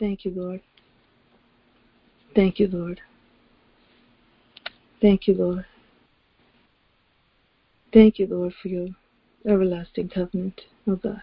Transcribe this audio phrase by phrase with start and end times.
[0.00, 0.62] Thank you, Lord.
[2.34, 3.02] Thank you, Lord.
[5.02, 5.66] Thank you, Lord.
[7.92, 8.88] Thank you, Lord, for your
[9.46, 11.22] everlasting covenant, oh God.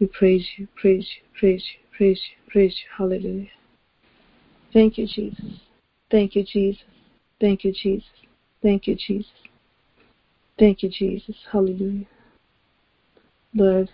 [0.00, 2.88] We praise you, praise you, praise you, praise you, praise you.
[2.96, 3.50] Hallelujah.
[4.72, 5.60] Thank you, Jesus.
[6.10, 6.82] Thank you, Jesus.
[7.40, 8.08] Thank you, Jesus.
[8.62, 9.30] Thank you, Jesus.
[10.58, 11.36] Thank you, Jesus.
[11.52, 12.06] Hallelujah.
[13.54, 13.90] Lord,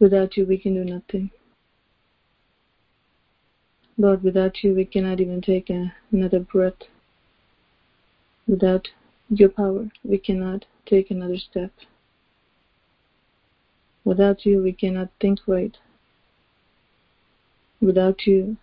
[0.00, 1.30] without you we can do nothing.
[3.96, 6.84] Lord, without you we cannot even take a, another breath.
[8.46, 8.88] Without
[9.28, 11.72] your power we cannot take another step.
[14.04, 15.76] Without you we cannot think right.
[17.80, 18.56] Without you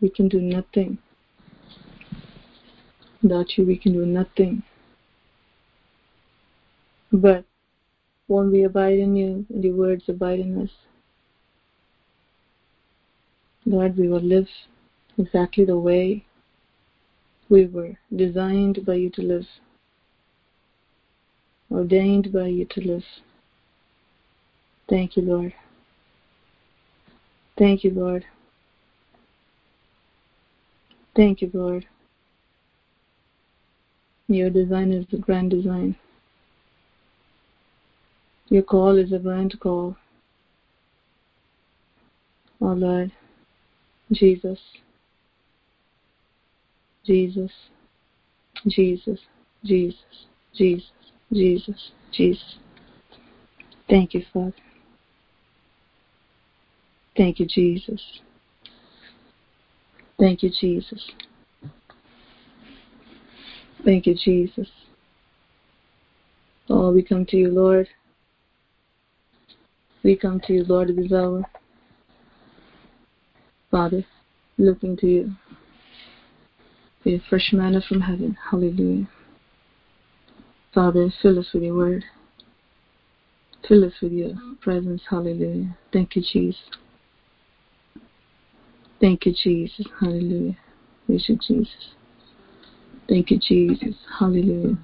[0.00, 0.98] we can do nothing.
[3.22, 4.62] Without you we can do nothing.
[7.10, 7.44] But
[8.28, 10.70] when we abide in you and your words abide in us,
[13.64, 14.48] Lord, we will live
[15.18, 16.24] exactly the way
[17.48, 19.46] we were designed by you to live,
[21.70, 23.04] ordained by you to live.
[24.88, 25.52] Thank you, Lord.
[27.58, 28.24] Thank you, Lord.
[31.14, 31.86] Thank you, Lord.
[34.28, 35.96] Your design is the grand design.
[38.48, 39.96] Your call is a grand call.
[42.60, 43.12] Oh Lord,
[44.12, 44.58] Jesus,
[47.04, 47.50] Jesus,
[48.66, 49.18] Jesus,
[49.64, 49.98] Jesus,
[50.54, 50.90] Jesus,
[51.32, 52.56] Jesus, Jesus.
[53.88, 54.54] Thank you, Father.
[57.16, 58.20] Thank you, Jesus.
[60.18, 61.10] Thank you, Jesus.
[63.84, 64.68] Thank you, Jesus.
[66.68, 67.88] Oh, we come to you, Lord.
[70.06, 71.42] We come to you, Lord, of this hour.
[73.72, 74.04] Father,
[74.56, 75.32] looking to you.
[77.02, 78.38] Be a fresh manna from heaven.
[78.52, 79.08] Hallelujah.
[80.72, 82.04] Father, fill us with your word.
[83.66, 84.52] Fill us with your mm-hmm.
[84.60, 85.02] presence.
[85.10, 85.76] Hallelujah.
[85.92, 86.62] Thank you, Jesus.
[89.00, 89.88] Thank you, Jesus.
[89.98, 90.56] Hallelujah.
[91.06, 91.94] Praise you, Jesus.
[93.08, 93.96] Thank you, Jesus.
[94.20, 94.78] Hallelujah.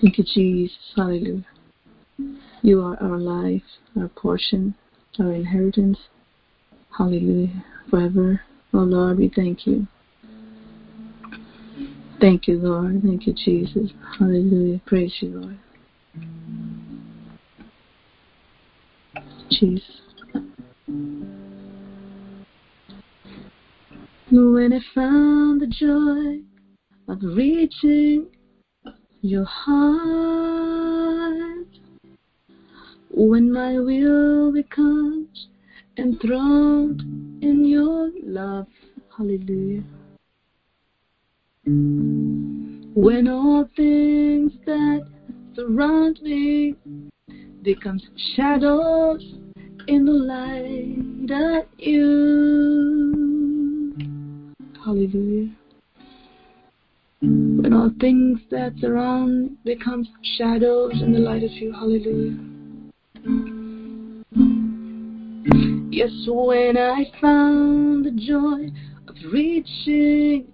[0.00, 0.78] Thank you, Jesus.
[0.94, 1.44] Hallelujah.
[2.62, 3.62] You are our life,
[4.00, 4.74] our portion,
[5.18, 5.98] our inheritance.
[6.96, 7.64] Hallelujah.
[7.90, 8.40] Forever.
[8.72, 9.86] Oh Lord, we thank you.
[12.20, 13.02] Thank you, Lord.
[13.02, 13.90] Thank you, Jesus.
[14.16, 14.80] Hallelujah.
[14.86, 15.58] Praise you, Lord.
[19.50, 19.82] Jesus.
[24.30, 26.42] When I found the joy
[27.12, 28.28] of reaching
[29.20, 31.32] your heart,
[33.14, 35.48] when my will becomes
[35.98, 37.00] enthroned
[37.42, 38.66] in your love,
[39.16, 39.82] hallelujah.
[42.94, 45.06] When all things that
[45.54, 46.74] surround me
[47.62, 48.02] becomes
[48.34, 49.22] shadows
[49.86, 52.32] in the light of you.
[54.82, 55.50] Hallelujah.
[57.20, 60.08] When all things that surround becomes
[60.38, 61.72] shadows in the light of you.
[61.72, 62.51] Hallelujah.
[65.90, 68.70] Yes, when I found the joy
[69.08, 70.46] of reaching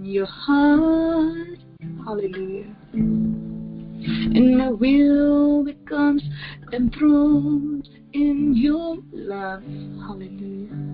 [0.00, 1.58] your heart.
[2.04, 2.74] Hallelujah.
[2.92, 6.22] And my will becomes
[6.72, 9.62] enthroned in your love.
[10.06, 10.92] Hallelujah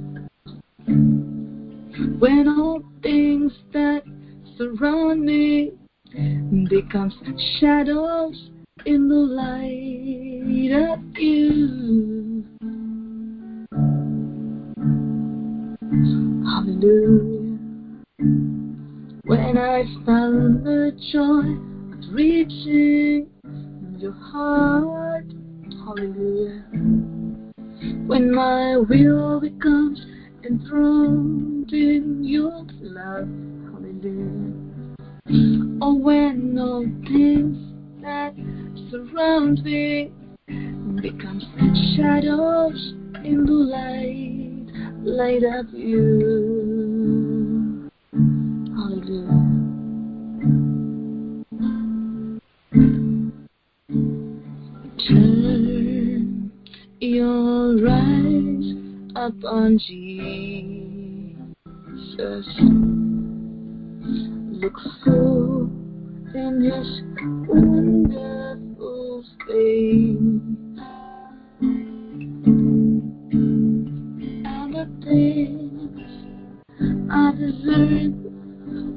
[2.19, 4.03] when all things that
[4.57, 5.73] surround me
[6.69, 7.15] becomes
[7.61, 8.51] shadows
[8.89, 12.43] in the light of you.
[16.43, 17.59] Hallelujah.
[19.27, 21.45] When I found the joy
[21.93, 23.29] of reaching
[23.99, 25.27] your heart.
[25.85, 26.65] Hallelujah.
[28.07, 30.01] When my will becomes
[30.43, 33.29] enthroned in your love.
[33.71, 34.55] Hallelujah.
[35.83, 37.69] Oh, when all things
[38.01, 38.33] that
[38.91, 40.11] surround me
[41.03, 41.45] becomes
[41.97, 42.95] shadows
[43.25, 44.67] in the light,
[45.05, 46.69] light of you.
[55.07, 56.51] Turn
[57.01, 58.67] your eyes
[59.15, 60.07] upon Jesus.
[64.61, 65.71] Look full
[66.35, 67.03] in his
[67.49, 68.68] wonderful
[69.19, 70.79] those things.
[74.45, 76.01] And the things
[77.11, 78.15] I deserve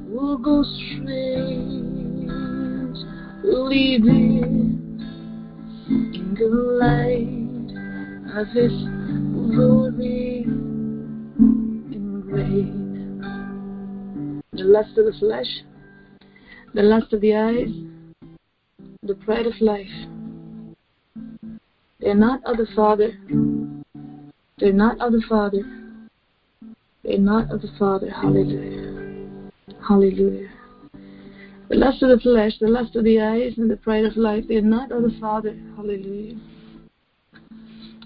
[0.08, 2.28] will go strange,
[3.42, 4.42] leaving
[5.88, 6.48] in the
[6.78, 7.72] light
[8.38, 8.72] of His
[9.50, 10.44] glory
[11.94, 12.78] and grace.
[14.52, 15.64] The lust of the flesh,
[16.74, 17.70] the lust of the eyes,
[19.02, 19.88] the pride of life,
[22.02, 23.12] they're not of the Father.
[24.58, 25.62] They're not of the Father.
[27.04, 28.10] They're not of the Father.
[28.10, 29.50] Hallelujah.
[29.86, 30.50] Hallelujah.
[31.68, 34.44] The lust of the flesh, the lust of the eyes, and the pride of life,
[34.48, 35.56] they're not of the Father.
[35.76, 36.36] Hallelujah.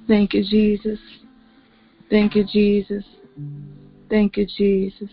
[0.06, 0.98] Thank you, Jesus.
[2.10, 3.04] Thank you, Jesus.
[4.10, 5.08] Thank you, Jesus.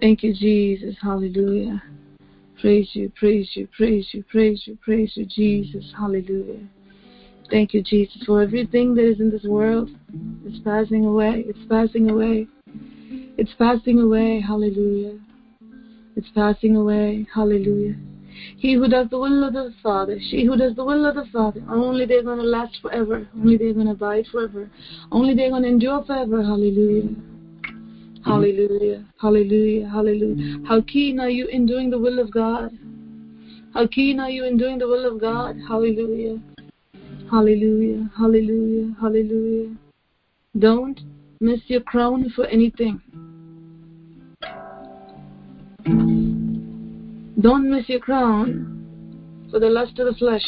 [0.00, 0.96] Thank you, Jesus.
[1.00, 1.82] Hallelujah.
[2.60, 5.94] Praise you, praise you, praise you, praise you, praise you, Jesus.
[5.96, 6.68] Hallelujah.
[7.50, 9.90] Thank you, Jesus, for everything that is in this world.
[10.44, 11.44] It's passing away.
[11.46, 12.46] It's passing away.
[13.36, 14.40] It's passing away.
[14.40, 15.18] Hallelujah.
[16.14, 17.26] It's passing away.
[17.34, 17.96] Hallelujah.
[18.56, 21.26] He who does the will of the Father, she who does the will of the
[21.32, 23.28] Father, only they're going to last forever.
[23.34, 24.70] Only they're going to abide forever.
[25.10, 26.42] Only they're going to endure forever.
[26.42, 27.08] Hallelujah.
[28.24, 29.04] Hallelujah.
[29.20, 29.88] Hallelujah.
[29.88, 30.68] Hallelujah.
[30.68, 32.70] How keen are you in doing the will of God?
[33.74, 35.56] How keen are you in doing the will of God?
[35.66, 36.38] Hallelujah.
[37.30, 39.76] Hallelujah, hallelujah, hallelujah.
[40.58, 41.00] Don't
[41.40, 43.00] miss your crown for anything.
[47.40, 50.42] Don't miss your crown for the lust of the flesh.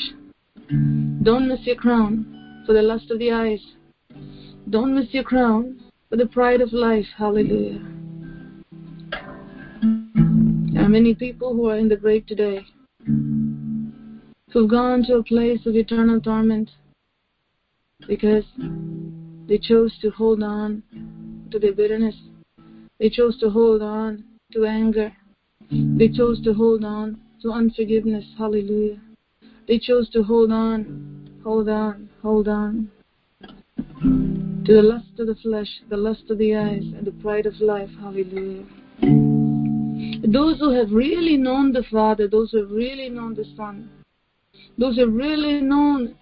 [1.22, 3.60] Don't miss your crown for the lust of the eyes.
[4.68, 5.80] Don't miss your crown
[6.10, 7.06] for the pride of life.
[7.16, 7.80] Hallelujah.
[10.72, 12.66] There are many people who are in the grave today
[14.52, 16.70] who've gone to a place of eternal torment
[18.06, 18.44] because
[19.48, 20.82] they chose to hold on
[21.50, 22.14] to their bitterness.
[22.98, 25.12] They chose to hold on to anger.
[25.70, 28.24] They chose to hold on to unforgiveness.
[28.36, 29.00] Hallelujah.
[29.66, 32.90] They chose to hold on, hold on, hold on
[34.64, 37.60] to the lust of the flesh, the lust of the eyes, and the pride of
[37.60, 37.90] life.
[38.00, 38.64] Hallelujah.
[40.24, 43.90] Those who have really known the Father, those who have really known the Son,
[44.78, 46.16] those who really known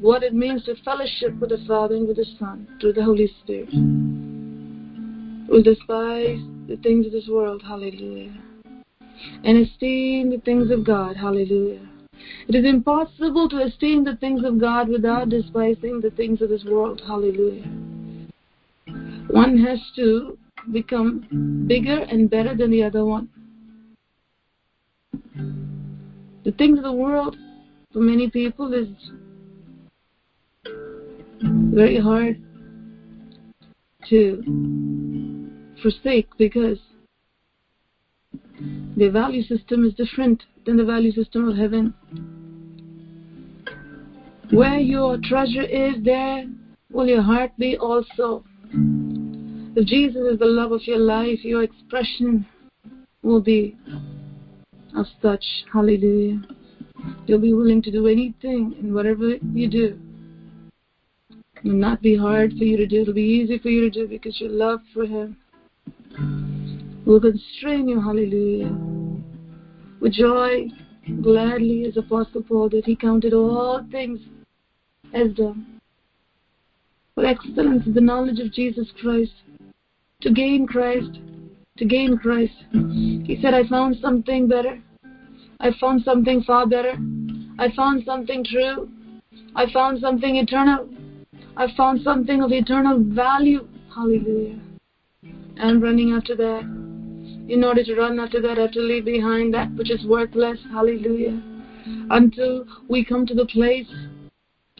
[0.00, 3.30] what it means to fellowship with the Father and with the Son through the Holy
[3.42, 3.72] Spirit,
[5.48, 6.38] will despise
[6.68, 8.34] the things of this world, hallelujah,
[9.44, 11.80] and esteem the things of God, hallelujah.
[12.48, 16.64] It is impossible to esteem the things of God without despising the things of this
[16.64, 17.64] world, hallelujah.
[19.28, 20.38] One has to
[20.72, 23.28] become bigger and better than the other one.
[26.44, 27.36] The things of the world
[27.92, 28.88] for many people is
[31.72, 32.40] very hard
[34.10, 34.42] to
[35.82, 36.78] forsake because
[38.96, 41.94] their value system is different than the value system of heaven.
[44.50, 46.44] Where your treasure is, there
[46.92, 48.44] will your heart be also.
[49.76, 52.46] If Jesus is the love of your life, your expression
[53.22, 53.76] will be
[54.96, 55.44] of such.
[55.72, 56.42] Hallelujah.
[57.26, 59.98] You'll be willing to do anything in whatever you do.
[61.30, 63.02] It will not be hard for you to do.
[63.02, 65.36] It'll be easy for you to do because your love for Him
[67.06, 68.00] will constrain you.
[68.00, 68.74] Hallelujah.
[70.00, 70.68] With joy,
[71.22, 74.20] gladly, as Apostle Paul did, he counted all things
[75.12, 75.80] as done.
[77.14, 79.32] For excellence is the knowledge of Jesus Christ.
[80.22, 81.18] To gain Christ,
[81.78, 82.54] to gain Christ.
[82.72, 84.80] He said, I found something better.
[85.60, 86.96] I found something far better.
[87.58, 88.88] I found something true.
[89.54, 90.88] I found something eternal.
[91.56, 93.68] I found something of eternal value.
[93.94, 94.58] Hallelujah.
[95.60, 96.62] I'm running after that.
[97.48, 100.58] In order to run after that, I have to leave behind that which is worthless.
[100.72, 101.40] Hallelujah.
[102.10, 103.86] Until we come to the place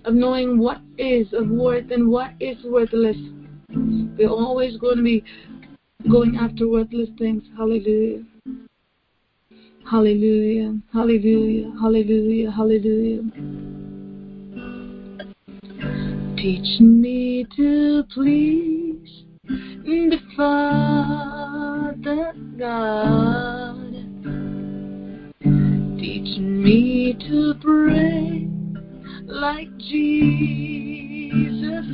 [0.04, 3.16] of knowing what is of worth and what is worthless.
[3.69, 5.25] We're always going to be
[6.11, 7.45] going after worthless things.
[7.57, 8.25] Hallelujah.
[9.91, 10.79] Hallelujah.
[10.93, 11.71] Hallelujah.
[11.81, 12.50] Hallelujah.
[12.50, 13.23] Hallelujah.
[16.37, 19.25] Teach me to please
[19.85, 23.93] the Father God.
[25.99, 28.49] Teach me to pray
[29.26, 30.64] like Jesus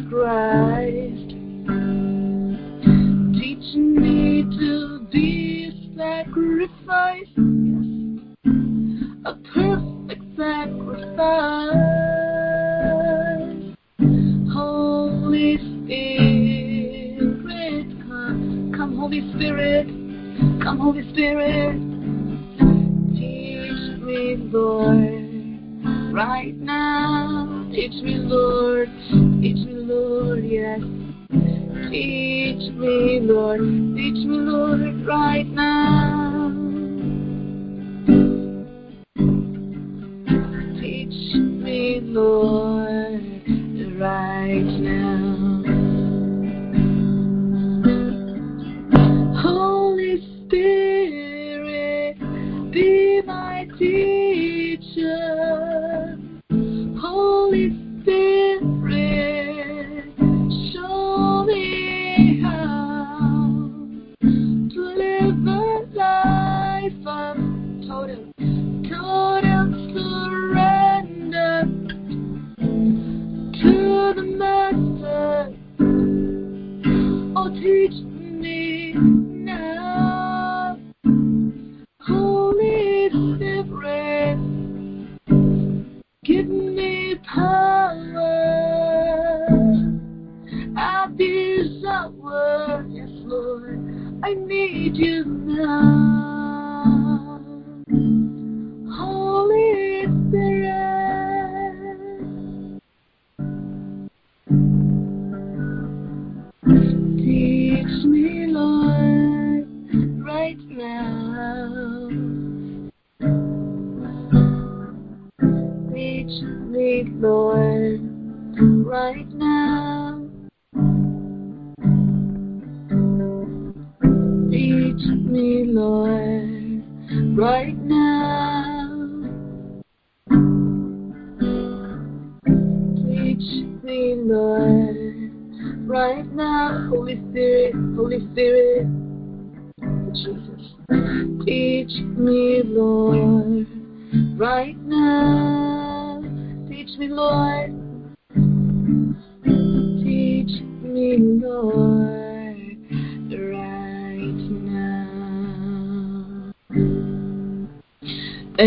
[0.09, 1.31] Christ.
[3.41, 5.60] Teach me to be
[6.01, 7.85] sacrifice, yes,
[9.27, 11.77] a perfect sacrifice.
[14.51, 17.29] Holy Spirit,
[18.09, 19.87] come, come, Holy Spirit,
[20.63, 21.77] come, Holy Spirit.
[23.13, 27.69] Teach me, Lord, right now.
[27.73, 28.89] Teach me, Lord.
[29.43, 30.81] Teach me, Lord, yes.
[31.89, 33.61] Teach me, Lord.
[33.61, 36.10] Teach me, Lord, right now.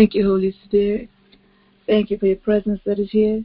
[0.04, 1.08] Thank you, Holy Spirit.
[1.86, 3.42] Thank you for your presence that is here.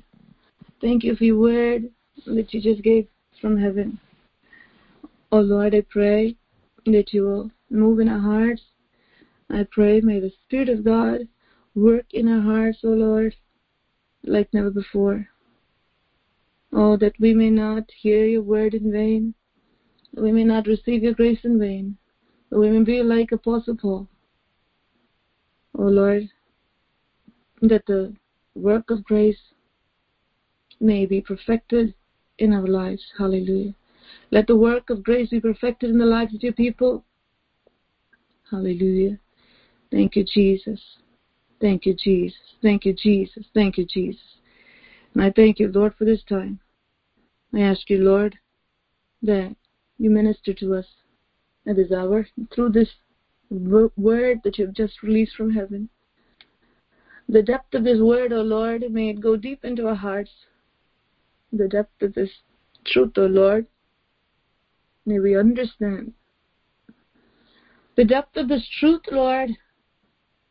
[0.81, 1.89] Thank you for your word
[2.25, 3.07] that you just gave
[3.39, 3.97] from heaven.
[5.31, 6.35] Oh Lord, I pray
[6.85, 8.61] that you will move in our hearts.
[9.49, 11.29] I pray, may the Spirit of God
[11.75, 13.33] work in our hearts, O Lord,
[14.25, 15.29] like never before.
[16.73, 19.33] Oh, that we may not hear your word in vain,
[20.17, 21.95] we may not receive your grace in vain,
[22.49, 24.09] that we may be like Apostle Paul.
[25.77, 26.27] Oh Lord,
[27.61, 28.13] that the
[28.55, 29.39] work of grace
[30.79, 31.93] may be perfected
[32.37, 33.03] in our lives.
[33.17, 33.73] Hallelujah.
[34.31, 37.03] Let the work of grace be perfected in the lives of your people.
[38.49, 39.19] Hallelujah.
[39.91, 40.79] Thank you, Jesus.
[41.59, 42.39] Thank you, Jesus.
[42.61, 43.45] Thank you, Jesus.
[43.53, 44.21] Thank you, Jesus.
[45.13, 46.59] And I thank you, Lord, for this time.
[47.53, 48.37] I ask you, Lord,
[49.23, 49.55] that
[49.97, 50.85] you minister to us
[51.67, 52.89] at this hour through this
[53.49, 55.89] word that you've just released from heaven.
[57.31, 60.31] The depth of this word, O Lord, may it go deep into our hearts.
[61.53, 62.31] The depth of this
[62.87, 63.67] truth, O Lord,
[65.05, 66.13] may we understand.
[67.95, 69.51] The depth of this truth, Lord,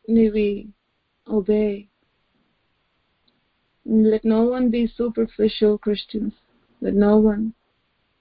[0.06, 0.68] may we
[1.26, 1.88] obey.
[3.84, 6.32] Let no one be superficial Christians.
[6.80, 7.54] Let no one,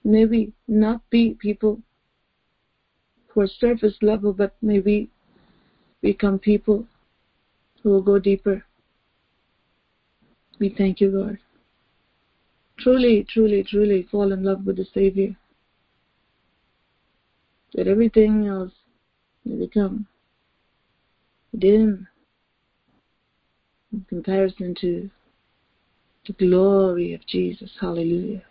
[0.02, 1.80] may we not be people
[3.28, 5.10] who are surface level, but may we
[6.02, 6.88] become people
[7.82, 8.64] who will go deeper.
[10.58, 11.38] We thank you, Lord.
[12.78, 15.36] Truly, truly, truly fall in love with the Savior.
[17.74, 18.72] That everything else
[19.44, 20.06] may become
[21.56, 22.08] dim
[23.92, 25.10] in comparison to
[26.26, 27.70] the glory of Jesus.
[27.80, 28.42] Hallelujah.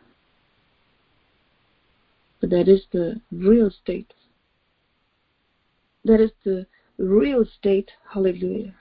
[2.40, 4.14] But that is the real state.
[6.06, 6.68] That is the
[6.98, 7.92] real state.
[8.14, 8.74] Hallelujah.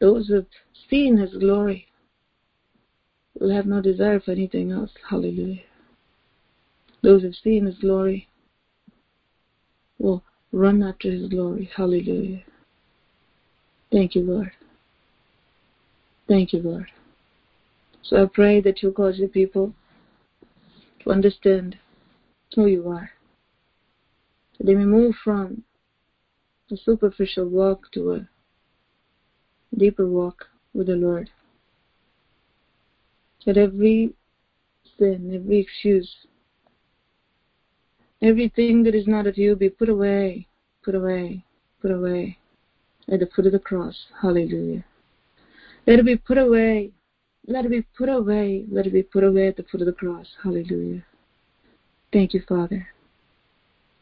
[0.00, 0.46] Those who have
[0.90, 1.86] seen His glory
[3.38, 4.90] will have no desire for anything else.
[5.08, 5.62] Hallelujah.
[7.02, 8.28] Those who have seen His glory
[9.98, 10.22] will
[10.52, 11.70] run after His glory.
[11.74, 12.42] Hallelujah.
[13.90, 14.52] Thank you, Lord.
[16.28, 16.86] Thank you, Lord.
[18.02, 19.72] So I pray that you'll cause your people
[21.02, 21.76] to understand
[22.54, 23.10] who you are.
[24.58, 25.62] That they may move from
[26.70, 28.28] a superficial walk to a
[29.76, 31.30] deeper walk with the Lord.
[33.46, 34.12] That every
[34.98, 36.10] sin, every excuse,
[38.20, 40.46] everything that is not of you be put away,
[40.84, 41.44] put away,
[41.80, 42.38] put away
[43.10, 43.96] at the foot of the cross.
[44.20, 44.84] Hallelujah.
[45.86, 46.90] Let it be put away
[47.46, 48.64] let it be put away.
[48.70, 50.26] Let it be put away at the foot of the cross.
[50.42, 51.04] Hallelujah.
[52.12, 52.88] Thank you, Father.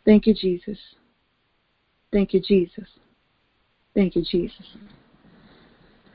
[0.04, 0.78] Thank you, Jesus.
[2.12, 2.88] Thank you, Jesus.
[3.94, 4.66] Thank you, Jesus.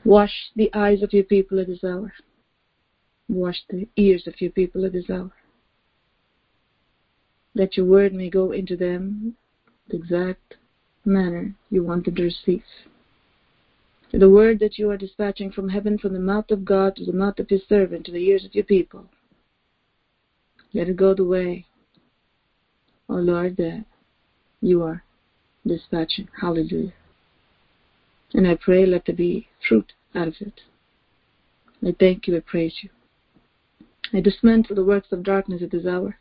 [0.04, 2.12] Wash the eyes of your people at this hour.
[3.28, 5.32] Wash the ears of your people at this hour.
[7.54, 9.36] That your word may go into them
[9.88, 10.56] the exact
[11.04, 12.62] manner you want them to receive.
[14.12, 17.12] The word that you are dispatching from heaven, from the mouth of God to the
[17.12, 19.06] mouth of your servant, to the ears of your people.
[20.72, 21.66] Let it go the way,
[23.08, 23.84] O oh Lord, that
[24.60, 25.04] you are
[25.66, 26.28] dispatching.
[26.40, 26.92] Hallelujah.
[28.34, 30.60] And I pray let there be fruit out of it.
[31.84, 32.90] I thank you, I praise you.
[34.12, 36.18] I dismantle the works of darkness at this hour.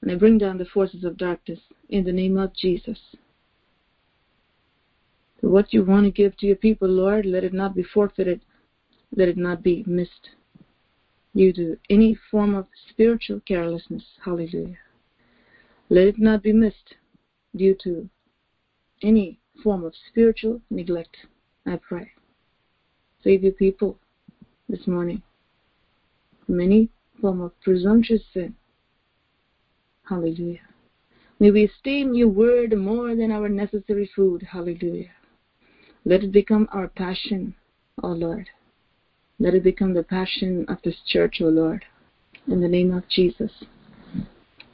[0.00, 2.98] And I bring down the forces of darkness in the name of Jesus.
[5.40, 8.40] So what you want to give to your people, Lord, let it not be forfeited.
[9.16, 10.30] Let it not be missed
[11.34, 14.04] due to any form of spiritual carelessness.
[14.24, 14.78] Hallelujah.
[15.88, 16.94] Let it not be missed
[17.54, 18.08] due to
[19.02, 21.16] any form of spiritual neglect,
[21.66, 22.12] I pray.
[23.22, 23.98] Save your people
[24.68, 25.22] this morning
[26.46, 28.54] from any form of presumptuous sin.
[30.08, 30.60] Hallelujah.
[31.40, 34.42] May we esteem your word more than our necessary food.
[34.42, 35.10] Hallelujah.
[36.04, 37.54] Let it become our passion,
[38.02, 38.48] O Lord.
[39.38, 41.84] Let it become the passion of this church, O Lord.
[42.46, 43.50] In the name of Jesus.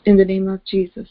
[0.05, 1.09] In the name of Jesus.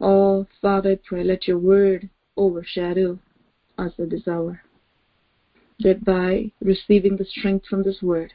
[0.00, 3.18] Oh, Father, I pray, let your word overshadow
[3.78, 4.62] us at this hour.
[5.80, 8.32] That by receiving the strength from this word,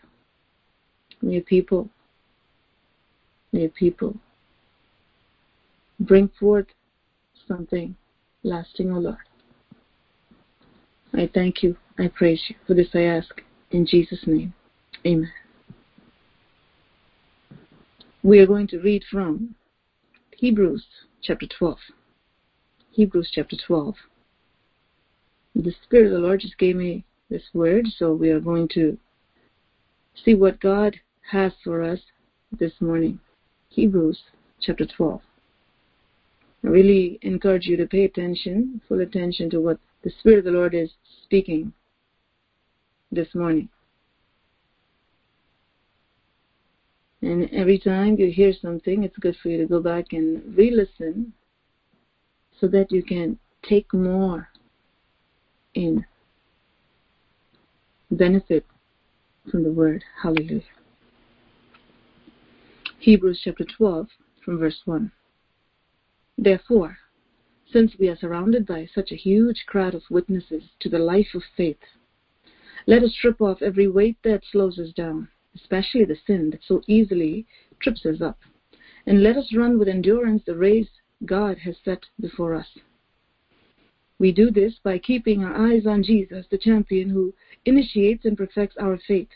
[1.22, 1.89] may people,
[3.51, 4.15] may people
[5.99, 6.67] bring forth
[7.47, 7.95] something
[8.43, 9.17] lasting, O Lord.
[11.13, 11.78] I thank you.
[11.97, 12.56] I praise you.
[12.65, 14.54] For this I ask in Jesus' name.
[15.06, 15.32] Amen.
[18.23, 19.56] We are going to read from
[20.38, 20.86] Hebrews
[21.21, 21.78] chapter 12.
[22.93, 23.95] Hebrews chapter 12.
[25.56, 28.97] The Spirit of the Lord just gave me this word, so we are going to
[30.25, 30.97] see what God
[31.32, 32.01] has for us
[32.60, 33.17] this morning.
[33.69, 34.19] Hebrews
[34.60, 35.21] chapter 12.
[36.65, 40.51] I really encourage you to pay attention, full attention to what the Spirit of the
[40.51, 40.91] Lord is
[41.23, 41.71] speaking
[43.10, 43.69] this morning.
[47.21, 50.71] And every time you hear something, it's good for you to go back and re
[50.71, 51.32] listen
[52.62, 54.47] so that you can take more
[55.74, 56.06] in
[58.12, 58.63] benefit
[59.50, 60.04] from the word.
[60.21, 60.62] Hallelujah.
[63.00, 64.08] Hebrews chapter 12
[64.45, 65.12] from verse 1.
[66.38, 66.97] Therefore,
[67.74, 71.41] since we are surrounded by such a huge crowd of witnesses to the life of
[71.58, 71.80] faith,
[72.86, 76.82] let us strip off every weight that slows us down, especially the sin that so
[76.86, 77.47] easily
[77.80, 78.38] trips us up,
[79.08, 80.89] and let us run with endurance the race
[81.25, 82.67] God has set before us.
[84.17, 87.34] We do this by keeping our eyes on Jesus, the champion who
[87.65, 89.29] initiates and perfects our faith.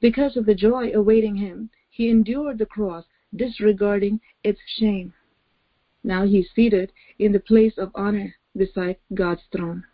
[0.00, 3.04] Because of the joy awaiting him, he endured the cross,
[3.36, 5.12] disregarding its shame.
[6.02, 9.84] Now he is seated in the place of honor beside God's throne.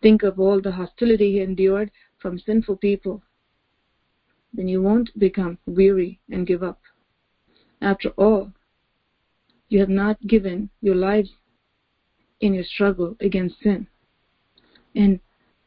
[0.00, 3.22] Think of all the hostility he endured from sinful people.
[4.52, 6.80] Then you won't become weary and give up.
[7.80, 8.52] After all,
[9.68, 11.30] you have not given your lives
[12.40, 13.86] in your struggle against sin.
[14.94, 15.20] And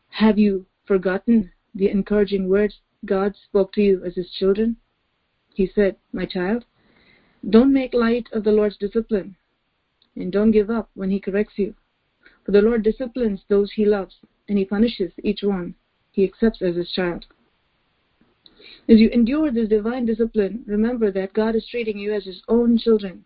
[0.10, 4.78] have you forgotten the encouraging words God spoke to you as His children?
[5.54, 6.66] He said, My child,
[7.50, 9.36] don't make light of the Lord's discipline,
[10.16, 11.76] and don't give up when He corrects you.
[12.46, 14.16] For the Lord disciplines those He loves,
[14.48, 15.76] and He punishes each one
[16.12, 17.26] He accepts as His child.
[18.88, 22.78] As you endure this divine discipline, remember that God is treating you as His own
[22.78, 23.26] children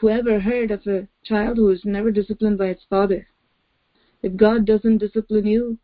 [0.00, 3.28] Whoever heard of a child who is never disciplined by its father?
[4.22, 5.78] If God doesn't discipline you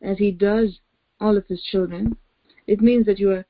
[0.00, 0.78] as He does
[1.18, 2.16] all of His children,
[2.68, 3.44] it means that you are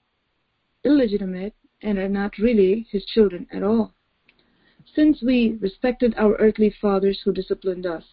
[0.85, 3.93] illegitimate and are not really His children at all.
[4.95, 8.05] Since we respected our earthly fathers who disciplined us,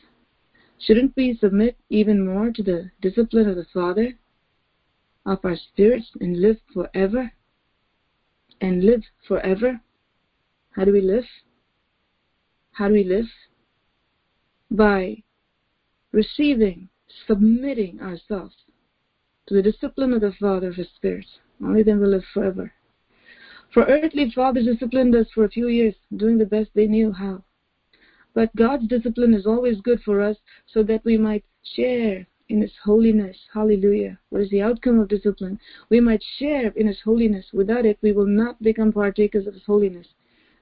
[0.80, 4.18] shouldn't we submit even more to the discipline of the Father
[5.26, 7.32] of our spirits and live forever?
[8.60, 9.80] And live forever?
[10.72, 11.26] How do we live?
[12.74, 13.28] How do we live?
[14.72, 15.24] By
[16.12, 16.90] receiving,
[17.28, 18.56] submitting ourselves
[19.48, 21.28] to the discipline of the Father of His Spirit.
[21.64, 22.74] Only then we live forever.
[23.74, 27.44] For earthly fathers disciplined us for a few years, doing the best they knew how.
[28.34, 32.74] But God's discipline is always good for us so that we might share in His
[32.84, 33.38] holiness.
[33.54, 34.20] Hallelujah.
[34.30, 35.60] What is the outcome of discipline?
[35.90, 37.46] We might share in His holiness.
[37.54, 40.08] Without it, we will not become partakers of His holiness.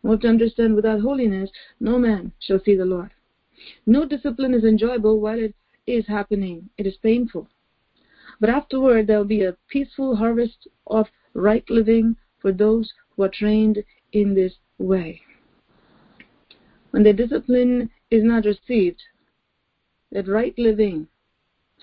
[0.04, 3.12] We have to understand without holiness, no man shall see the Lord.
[3.86, 5.54] No discipline is enjoyable while it
[5.86, 6.70] is happening.
[6.78, 7.48] It is painful.
[8.40, 13.30] But afterward, there will be a peaceful harvest of right living for those who are
[13.30, 15.22] trained in this way.
[16.90, 19.04] When the discipline is not received,
[20.12, 21.08] that right living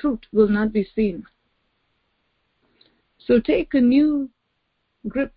[0.00, 1.24] fruit will not be seen.
[3.18, 4.30] So take a new
[5.06, 5.32] grip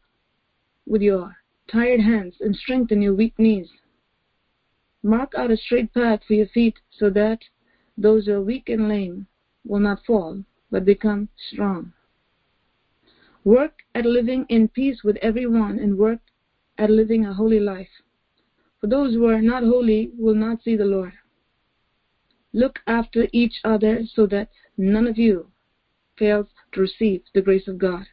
[0.86, 1.36] with your
[1.68, 3.70] tired hands and strengthen your weak knees.
[5.04, 7.40] Mark out a straight path for your feet so that
[7.98, 9.28] those who are weak and lame
[9.66, 11.94] will not fall but become strong.
[13.44, 16.20] Work at living in peace with everyone and work
[16.78, 17.90] at living a holy life.
[18.80, 21.14] For those who are not holy will not see the Lord.
[22.54, 25.52] Look after each other so that none of you
[26.18, 28.06] fails to receive the grace of God.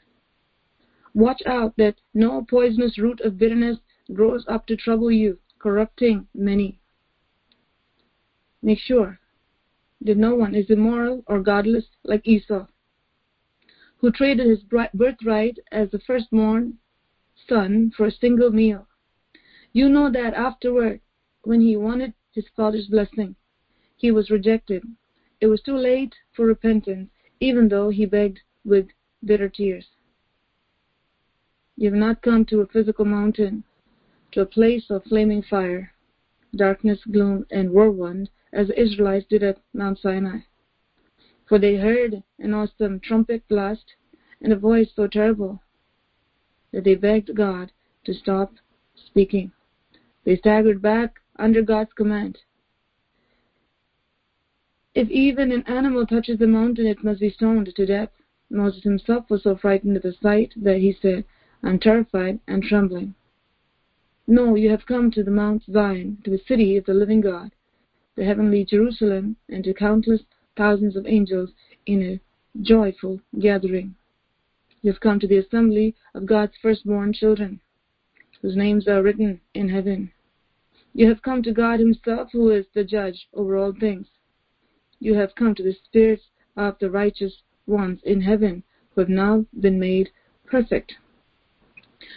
[1.18, 3.78] Watch out that no poisonous root of bitterness
[4.12, 6.78] grows up to trouble you, corrupting many.
[8.62, 9.18] Make sure
[10.00, 12.68] that no one is immoral or godless like Esau,
[13.96, 14.62] who traded his
[14.94, 16.78] birthright as the firstborn
[17.48, 18.86] son for a single meal.
[19.72, 21.00] You know that afterward,
[21.42, 23.34] when he wanted his father's blessing,
[23.96, 24.84] he was rejected.
[25.40, 28.86] It was too late for repentance, even though he begged with
[29.24, 29.88] bitter tears.
[31.78, 33.62] You have not come to a physical mountain,
[34.32, 35.92] to a place of flaming fire,
[36.56, 40.40] darkness, gloom, and whirlwind, as the Israelites did at Mount Sinai.
[41.46, 43.94] For they heard an awesome trumpet blast
[44.40, 45.62] and a voice so terrible
[46.72, 47.70] that they begged God
[48.06, 48.54] to stop
[48.96, 49.52] speaking.
[50.24, 52.38] They staggered back under God's command.
[54.96, 58.10] If even an animal touches the mountain, it must be stoned to death.
[58.50, 61.24] Moses himself was so frightened at the sight that he said,
[61.62, 63.14] I'm terrified and trembling.
[64.26, 67.52] No, you have come to the Mount Zion, to the city of the living God,
[68.14, 70.22] the heavenly Jerusalem, and to countless
[70.56, 71.50] thousands of angels
[71.86, 72.20] in a
[72.62, 73.94] joyful gathering.
[74.82, 77.60] You have come to the assembly of God's firstborn children,
[78.42, 80.12] whose names are written in heaven.
[80.94, 84.06] You have come to God Himself, who is the judge over all things
[85.00, 86.24] you have come to the spirits
[86.56, 90.10] of the righteous ones in heaven who have now been made
[90.44, 90.94] perfect.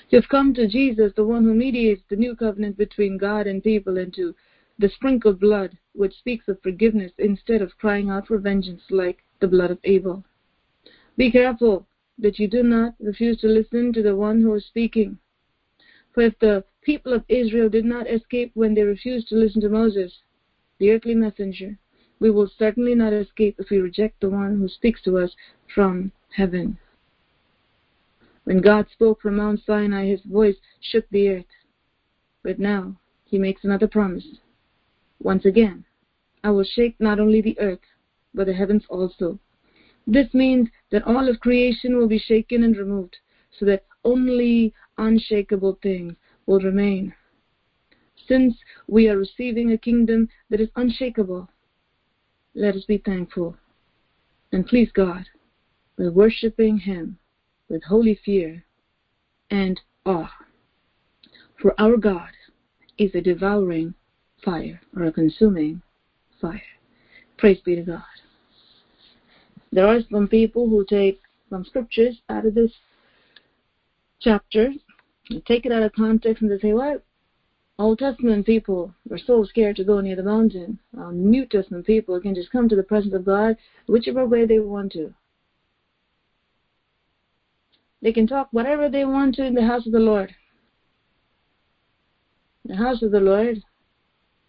[0.10, 3.64] You have come to Jesus, the one who mediates the new covenant between God and
[3.64, 4.36] people, and to
[4.78, 9.48] the sprinkled blood which speaks of forgiveness instead of crying out for vengeance like the
[9.48, 10.24] blood of Abel.
[11.18, 11.88] Be careful
[12.20, 15.18] that you do not refuse to listen to the one who is speaking.
[16.14, 19.70] For if the people of Israel did not escape when they refused to listen to
[19.70, 20.14] Moses,
[20.78, 21.78] the earthly messenger,
[22.20, 25.36] we will certainly not escape if we reject the one who speaks to us
[25.74, 26.78] from heaven.
[28.52, 31.54] When God spoke from Mount Sinai, his voice shook the earth.
[32.44, 34.28] But now he makes another promise.
[35.22, 35.86] Once again,
[36.44, 37.80] I will shake not only the earth,
[38.34, 39.40] but the heavens also.
[40.06, 43.16] This means that all of creation will be shaken and removed,
[43.58, 47.14] so that only unshakable things will remain.
[48.28, 51.48] Since we are receiving a kingdom that is unshakable,
[52.54, 53.56] let us be thankful
[54.52, 55.24] and please God
[55.98, 57.18] by worshiping Him
[57.72, 58.66] with holy fear
[59.50, 60.30] and awe.
[61.62, 62.30] For our God
[62.98, 63.94] is a devouring
[64.44, 65.82] fire or a consuming
[66.42, 66.62] fire.
[67.38, 68.04] Praise be to God.
[69.72, 72.72] There are some people who take some scriptures out of this
[74.20, 74.74] chapter,
[75.30, 77.00] and take it out of context, and they say, well,
[77.80, 80.78] Old Testament people were so scared to go near the mountain.
[80.98, 83.56] Um, New Testament people can just come to the presence of God
[83.88, 85.14] whichever way they want to.
[88.02, 90.34] They can talk whatever they want to in the house of the Lord.
[92.66, 93.62] The house of the Lord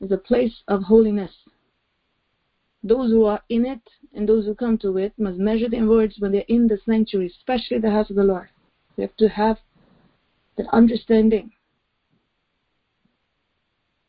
[0.00, 1.32] is a place of holiness.
[2.82, 3.82] Those who are in it
[4.14, 7.32] and those who come to it must measure their words when they're in the sanctuary,
[7.38, 8.48] especially the house of the Lord.
[8.96, 9.58] They have to have
[10.56, 11.52] that understanding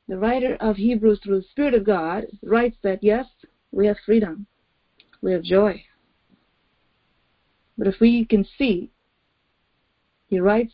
[0.08, 3.26] the writer of Hebrews, through the Spirit of God, writes that yes,
[3.72, 4.46] we have freedom,
[5.22, 5.84] we have joy.
[7.78, 8.92] But if we can see,
[10.34, 10.74] he writes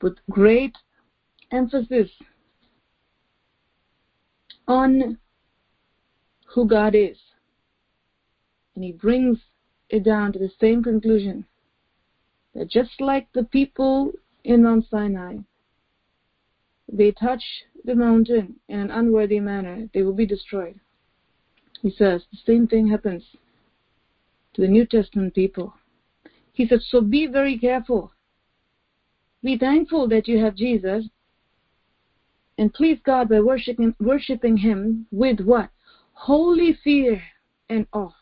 [0.00, 0.74] with great
[1.50, 2.10] emphasis
[4.66, 5.18] on
[6.46, 7.18] who God is.
[8.74, 9.38] And he brings
[9.90, 11.44] it down to the same conclusion
[12.54, 14.12] that just like the people
[14.44, 15.36] in Mount Sinai,
[16.90, 17.42] they touch
[17.84, 20.80] the mountain in an unworthy manner, they will be destroyed.
[21.82, 23.22] He says the same thing happens
[24.54, 25.74] to the New Testament people.
[26.52, 28.12] He said, so be very careful.
[29.42, 31.08] Be thankful that you have Jesus
[32.58, 35.70] and please God by worshiping, worshiping Him with what?
[36.12, 37.22] Holy fear
[37.68, 38.12] and awe.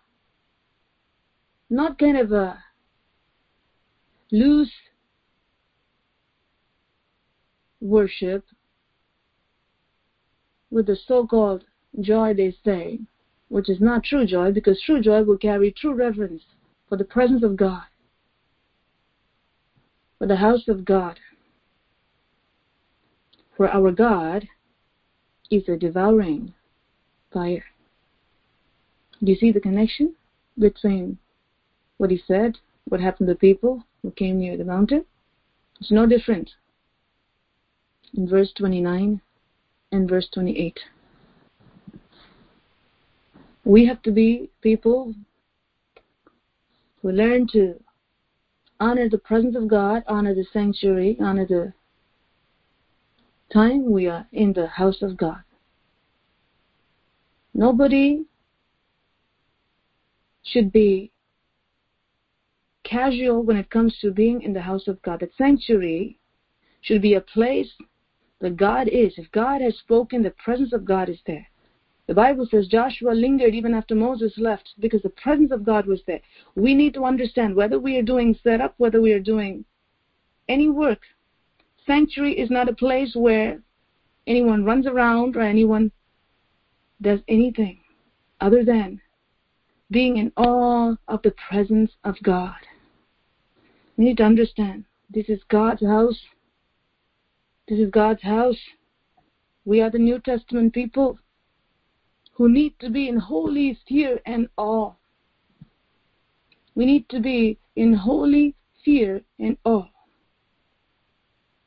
[1.68, 2.62] Not kind of a
[4.32, 4.72] loose
[7.80, 8.44] worship
[10.70, 11.64] with the so-called
[12.00, 13.00] joy they say,
[13.48, 16.42] which is not true joy because true joy will carry true reverence
[16.88, 17.82] for the presence of God,
[20.20, 21.18] for the house of God.
[23.56, 24.46] For our God
[25.50, 26.52] is a devouring
[27.32, 27.64] fire.
[29.24, 30.14] Do you see the connection
[30.58, 31.18] between
[31.96, 35.06] what he said, what happened to people who came near the mountain?
[35.80, 36.50] It's no different
[38.14, 39.22] in verse 29
[39.92, 40.78] and verse 28.
[43.64, 45.14] We have to be people
[47.00, 47.80] who learn to
[48.80, 51.72] honor the presence of God, honor the sanctuary, honor the
[53.52, 55.42] time we are in the house of God.
[57.52, 58.24] Nobody
[60.42, 61.12] should be
[62.84, 65.20] casual when it comes to being in the house of God.
[65.20, 66.18] The sanctuary
[66.80, 67.70] should be a place
[68.40, 69.12] that God is.
[69.16, 71.46] If God has spoken, the presence of God is there.
[72.10, 76.02] The Bible says Joshua lingered even after Moses left because the presence of God was
[76.08, 76.20] there.
[76.56, 79.64] We need to understand whether we are doing setup, whether we are doing
[80.48, 81.02] any work.
[81.86, 83.62] Sanctuary is not a place where
[84.26, 85.92] anyone runs around or anyone
[87.00, 87.78] does anything
[88.40, 89.00] other than
[89.92, 92.58] being in awe of the presence of God.
[93.96, 96.20] We need to understand this is God's house.
[97.68, 98.58] This is God's house.
[99.64, 101.16] We are the New Testament people
[102.40, 104.94] who need to be in holy fear and awe.
[106.74, 109.90] We need to be in holy fear and awe.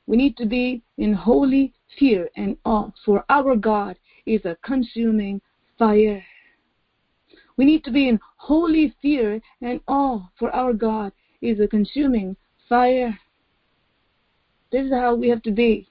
[0.08, 5.42] We need to be in holy fear and awe, for our God is a consuming
[5.78, 6.26] fire.
[7.56, 12.36] We need to be in holy fear and awe, for our God is a consuming
[12.68, 13.16] fire.
[14.72, 15.88] This is how we have to be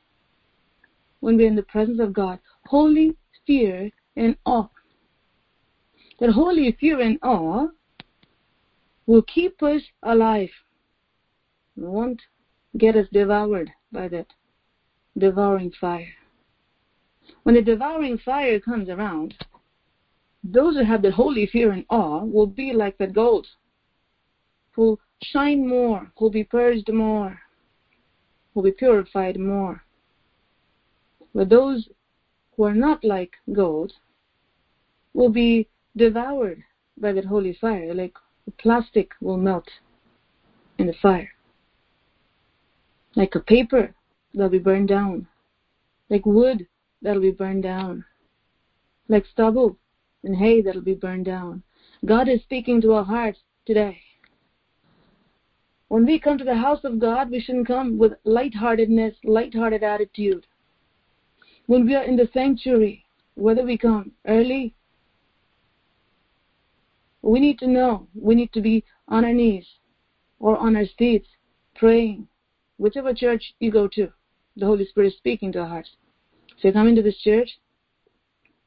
[1.20, 2.40] when we're in the presence of God.
[2.66, 3.16] Holy
[3.46, 4.68] fear and awe.
[6.20, 7.68] That holy fear and awe
[9.07, 10.51] will keep us alive.
[11.77, 12.22] Won't
[12.77, 14.27] get us devoured by that
[15.18, 16.14] devouring fire.
[17.42, 19.35] When the devouring fire comes around,
[20.44, 23.46] those who have the holy fear and awe will be like that gold,
[24.72, 27.38] who shine more, who be purged more,
[28.55, 29.83] who be purified more.
[31.35, 31.88] But those
[32.56, 33.92] who are not like gold
[35.14, 36.62] will be devoured
[36.98, 38.14] by that holy fire, like
[38.58, 39.68] plastic will melt
[40.78, 41.30] in the fire,
[43.14, 43.94] like a paper
[44.34, 45.26] that'll be burned down,
[46.10, 46.66] like wood
[47.02, 48.04] that'll be burned down,
[49.08, 49.76] like stubble
[50.24, 51.62] and hay that'll be burned down.
[52.04, 54.00] God is speaking to our hearts today.
[55.88, 60.46] When we come to the house of God, we shouldn't come with lightheartedness, lighthearted attitude.
[61.72, 64.74] When we are in the sanctuary, whether we come early
[67.22, 68.08] we need to know.
[68.14, 69.66] We need to be on our knees
[70.38, 71.28] or on our seats
[71.74, 72.28] praying.
[72.76, 74.12] Whichever church you go to,
[74.54, 75.88] the Holy Spirit is speaking to our hearts.
[76.58, 77.58] So you come into this church,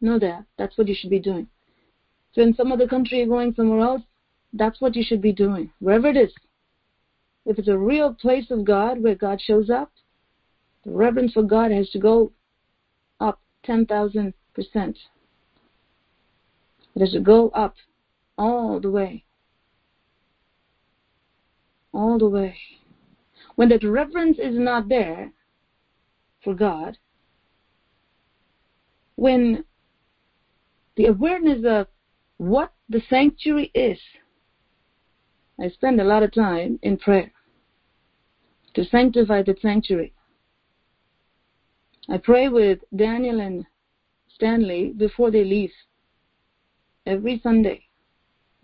[0.01, 0.45] know that.
[0.57, 1.47] That's what you should be doing.
[2.33, 4.01] So in some other country you're going somewhere else,
[4.51, 5.71] that's what you should be doing.
[5.77, 6.33] Wherever it is.
[7.45, 9.91] If it's a real place of God where God shows up,
[10.83, 12.31] the reverence for God has to go
[13.67, 14.33] 10,000%.
[14.57, 14.99] It
[16.99, 17.75] has to go up
[18.37, 19.25] all the way.
[21.93, 22.57] All the way.
[23.55, 25.31] When that reverence is not there
[26.43, 26.97] for God,
[29.15, 29.63] when
[30.95, 31.87] the awareness of
[32.37, 33.99] what the sanctuary is,
[35.59, 37.31] I spend a lot of time in prayer
[38.73, 40.14] to sanctify the sanctuary.
[42.09, 43.65] I pray with Daniel and
[44.33, 45.71] Stanley before they leave
[47.05, 47.85] every Sunday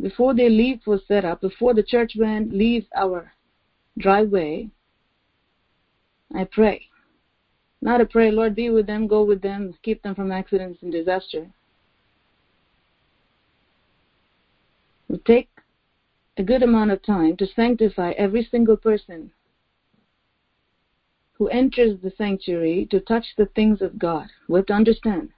[0.02, 3.32] before they leave for set up, before the church van leaves our
[3.98, 4.70] driveway,
[6.34, 6.88] I pray.
[7.82, 10.92] Not a prayer, Lord, be with them, go with them, keep them from accidents and
[10.92, 11.48] disaster.
[15.08, 15.50] We take
[16.38, 19.32] a good amount of time to sanctify every single person
[21.42, 24.28] who enters the sanctuary to touch the things of God.
[24.48, 25.30] We have to understand.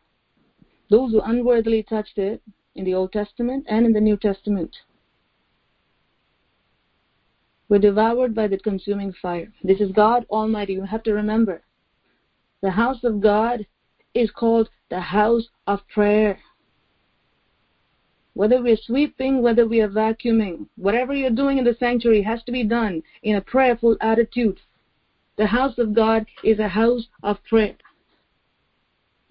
[0.90, 2.42] Those who unworthily touched it,
[2.76, 4.76] in the Old Testament and in the New Testament.
[7.70, 9.48] We're devoured by the consuming fire.
[9.64, 10.74] This is God Almighty.
[10.74, 11.64] You have to remember.
[12.62, 13.66] The house of God
[14.14, 16.38] is called the house of prayer.
[18.34, 22.52] Whether we're sweeping, whether we are vacuuming, whatever you're doing in the sanctuary has to
[22.52, 24.60] be done in a prayerful attitude.
[25.36, 27.76] The house of God is a house of prayer.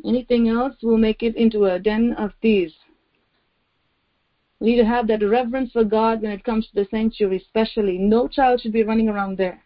[0.05, 2.75] Anything else will make it into a den of thieves.
[4.59, 7.99] We need to have that reverence for God when it comes to the sanctuary, especially.
[7.99, 9.65] No child should be running around there.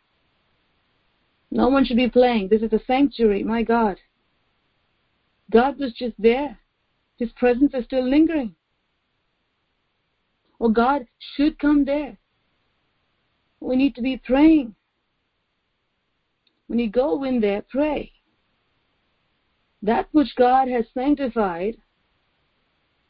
[1.50, 2.48] No one should be playing.
[2.48, 3.98] This is a sanctuary, my God.
[5.50, 6.58] God was just there.
[7.18, 8.54] His presence is still lingering.
[10.58, 12.18] Or God should come there.
[13.60, 14.74] We need to be praying.
[16.66, 18.12] When you go in there, pray.
[19.82, 21.76] That which God has sanctified,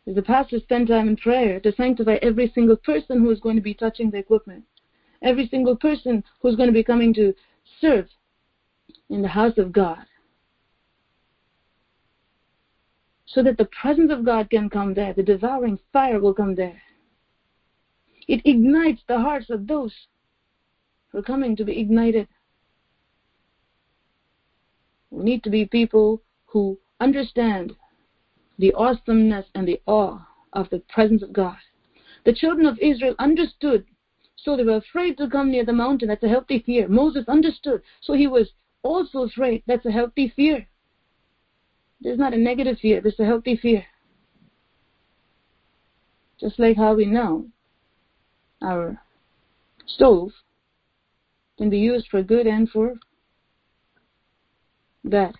[0.06, 3.62] the pastor spend time in prayer to sanctify every single person who is going to
[3.62, 4.64] be touching the equipment,
[5.22, 7.34] every single person who is going to be coming to
[7.80, 8.08] serve
[9.08, 10.04] in the house of God.
[13.26, 16.80] So that the presence of God can come there, the devouring fire will come there.
[18.28, 19.94] It ignites the hearts of those
[21.08, 22.28] who are coming to be ignited.
[25.16, 27.74] We need to be people who understand
[28.59, 30.20] the awesomeness and the awe
[30.52, 31.57] of the presence of God.
[32.26, 33.87] The children of Israel understood,
[34.37, 36.09] so they were afraid to come near the mountain.
[36.09, 36.87] That's a healthy fear.
[36.87, 38.50] Moses understood, so he was
[38.83, 39.62] also afraid.
[39.66, 40.68] That's a healthy fear.
[42.02, 43.87] This is not a negative fear, this is a healthy fear.
[46.38, 47.46] Just like how we know
[48.61, 49.00] our
[49.87, 50.33] stove
[51.57, 52.96] can be used for good and for
[55.10, 55.34] bad.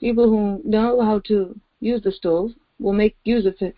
[0.00, 3.76] People who know how to use the stove will make use of it.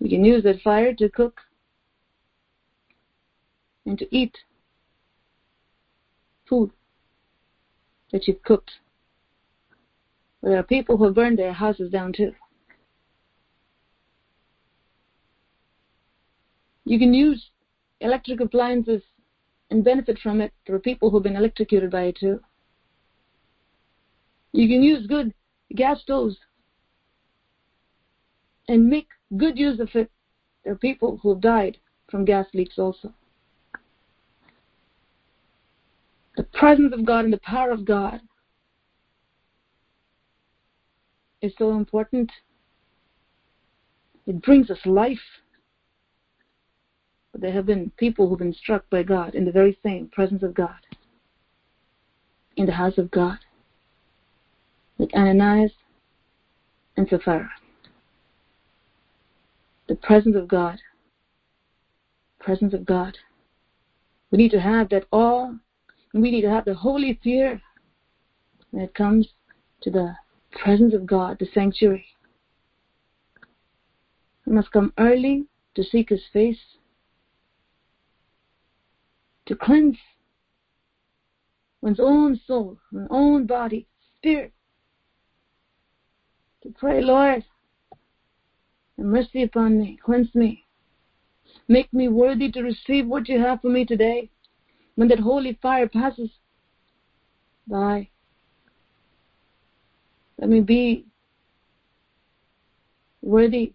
[0.00, 1.40] We can use that fire to cook
[3.86, 4.36] and to eat
[6.48, 6.70] food
[8.12, 8.70] that you've cooked.
[10.40, 12.32] But there are people who burn their houses down too.
[16.84, 17.50] You can use
[18.00, 19.02] electric appliances
[19.70, 20.52] and benefit from it.
[20.66, 22.40] There are people who've been electrocuted by it too.
[24.52, 25.32] You can use good
[25.74, 26.36] gas stoves
[28.68, 30.10] and make good use of it.
[30.64, 31.78] There are people who have died
[32.10, 33.12] from gas leaks also.
[36.36, 38.20] The presence of God and the power of God
[41.40, 42.30] is so important.
[44.26, 45.18] It brings us life.
[47.32, 50.42] But there have been people who've been struck by God in the very same presence
[50.42, 50.86] of God,
[52.56, 53.38] in the house of God,
[55.02, 55.72] like Ananias
[56.96, 57.50] and Sapphira.
[59.88, 60.78] The presence of God,
[62.38, 63.18] presence of God.
[64.30, 65.48] We need to have that awe,
[66.12, 67.60] and we need to have the holy fear
[68.70, 69.26] when it comes
[69.80, 70.14] to the
[70.52, 72.06] presence of God, the sanctuary.
[74.46, 76.60] We must come early to seek His face
[79.46, 79.96] to cleanse
[81.80, 83.88] one's own soul, one's own body,
[84.18, 84.52] spirit.
[86.62, 87.44] To pray, Lord,
[88.96, 90.64] have mercy upon me, cleanse me,
[91.68, 94.30] make me worthy to receive what you have for me today.
[94.94, 96.30] When that holy fire passes
[97.66, 98.08] by,
[100.38, 101.06] let me be
[103.22, 103.72] worthy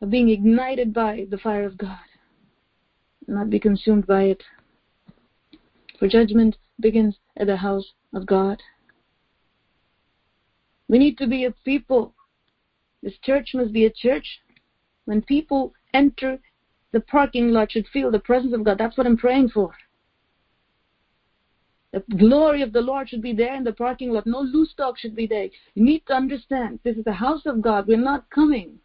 [0.00, 1.98] of being ignited by the fire of God
[3.28, 4.42] not be consumed by it.
[5.98, 8.62] For judgment begins at the house of God.
[10.88, 12.14] We need to be a people.
[13.02, 14.26] This church must be a church.
[15.04, 16.38] When people enter
[16.92, 18.78] the parking lot should feel the presence of God.
[18.78, 19.74] That's what I'm praying for.
[21.92, 24.26] The glory of the Lord should be there in the parking lot.
[24.26, 25.48] No loose talk should be there.
[25.74, 27.86] You need to understand this is the house of God.
[27.86, 28.78] We're not coming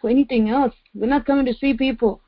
[0.00, 0.74] for anything else.
[0.94, 2.20] We're not coming to see people.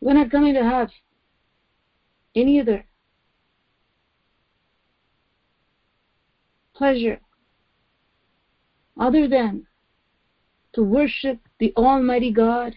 [0.00, 0.90] We're not coming to have
[2.34, 2.84] any other
[6.74, 7.20] pleasure
[8.98, 9.66] other than
[10.74, 12.74] to worship the Almighty God.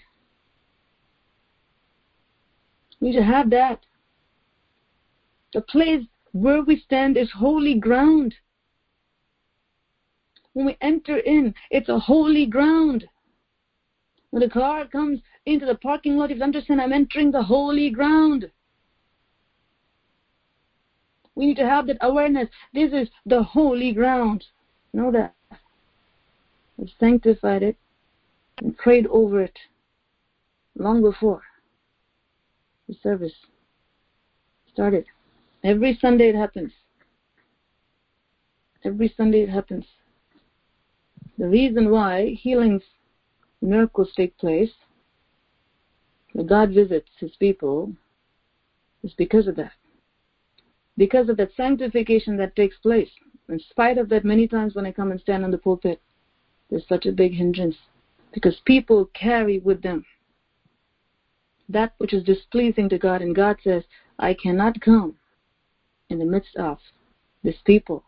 [2.99, 3.79] We should have that.
[5.53, 8.35] The place where we stand is holy ground.
[10.53, 13.05] When we enter in, it's a holy ground.
[14.31, 17.89] When the car comes into the parking lot, if you understand I'm entering the holy
[17.89, 18.49] ground.
[21.37, 22.49] We need to have that awareness.
[22.73, 24.43] This is the holy ground.
[24.91, 25.35] Know that.
[26.77, 27.77] We sanctified it
[28.57, 29.59] and prayed over it
[30.75, 31.43] long before
[32.89, 33.35] the service
[34.73, 35.05] started.
[35.63, 36.71] Every Sunday it happens.
[38.83, 39.85] Every Sunday it happens.
[41.37, 42.81] The reason why healings,
[43.61, 44.71] miracles take place,
[46.33, 47.93] when God visits his people,
[49.03, 49.73] is because of that.
[50.97, 53.09] Because of that sanctification that takes place.
[53.49, 56.01] In spite of that, many times when I come and stand on the pulpit,
[56.69, 57.77] there's such a big hindrance.
[58.33, 60.05] Because people carry with them
[61.69, 63.83] that which is displeasing to God, and God says,
[64.19, 65.15] I cannot come
[66.09, 66.77] in the midst of
[67.43, 68.03] this people.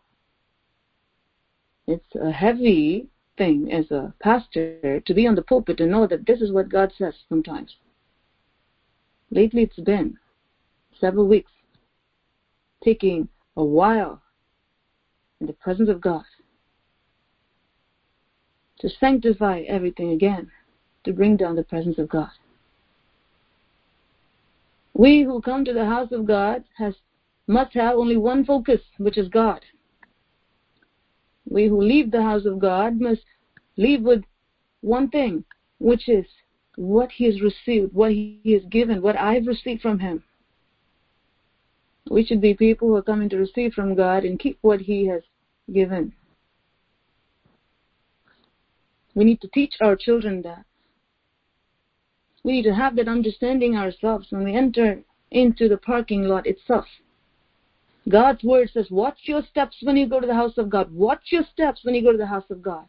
[1.86, 6.26] It's a heavy thing as a pastor to be on the pulpit and know that
[6.26, 7.76] this is what God says sometimes.
[9.30, 10.16] Lately it's been
[11.00, 11.50] several weeks,
[12.82, 14.22] taking a while
[15.40, 16.24] in the presence of God
[18.80, 20.50] to sanctify everything again,
[21.04, 22.30] to bring down the presence of God.
[24.94, 26.94] We who come to the house of God has
[27.46, 29.60] must have only one focus, which is God.
[31.48, 33.24] We who leave the house of God must
[33.76, 34.22] leave with
[34.82, 35.44] one thing,
[35.78, 36.26] which is
[36.76, 40.22] what he has received, what he has given, what I've received from him.
[42.10, 45.06] We should be people who are coming to receive from God and keep what he
[45.06, 45.22] has
[45.72, 46.12] given.
[49.14, 50.64] We need to teach our children that.
[52.42, 56.86] We need to have that understanding ourselves when we enter into the parking lot itself.
[58.08, 60.92] God's word says, watch your steps when you go to the house of God.
[60.92, 62.86] Watch your steps when you go to the house of God.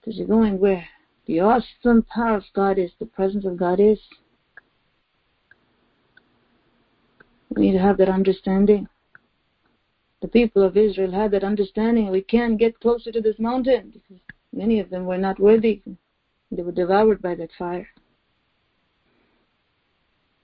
[0.00, 0.84] Because you're going where
[1.26, 4.00] the awesome power of God is, the presence of God is.
[7.50, 8.88] We need to have that understanding.
[10.20, 12.10] The people of Israel had that understanding.
[12.10, 14.22] We can't get closer to this mountain because
[14.52, 15.82] many of them were not worthy.
[16.50, 17.88] They were devoured by that fire.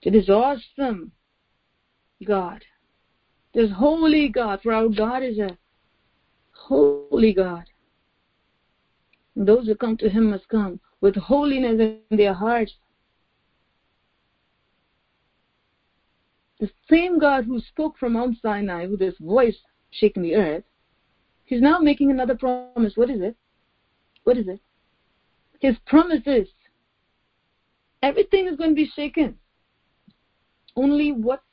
[0.01, 1.11] It is awesome,
[2.25, 2.63] God.
[3.53, 5.57] There's holy God, for our God is a
[6.51, 7.63] holy God.
[9.35, 12.73] And those who come to Him must come with holiness in their hearts.
[16.59, 19.57] The same God who spoke from Mount Sinai with his voice
[19.91, 20.63] shaking the earth,
[21.45, 22.93] He's now making another promise.
[22.95, 23.35] What is it?
[24.23, 24.59] What is it?
[25.59, 26.47] His promise is
[28.01, 29.37] everything is going to be shaken.
[30.75, 31.43] Only what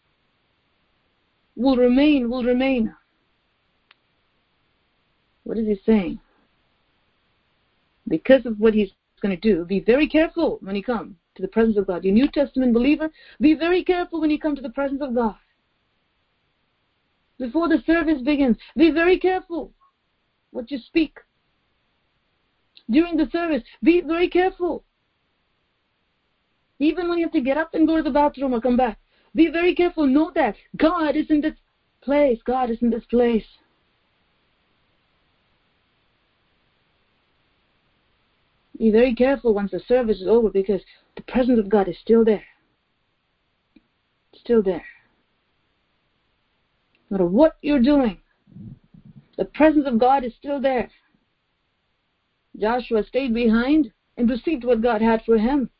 [1.57, 2.94] will remain will remain.
[5.44, 6.18] What is he saying?
[8.09, 8.90] Because of what he's
[9.20, 12.05] going to do, be very careful when he come to the presence of God.
[12.05, 13.11] You New Testament believer,
[13.41, 15.37] be very careful when you come to the presence of God.
[17.39, 19.72] Before the service begins, be very careful
[20.51, 21.18] what you speak.
[22.91, 24.85] During the service, be very careful.
[26.78, 28.99] Even when you have to get up and go to the bathroom or come back,
[29.35, 30.07] be very careful.
[30.07, 31.55] Know that God is in this
[32.03, 32.39] place.
[32.45, 33.45] God is in this place.
[38.78, 40.80] Be very careful once the service is over because
[41.17, 42.45] the presence of God is still there.
[44.35, 44.85] Still there.
[47.11, 48.19] No matter what you're doing,
[49.37, 50.91] the presence of God is still there.
[52.59, 55.71] Joshua stayed behind and received what God had for him.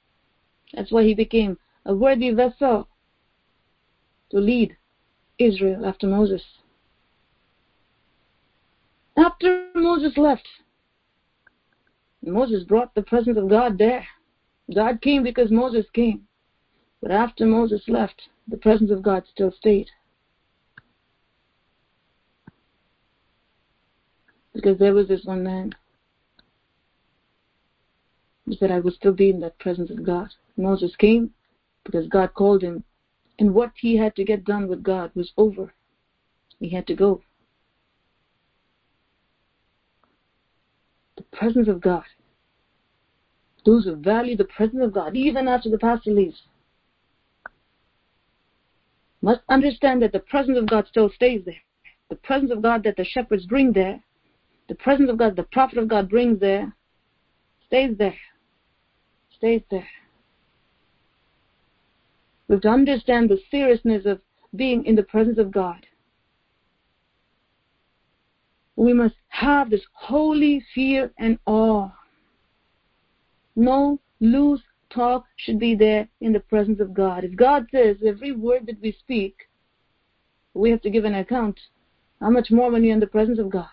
[0.75, 2.89] That's why he became a worthy vessel
[4.31, 4.77] to lead
[5.39, 6.43] Israel after Moses.
[9.17, 10.49] After Moses left,
[12.25, 14.07] Moses brought the presence of God there.
[14.75, 16.27] God came because Moses came.
[17.01, 19.89] But after Moses left, the presence of God still stayed.
[24.55, 25.73] Because there was this one man
[28.47, 30.29] who said, I will still be in that presence of God.
[30.57, 31.31] Moses came
[31.85, 32.85] because God called him
[33.39, 35.73] and what he had to get done with God was over.
[36.61, 37.23] He had to go.
[41.17, 42.05] The presence of God.
[43.65, 46.43] Those who value the presence of God, even after the pastor leaves,
[49.21, 51.63] must understand that the presence of God still stays there.
[52.11, 54.03] The presence of God that the shepherds bring there,
[54.69, 56.75] the presence of God the prophet of God brings there,
[57.67, 58.17] stays there.
[59.37, 59.89] Stays there.
[62.49, 64.21] We have to understand the seriousness of
[64.57, 65.87] being in the presence of God.
[68.77, 71.91] We must have this holy fear and awe.
[73.57, 77.25] No loose talk should be there in the presence of God.
[77.25, 79.49] If God says every word that we speak
[80.55, 81.59] we have to give an account.
[82.21, 83.67] How much more when you're in the presence of God?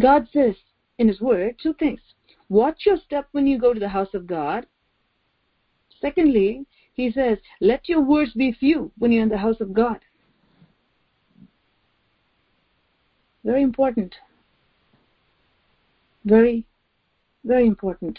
[0.00, 0.54] God says
[0.98, 2.00] in His Word two things.
[2.48, 4.66] Watch your step when you go to the house of God.
[6.00, 10.00] Secondly, He says, let your words be few when you're in the house of God.
[13.44, 14.14] Very important.
[16.24, 16.66] Very,
[17.44, 18.18] very important.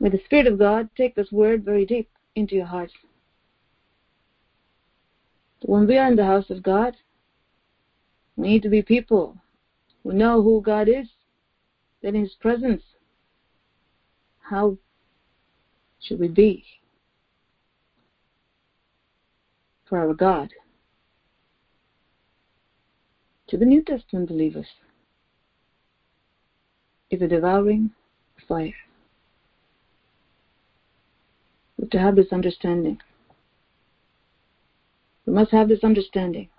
[0.00, 2.92] May the Spirit of God take this word very deep into your hearts.
[5.62, 6.96] When we are in the house of God,
[8.36, 9.36] we need to be people
[10.02, 11.08] who know who God is,
[12.02, 12.82] that in His presence,
[14.40, 14.78] how
[16.00, 16.64] should we be
[19.88, 20.52] for our God?
[23.48, 24.66] To the New Testament believers
[27.10, 27.90] is a devouring
[28.46, 28.74] fire.
[31.78, 33.00] We have to have this understanding.
[35.26, 36.50] You must have this understanding.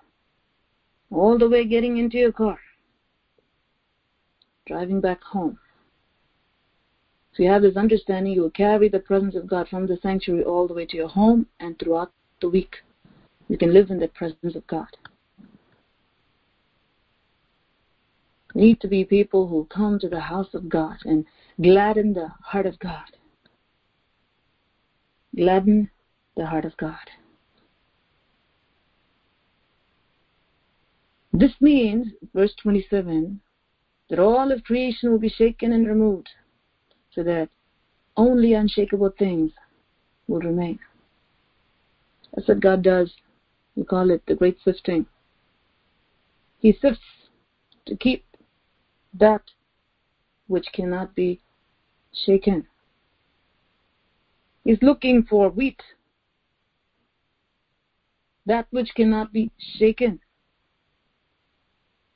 [1.11, 2.59] All the way getting into your car,
[4.65, 5.59] driving back home.
[7.33, 10.43] If you have this understanding, you will carry the presence of God from the sanctuary
[10.43, 12.11] all the way to your home and throughout
[12.41, 12.77] the week.
[13.47, 14.87] You can live in the presence of God.
[18.59, 21.25] Need to be people who come to the house of God and
[21.61, 23.09] gladden the heart of God
[25.35, 25.89] gladden
[26.35, 27.09] the heart of God.
[31.31, 33.39] This means, verse 27,
[34.09, 36.29] that all of creation will be shaken and removed
[37.13, 37.49] so that
[38.17, 39.51] only unshakable things
[40.27, 40.79] will remain.
[42.33, 43.13] That's what God does.
[43.75, 45.05] We call it the great sifting.
[46.59, 46.99] He sifts
[47.85, 48.25] to keep
[49.13, 49.41] that
[50.47, 51.41] which cannot be
[52.25, 52.67] shaken
[54.65, 55.81] is looking for wheat,
[58.45, 60.19] that which cannot be shaken.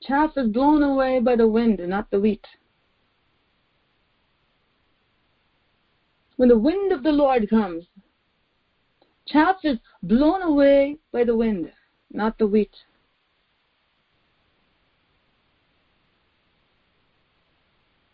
[0.01, 2.45] Chaff is blown away by the wind, not the wheat.
[6.35, 7.85] When the wind of the Lord comes,
[9.27, 11.71] chaff is blown away by the wind,
[12.11, 12.75] not the wheat.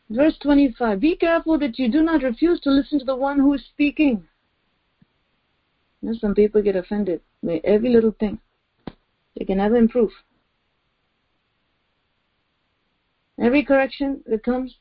[0.10, 3.54] Verse 25 Be careful that you do not refuse to listen to the one who
[3.54, 4.28] is speaking.
[6.02, 8.40] You know, some people get offended by every little thing.
[9.38, 10.12] They can never improve.
[13.40, 14.76] Every correction that comes,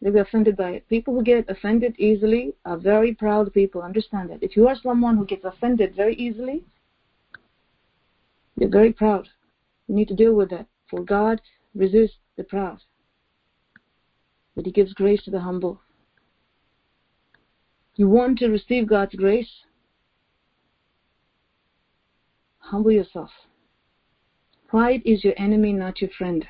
[0.00, 0.88] they be offended by it.
[0.88, 3.82] People who get offended easily are very proud people.
[3.82, 4.42] Understand that.
[4.42, 6.64] If you are someone who gets offended very easily,
[8.56, 9.28] you're very proud.
[9.88, 10.66] You need to deal with that.
[10.88, 11.40] For God
[11.76, 12.78] resists the proud,
[14.54, 15.80] but He gives grace to the humble.
[17.96, 19.50] You want to receive God's grace?
[22.58, 23.30] Humble yourself.
[24.68, 26.44] Pride is your enemy, not your friend.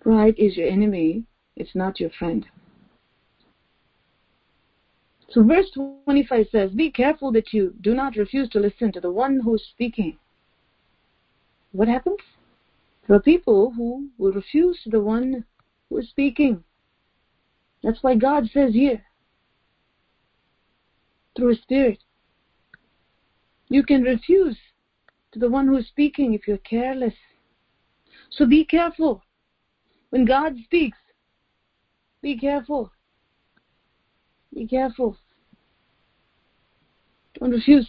[0.00, 1.24] Pride is your enemy,
[1.56, 2.46] it's not your friend.
[5.30, 5.70] So verse
[6.04, 9.54] 25 says, Be careful that you do not refuse to listen to the one who
[9.54, 10.18] is speaking.
[11.72, 12.18] What happens?
[13.06, 15.44] There are people who will refuse the one
[15.88, 16.62] who is speaking.
[17.82, 19.02] That's why God says here,
[21.36, 21.98] through His Spirit,
[23.68, 24.56] you can refuse
[25.32, 27.14] to the one who is speaking if you're careless.
[28.30, 29.22] So be careful.
[30.10, 30.98] When God speaks,
[32.20, 32.90] be careful.
[34.52, 35.16] Be careful.
[37.38, 37.88] Don't refuse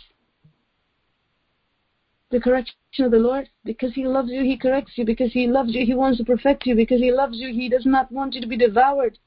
[2.31, 3.49] the correction of the Lord.
[3.63, 5.05] Because He loves you, He corrects you.
[5.05, 6.75] Because He loves you, He wants to perfect you.
[6.75, 9.19] Because He loves you, He does not want you to be devoured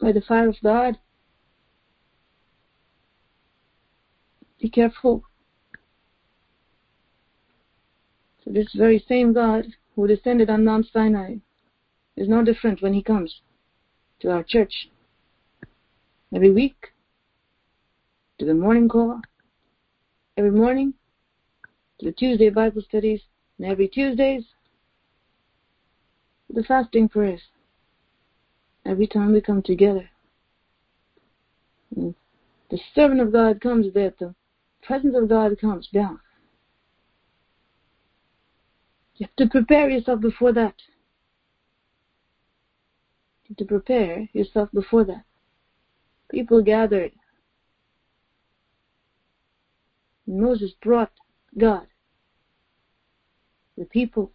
[0.00, 0.98] by the fire of God.
[4.60, 5.24] Be careful.
[8.44, 11.36] So this very same God who descended on Mount Sinai
[12.16, 13.40] is no different when He comes
[14.20, 14.88] to our church
[16.34, 16.92] every week,
[18.38, 19.20] to the morning call,
[20.36, 20.94] every morning
[22.00, 23.22] the Tuesday Bible studies,
[23.58, 24.44] and every Tuesdays,
[26.50, 27.42] the fasting prayers.
[28.84, 30.08] Every time we come together,
[31.90, 34.34] the servant of God comes there, the
[34.82, 36.20] presence of God comes down.
[39.16, 40.74] You have to prepare yourself before that.
[43.44, 45.24] You have to prepare yourself before that.
[46.30, 47.12] People gathered.
[50.26, 51.12] Moses brought
[51.58, 51.86] God,
[53.76, 54.30] the people.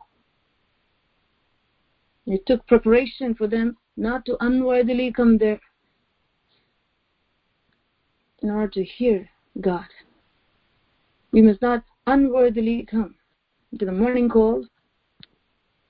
[2.26, 5.59] It took preparation for them not to unworthily come there
[8.41, 9.86] in order to hear God.
[11.32, 13.15] We must not unworthily come
[13.78, 14.65] to the morning call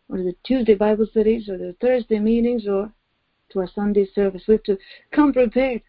[0.09, 2.91] or the Tuesday Bible studies or the Thursday meetings or
[3.49, 4.43] to our Sunday service.
[4.47, 4.77] We have to
[5.11, 5.82] come prepared,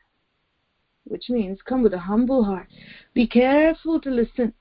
[1.05, 2.68] which means come with a humble heart.
[3.14, 4.55] Be careful to listen.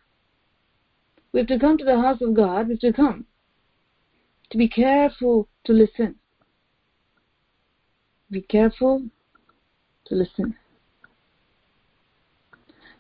[1.33, 2.67] We have to come to the house of God.
[2.67, 3.25] We have to come
[4.49, 6.15] to be careful to listen.
[8.29, 9.09] Be careful
[10.05, 10.55] to listen.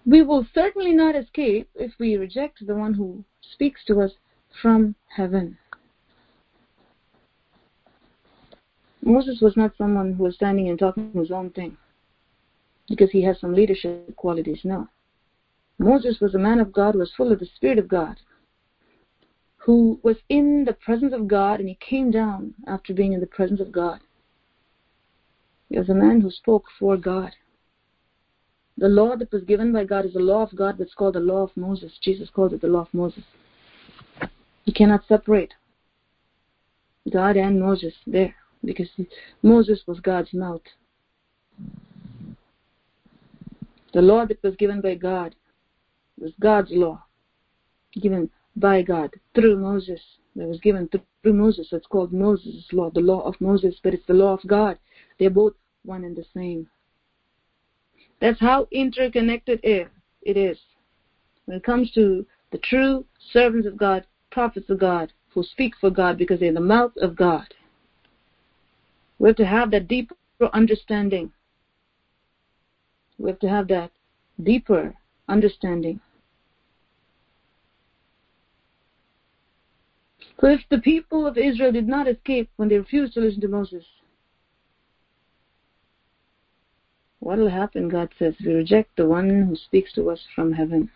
[0.05, 4.11] We will certainly not escape if we reject the one who speaks to us
[4.61, 5.57] from heaven.
[9.03, 11.77] Moses was not someone who was standing and talking his own thing
[12.87, 14.61] because he has some leadership qualities.
[14.63, 14.87] No.
[15.81, 18.17] Moses was a man of God was full of the Spirit of God,
[19.57, 23.25] who was in the presence of God and he came down after being in the
[23.25, 23.99] presence of God.
[25.69, 27.31] He was a man who spoke for God.
[28.77, 31.19] The law that was given by God is the law of God that's called the
[31.19, 31.97] law of Moses.
[31.99, 33.23] Jesus called it the law of Moses.
[34.65, 35.55] You cannot separate
[37.11, 38.89] God and Moses there because
[39.41, 40.61] Moses was God's mouth.
[43.93, 45.35] The law that was given by God
[46.21, 47.03] was God's law,
[48.01, 49.99] given by God through Moses.
[50.35, 51.67] That was given through Moses.
[51.71, 54.77] It's called Moses' law, the law of Moses, but it's the law of God.
[55.19, 55.53] They're both
[55.83, 56.67] one and the same.
[58.21, 59.89] That's how interconnected it
[60.23, 60.57] is.
[61.45, 65.89] When it comes to the true servants of God, prophets of God, who speak for
[65.89, 67.53] God because they're the mouth of God.
[69.19, 70.15] We have to have that deeper
[70.53, 71.31] understanding.
[73.17, 73.91] We have to have that
[74.43, 74.93] deeper
[75.27, 75.99] understanding.
[80.41, 83.47] So if the people of Israel did not escape when they refused to listen to
[83.47, 83.85] Moses,
[87.19, 90.89] what will happen, God says, we reject the one who speaks to us from heaven.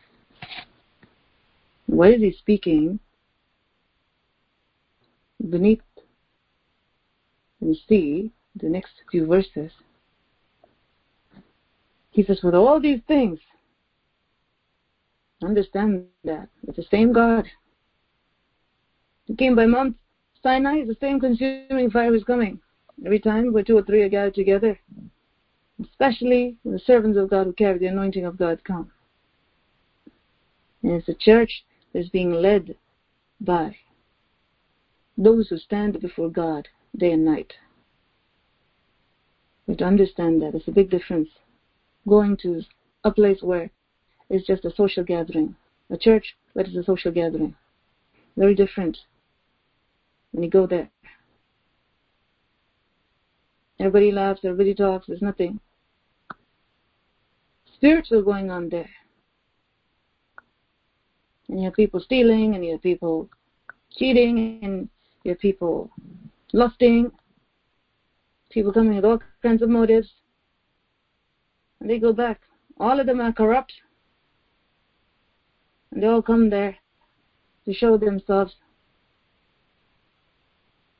[1.85, 2.99] What is he speaking?
[5.47, 5.81] Beneath,
[7.59, 9.71] you see the next few verses.
[12.09, 13.37] He says, with all these things,
[15.43, 17.45] understand that it's the same God.
[19.25, 19.95] He came by Mount
[20.43, 22.59] Sinai, the same consuming fire was coming.
[23.03, 24.79] Every time where two or three are gathered together,
[25.81, 28.91] especially the servants of God who carry the anointing of God come.
[30.83, 32.75] And it's a church that is being led
[33.41, 33.75] by
[35.17, 37.53] those who stand before God day and night.
[39.65, 40.53] We have to understand that.
[40.53, 41.29] It's a big difference.
[42.07, 42.61] Going to
[43.03, 43.71] a place where
[44.29, 45.55] it's just a social gathering,
[45.89, 47.55] a church where it's a social gathering.
[48.37, 48.97] Very different
[50.35, 50.89] when you go there.
[53.79, 55.59] Everybody laughs, everybody talks, there's nothing
[57.75, 58.89] spiritual going on there.
[61.47, 63.29] And you have people stealing, and you have people
[63.95, 64.89] cheating, and
[65.23, 65.89] you have people
[66.51, 67.11] lusting,
[68.49, 70.09] people coming with all kinds of motives.
[71.79, 72.41] And they go back.
[72.79, 73.71] All of them are corrupt.
[75.91, 76.75] And they all come there
[77.65, 78.55] to show themselves.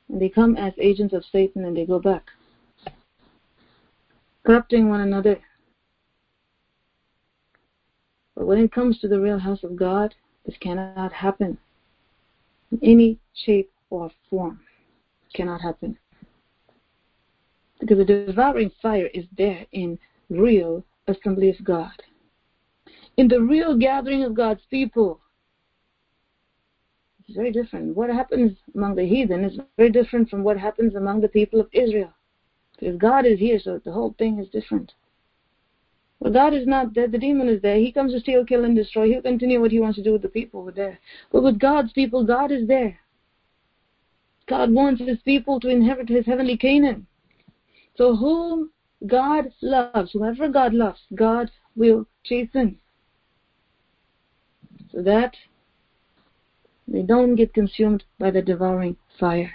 [0.08, 2.24] And they come as agents of Satan and they go back.
[4.44, 5.40] Corrupting one another.
[8.36, 11.58] But when it comes to the real house of God, this cannot happen
[12.70, 14.60] in any shape or form.
[15.28, 15.98] It cannot happen.
[17.80, 19.98] Because the devouring fire is there in
[20.30, 22.02] real assembly of God.
[23.16, 25.20] In the real gathering of God's people.
[27.26, 27.96] It's very different.
[27.96, 31.68] What happens among the heathen is very different from what happens among the people of
[31.72, 32.12] Israel.
[32.78, 34.92] Because God is here, so the whole thing is different.
[36.20, 37.08] Well, God is not there.
[37.08, 37.76] The demon is there.
[37.76, 39.08] He comes to steal, kill, and destroy.
[39.08, 40.98] He'll continue what he wants to do with the people who are there.
[41.30, 42.98] But with God's people, God is there.
[44.46, 47.06] God wants his people to inherit his heavenly Canaan.
[47.96, 48.70] So whom
[49.06, 52.78] God loves, whoever God loves, God will chasten.
[54.92, 55.34] So that
[56.88, 59.52] they don't get consumed by the devouring fire.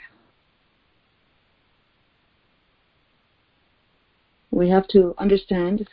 [4.52, 5.88] We have to understand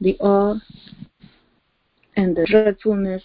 [0.00, 0.58] the awe
[2.16, 3.22] and the dreadfulness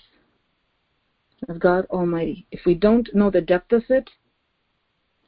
[1.48, 2.46] of God Almighty.
[2.52, 4.10] If we don't know the depth of it,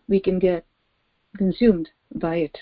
[0.07, 0.65] we can get
[1.37, 2.57] consumed by it.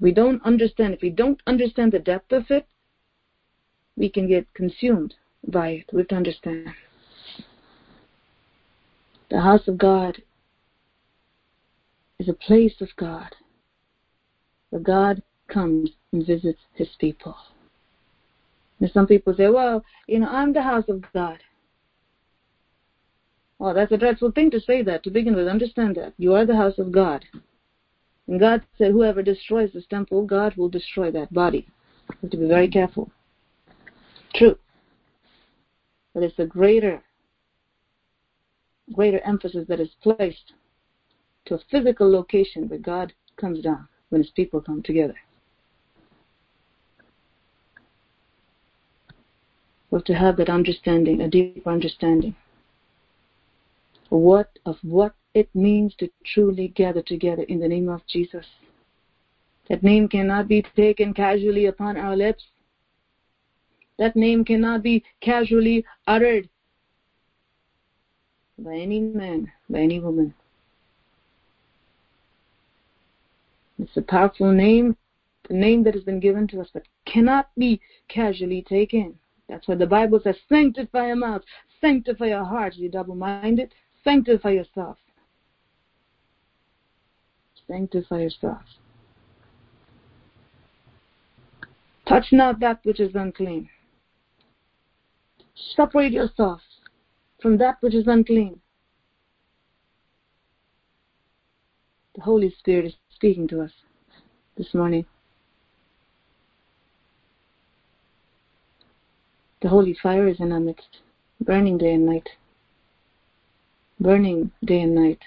[0.00, 0.94] We don't understand.
[0.94, 2.66] If we don't understand the depth of it,
[3.96, 5.14] we can get consumed
[5.46, 5.90] by it.
[5.92, 6.74] We have to understand.
[9.32, 10.22] The house of God
[12.18, 13.34] is a place of God,
[14.68, 17.34] where God comes and visits his people.
[18.78, 21.38] And some people say, well, you know, I'm the house of God.
[23.58, 25.02] Well, that's a dreadful thing to say that.
[25.04, 26.12] To begin with, understand that.
[26.18, 27.24] You are the house of God.
[28.28, 31.66] And God said, whoever destroys this temple, God will destroy that body.
[32.10, 33.10] You have to be very careful.
[34.34, 34.58] True.
[36.12, 37.02] But it's a greater,
[38.94, 40.52] greater emphasis that is placed
[41.46, 45.16] to a physical location where God comes down when his people come together.
[49.90, 52.34] But to have that understanding, a deeper understanding
[54.08, 58.46] what of what it means to truly gather together in the name of Jesus.
[59.68, 62.44] That name cannot be taken casually upon our lips.
[63.98, 66.48] That name cannot be casually uttered
[68.58, 70.34] by any man, by any woman.
[73.78, 74.96] It's a powerful name,
[75.48, 79.18] the name that has been given to us, but cannot be casually taken.
[79.48, 81.42] That's why the Bible says, sanctify your mouth,
[81.80, 82.76] sanctify your heart.
[82.76, 83.74] You double minded,
[84.04, 84.98] Sanctify yourself.
[87.68, 88.62] Sanctify yourself.
[92.08, 93.68] Touch not that which is unclean.
[95.54, 96.60] Separate yourself
[97.42, 98.60] from that which is unclean.
[102.14, 103.72] The Holy Spirit is speaking to us
[104.56, 105.04] this morning.
[109.60, 110.98] The holy fire is in our midst,
[111.40, 112.28] burning day and night
[114.02, 115.20] burning day and night.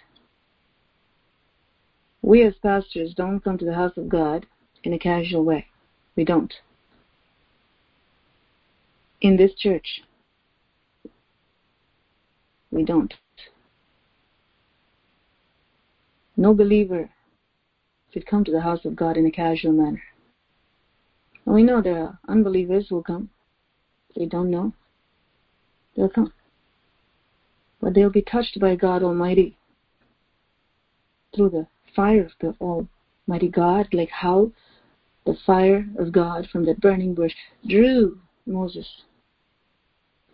[2.21, 4.45] We as pastors don't come to the house of God
[4.83, 5.67] in a casual way.
[6.15, 6.53] We don't.
[9.21, 10.03] In this church,
[12.75, 13.13] we don't.
[16.37, 17.09] No believer
[18.13, 20.03] should come to the house of God in a casual manner.
[21.45, 23.29] And we know there are unbelievers who will come.
[24.15, 24.73] They don't know.
[25.95, 26.31] They'll come
[27.85, 29.55] but they'll be touched by God Almighty
[31.35, 34.51] through the fire of the Almighty God, like how
[35.25, 37.33] the fire of God from that burning bush
[37.67, 38.87] drew Moses,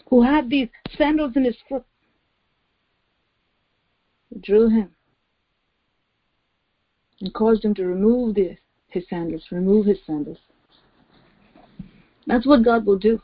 [0.10, 1.84] who had these sandals in his foot,
[4.40, 4.96] drew him
[7.20, 8.58] and caused him to remove the,
[8.88, 10.38] his sandals, remove his sandals.
[12.28, 13.22] That's what God will do.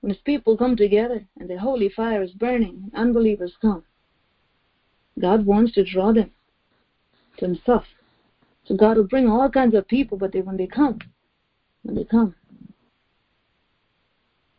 [0.00, 3.84] When his people come together and the holy fire is burning, And unbelievers come.
[5.18, 6.30] God wants to draw them
[7.38, 7.84] to himself.
[8.66, 10.98] So God will bring all kinds of people, but they, when they come,
[11.82, 12.34] when they come,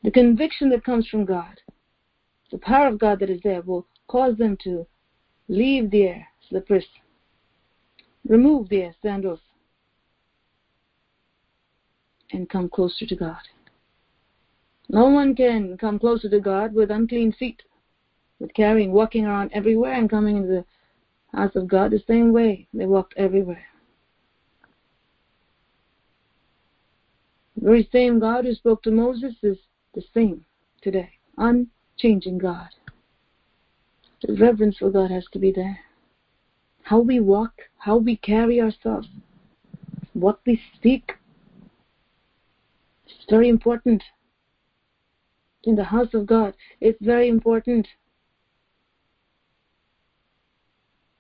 [0.04, 1.60] the conviction that comes from God,
[2.52, 4.88] the power of God that is there will cause them to
[5.48, 6.86] leave their slippers,
[8.28, 9.40] remove their sandals,
[12.32, 13.42] and come closer to God.
[14.90, 17.62] No one can come closer to God with unclean feet,
[18.40, 20.66] with carrying, walking around everywhere and coming into the
[21.38, 23.66] house of God the same way they walked everywhere.
[27.56, 29.58] The very same God who spoke to Moses is
[29.94, 30.46] the same
[30.82, 32.70] today, unchanging God.
[34.24, 35.80] The reverence for God has to be there.
[36.84, 39.08] How we walk, how we carry ourselves,
[40.14, 41.14] what we speak.
[43.06, 44.04] It's very important
[45.64, 46.56] in the house of God.
[46.80, 47.88] It's very important.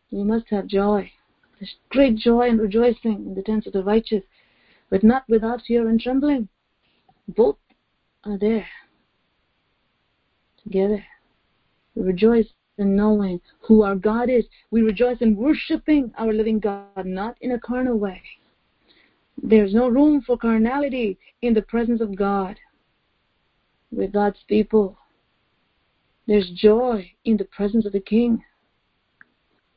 [0.09, 1.11] You must have joy.
[1.59, 4.23] There's great joy and rejoicing in the tents of the righteous,
[4.89, 6.49] but not without fear and trembling.
[7.27, 7.57] Both
[8.23, 8.67] are there
[10.63, 11.03] together.
[11.95, 12.47] We rejoice
[12.77, 14.45] in knowing who our God is.
[14.71, 18.21] We rejoice in worshiping our living God, not in a carnal way.
[19.41, 22.57] There's no room for carnality in the presence of God
[23.91, 24.97] with God's people.
[26.27, 28.43] There's joy in the presence of the King.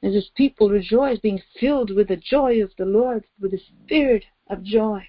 [0.03, 4.25] As his people rejoice, being filled with the joy of the Lord, with the spirit
[4.49, 5.07] of joy.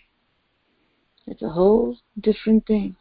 [1.27, 2.95] It's a whole different thing.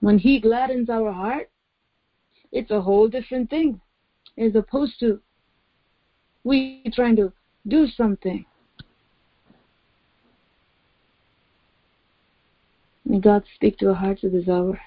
[0.00, 1.49] When he gladdens our heart,
[2.52, 3.80] it's a whole different thing.
[4.38, 5.20] As opposed to
[6.44, 7.32] we trying to
[7.68, 8.44] do something
[13.10, 14.80] May God speak to our hearts at this hour.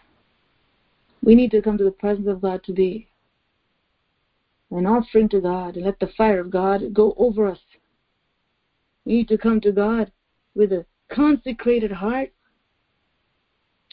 [1.21, 3.09] We need to come to the presence of God to be
[4.71, 7.59] an offering to God and let the fire of God go over us.
[9.03, 10.09] We need to come to God
[10.55, 12.31] with a consecrated heart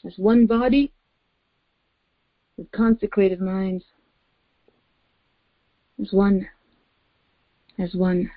[0.07, 0.93] as one body
[2.61, 3.83] with consecrated minds
[5.99, 6.47] as one
[7.79, 8.31] as one.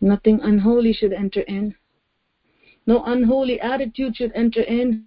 [0.00, 1.74] Nothing unholy should enter in.
[2.86, 5.06] No unholy attitude should enter in.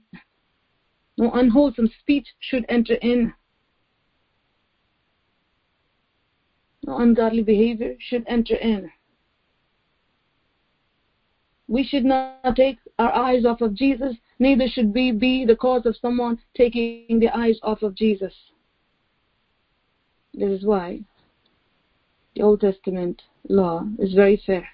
[1.18, 3.34] No unwholesome speech should enter in.
[6.86, 8.92] No ungodly behavior should enter in.
[11.70, 15.86] We should not take our eyes off of Jesus, neither should we be the cause
[15.86, 18.34] of someone taking the eyes off of Jesus.
[20.34, 21.02] This is why
[22.36, 24.68] the Old Testament law is very fair.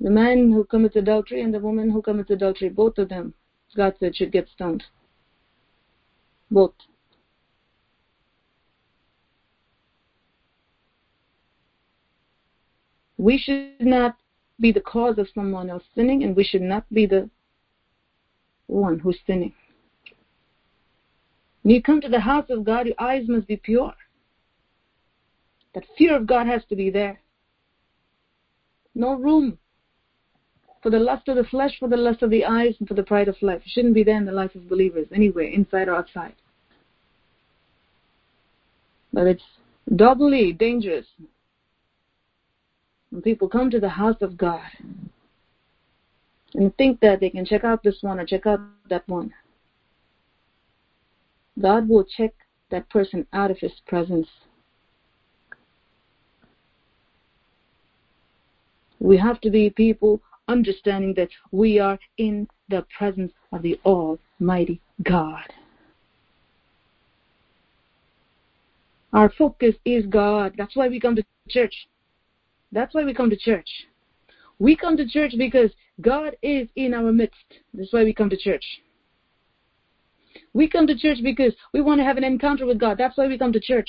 [0.00, 3.34] The man who commits adultery and the woman who commits adultery, both of them,
[3.76, 4.82] God said, should get stoned.
[6.50, 6.74] Both.
[13.18, 14.16] We should not
[14.60, 17.28] be the cause of someone else sinning, and we should not be the
[18.66, 19.54] one who's sinning.
[21.62, 23.94] When you come to the house of God, your eyes must be pure.
[25.74, 27.20] That fear of God has to be there.
[28.94, 29.58] No room
[30.82, 33.02] for the lust of the flesh, for the lust of the eyes, and for the
[33.02, 33.62] pride of life.
[33.64, 36.34] It shouldn't be there in the life of believers, anywhere, inside or outside.
[39.12, 39.44] But it's
[39.94, 41.06] doubly dangerous
[43.10, 44.70] when people come to the house of God
[46.54, 49.32] and think that they can check out this one or check out that one.
[51.60, 52.32] God will check
[52.70, 54.28] that person out of his presence.
[58.98, 64.80] We have to be people understanding that we are in the presence of the Almighty
[65.02, 65.48] God.
[69.12, 70.54] Our focus is God.
[70.56, 71.88] That's why we come to church.
[72.72, 73.68] That's why we come to church.
[74.58, 77.36] We come to church because God is in our midst.
[77.74, 78.64] That's why we come to church.
[80.52, 82.98] We come to church because we want to have an encounter with God.
[82.98, 83.88] That's why we come to church.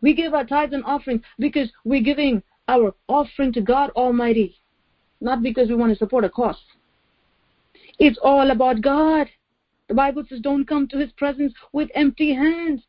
[0.00, 4.56] We give our tithes and offerings because we're giving our offering to God Almighty,
[5.20, 6.60] not because we want to support a cause.
[7.98, 9.28] It's all about God.
[9.88, 12.82] The Bible says, don't come to His presence with empty hands.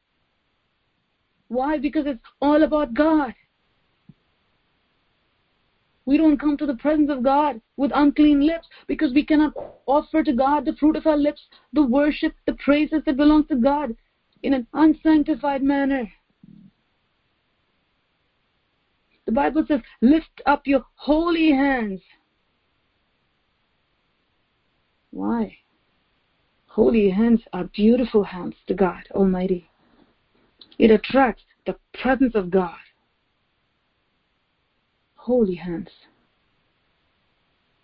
[1.49, 1.77] Why?
[1.77, 3.33] Because it's all about God.
[6.05, 9.53] We don't come to the presence of God with unclean lips because we cannot
[9.85, 11.41] offer to God the fruit of our lips,
[11.71, 13.95] the worship, the praises that belongs to God
[14.43, 16.11] in an unsanctified manner.
[19.25, 22.01] The Bible says, lift up your holy hands.
[25.11, 25.57] Why?
[26.67, 29.69] Holy hands are beautiful hands to God Almighty.
[30.77, 32.82] It attracts the presence of God
[35.23, 35.87] holy hands,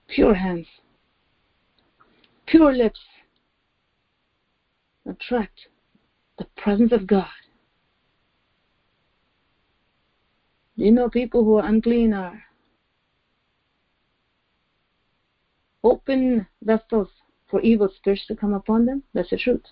[0.10, 0.68] pure hands,
[2.46, 3.00] pure lips
[5.08, 5.68] attract
[6.38, 7.40] the presence of God.
[10.76, 12.44] You know, people who are unclean are
[15.82, 17.08] open vessels
[17.50, 19.04] for evil spirits to come upon them.
[19.14, 19.64] That's the truth.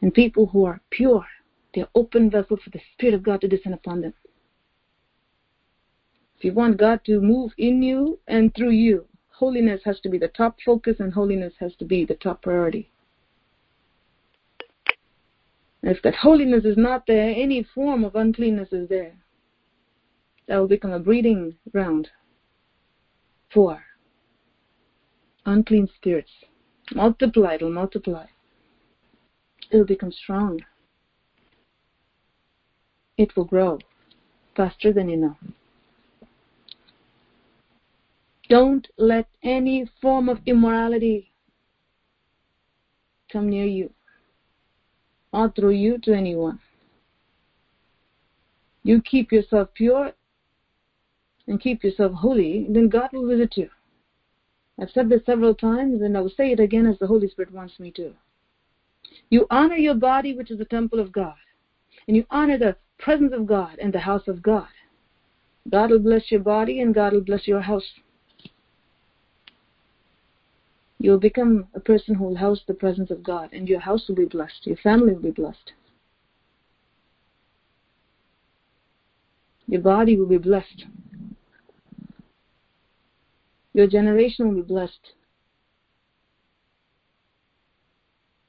[0.00, 1.26] And people who are pure
[1.76, 4.14] they're open vessels for the Spirit of God to descend upon them.
[6.38, 10.16] If you want God to move in you and through you, holiness has to be
[10.16, 12.90] the top focus and holiness has to be the top priority.
[15.82, 19.14] if that holiness is not there, any form of uncleanness is there.
[20.48, 22.08] That will become a breeding ground
[23.52, 23.80] for
[25.44, 26.30] unclean spirits.
[26.94, 28.26] Multiply, it'll multiply.
[29.70, 30.60] It'll become strong
[33.18, 33.78] it will grow
[34.56, 35.36] faster than know.
[38.48, 41.30] Don't let any form of immorality
[43.32, 43.90] come near you
[45.32, 46.60] or through you to anyone.
[48.84, 50.12] You keep yourself pure
[51.48, 53.68] and keep yourself holy, then God will visit you.
[54.80, 57.52] I've said this several times and I will say it again as the Holy Spirit
[57.52, 58.12] wants me to.
[59.30, 61.34] You honor your body, which is the temple of God,
[62.06, 64.68] and you honor the presence of God and the house of God.
[65.70, 67.84] God will bless your body and God will bless your house.
[70.98, 74.14] You'll become a person who will house the presence of God, and your house will
[74.14, 75.72] be blessed, your family will be blessed.
[79.66, 80.84] Your body will be blessed.
[83.74, 85.12] Your generation will be blessed.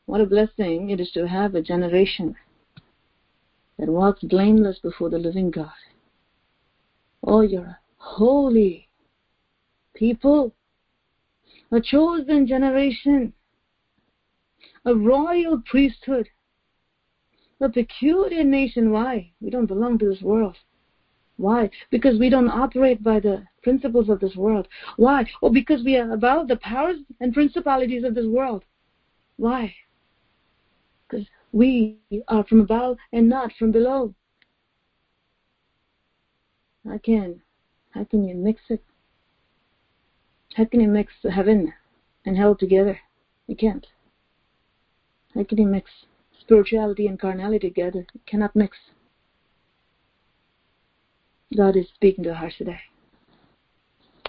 [0.06, 2.36] What a blessing it is to have a generation
[3.78, 5.72] that walks blameless before the living God.
[7.24, 8.88] Oh, you're a holy
[9.94, 10.54] people.
[11.72, 13.34] a chosen generation,
[14.86, 16.28] a royal priesthood,
[17.60, 18.92] a peculiar nation.
[18.92, 19.32] Why?
[19.42, 20.56] We don't belong to this world.
[21.38, 21.70] Why?
[21.92, 24.68] Because we don't operate by the principles of this world.
[24.96, 25.26] Why?
[25.42, 28.64] Or because we are above the powers and principalities of this world.
[29.36, 29.76] Why?
[31.08, 34.14] Because we are from above and not from below.
[37.04, 37.42] Can,
[37.92, 38.84] how can you mix it?
[40.56, 41.74] How can you mix heaven
[42.26, 43.00] and hell together?
[43.48, 43.86] You can't.
[45.36, 45.90] How can you mix
[46.40, 48.06] spirituality and carnality together?
[48.14, 48.78] You cannot mix.
[51.56, 52.80] God is speaking to our today.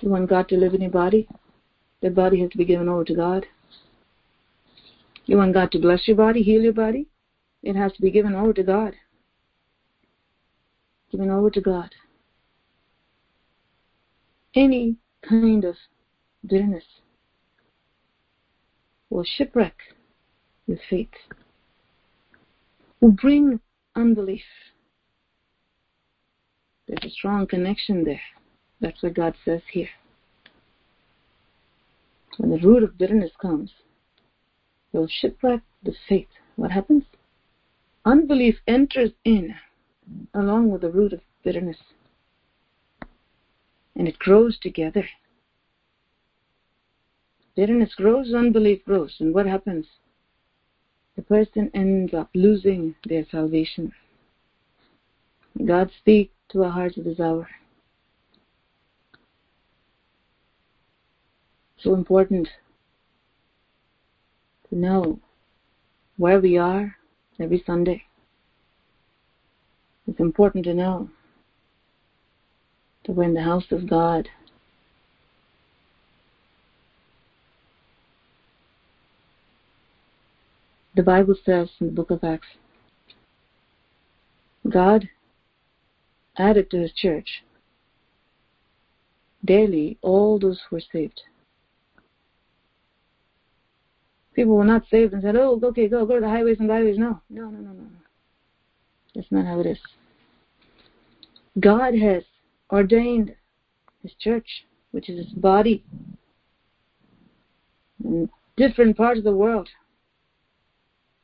[0.00, 1.26] You want God to live in your body?
[2.02, 3.46] That body has to be given over to God.
[5.28, 7.06] You want God to bless your body, heal your body?
[7.62, 8.94] It has to be given over to God.
[11.12, 11.90] Given over to God.
[14.54, 14.96] Any
[15.28, 15.76] kind of
[16.46, 16.84] bitterness
[19.10, 19.76] will shipwreck
[20.66, 21.08] your faith,
[23.02, 23.60] will bring
[23.94, 24.42] unbelief
[26.88, 28.20] there's a strong connection there.
[28.80, 29.90] That's what God says here.
[32.38, 33.70] When the root of bitterness comes,
[34.92, 36.28] will shipwreck the faith.
[36.56, 37.04] What happens?
[38.04, 39.54] Unbelief enters in
[40.34, 41.76] along with the root of bitterness.
[43.96, 45.04] And it grows together.
[47.56, 49.16] Bitterness grows, unbelief grows.
[49.18, 49.86] And what happens?
[51.16, 53.92] The person ends up losing their salvation.
[55.66, 57.48] God speak to our hearts at this hour.
[61.80, 62.48] So important
[64.68, 65.20] to know
[66.16, 66.96] where we are
[67.40, 68.04] every Sunday.
[70.06, 71.10] It's important to know
[73.06, 74.28] that we're in the house of God.
[80.94, 82.48] The Bible says in the book of Acts,
[84.68, 85.08] God
[86.36, 87.42] added to his church
[89.44, 91.22] daily all those who were saved.
[94.38, 96.96] People were not saved and said, Oh, okay, go, go to the highways and byways.
[96.96, 97.88] No, no, no, no, no.
[99.12, 99.80] That's not how it is.
[101.58, 102.22] God has
[102.70, 103.34] ordained
[104.00, 104.46] his church,
[104.92, 105.82] which is his body,
[108.04, 109.68] in different parts of the world.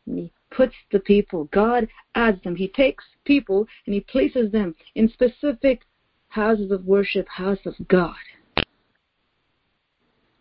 [0.09, 1.87] And he puts the people, God
[2.17, 2.57] adds them.
[2.57, 5.83] He takes people and He places them in specific
[6.31, 8.17] houses of worship, house of God.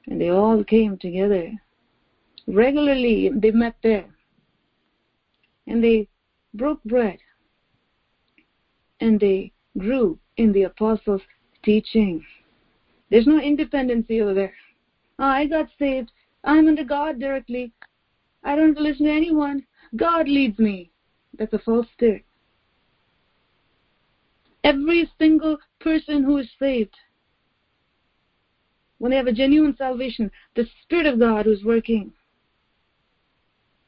[0.07, 1.51] And they all came together.
[2.47, 4.05] Regularly, they met there.
[5.67, 6.07] And they
[6.53, 7.19] broke bread.
[8.99, 11.21] And they grew in the apostles'
[11.63, 12.25] teaching.
[13.09, 14.53] There's no independency over there.
[15.19, 16.11] Oh, I got saved.
[16.43, 17.71] I'm under God directly.
[18.43, 19.65] I don't have to listen to anyone.
[19.95, 20.91] God leads me.
[21.37, 22.25] That's a false spirit.
[24.63, 26.95] Every single person who is saved,
[28.97, 32.13] when they have a genuine salvation, the Spirit of God is working.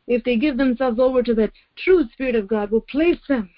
[0.07, 3.49] If they give themselves over to that true Spirit of God, will place them.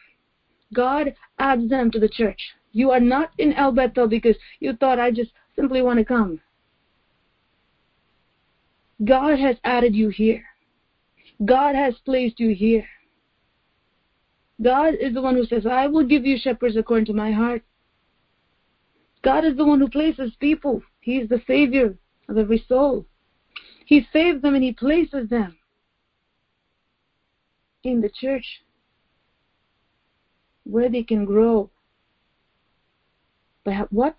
[0.73, 2.39] God adds them to the church.
[2.71, 6.39] You are not in El Bethel because you thought I just simply want to come.
[9.03, 10.43] God has added you here.
[11.45, 12.87] God has placed you here.
[14.61, 17.63] God is the one who says, I will give you shepherds according to my heart.
[19.23, 20.81] God is the one who places people.
[20.99, 21.95] He is the Savior
[22.27, 23.05] of every soul.
[23.85, 25.57] He saves them and He places them
[27.83, 28.45] in the church
[30.63, 31.69] where they can grow.
[33.63, 34.17] By what?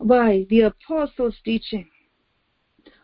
[0.00, 1.88] By the apostles' teaching.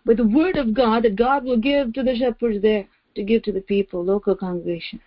[0.04, 3.42] By the word of God that God will give to the shepherds there to give
[3.42, 5.00] to the people, local congregation.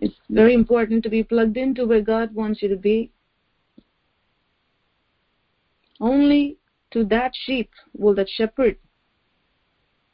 [0.00, 3.10] It's very important to be plugged into where God wants you to be.
[6.00, 6.56] Only
[6.92, 8.76] to that sheep will that shepherd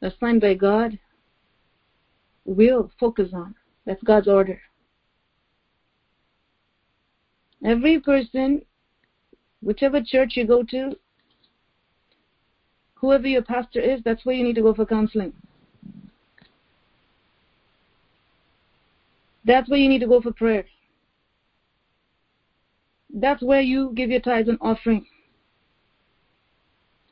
[0.01, 0.99] assigned by God
[2.47, 3.53] will focus on.
[3.85, 4.59] That's God's order.
[7.63, 8.63] Every person,
[9.61, 10.95] whichever church you go to,
[12.95, 15.33] whoever your pastor is, that's where you need to go for counseling.
[19.45, 20.65] That's where you need to go for prayer.
[23.13, 25.05] That's where you give your tithes and offering.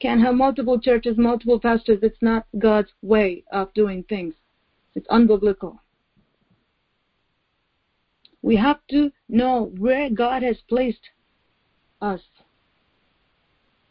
[0.02, 2.00] Can't have multiple churches, multiple pastors.
[2.04, 4.34] It's not God's way of doing things.
[4.96, 5.78] It's unbiblical.
[8.41, 11.10] We have to know where God has placed
[12.02, 12.22] us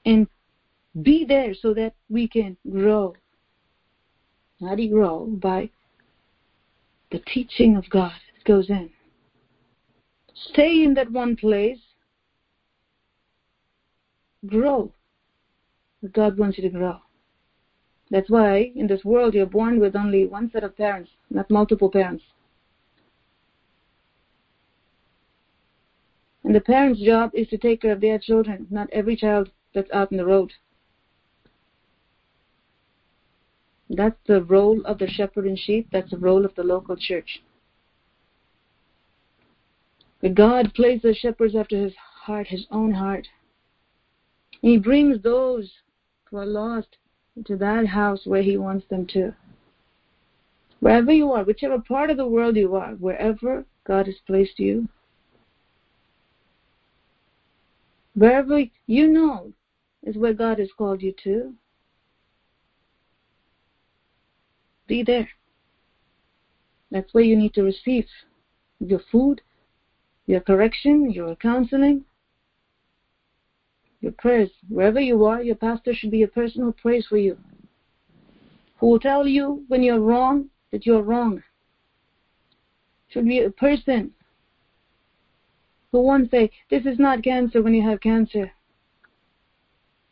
[0.07, 0.27] and
[1.03, 3.15] be there so that we can grow.
[4.61, 5.27] How do you grow?
[5.27, 5.71] By
[7.11, 8.91] the teaching of God that goes in.
[10.35, 11.79] Stay in that one place.
[14.47, 14.93] Grow.
[16.13, 16.99] God wants you to grow.
[18.11, 21.91] That's why in this world you're born with only one set of parents, not multiple
[21.91, 22.25] parents.
[26.45, 29.91] And the parent's job is to take care of their children, not every child that's
[29.91, 30.53] out in the road.
[33.89, 35.89] That's the role of the shepherd and sheep.
[35.91, 37.43] That's the role of the local church.
[40.21, 43.29] But God places shepherds after his heart, his own heart.
[44.63, 45.71] He brings those
[46.25, 46.97] who are lost
[47.37, 49.35] into that house where he wants them to.
[50.80, 54.89] Wherever you are, whichever part of the world you are, wherever God has placed you,
[58.14, 59.53] wherever you know
[60.03, 61.55] is where God has called you to,
[64.87, 65.28] be there.
[66.91, 68.07] That's where you need to receive
[68.78, 69.41] your food,
[70.26, 72.05] your correction, your counseling,
[74.05, 74.51] your prayers.
[74.69, 77.39] Wherever you are, your pastor should be a person who prays for you,
[78.79, 81.43] who will tell you when you're wrong that you're wrong.
[83.09, 84.13] Should be a person
[85.91, 88.53] who won't say, This is not cancer when you have cancer.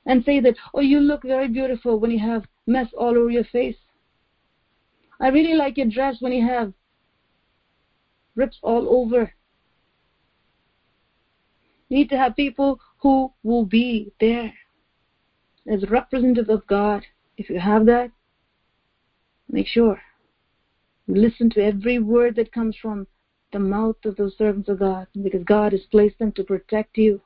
[0.06, 3.44] And say that, Oh, you look very beautiful when you have mess all over your
[3.44, 3.76] face.
[5.20, 6.72] I really like your dress when you have
[8.36, 9.32] rips all over.
[11.92, 14.50] Need to have people who will be there
[15.70, 17.02] as representatives of God.
[17.36, 18.10] If you have that,
[19.50, 20.00] make sure
[21.06, 23.06] you listen to every word that comes from
[23.52, 27.20] the mouth of those servants of God because God has placed them to protect you.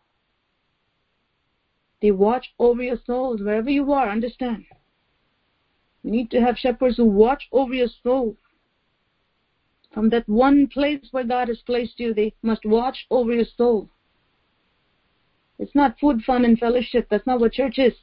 [2.03, 4.65] They watch over your souls wherever you are, understand.
[6.03, 8.37] You need to have shepherds who watch over your soul.
[9.95, 13.91] From that one place where God has placed you, they must watch over your soul.
[15.59, 17.09] It's not food, fun, and fellowship.
[17.11, 17.95] That's not what church is.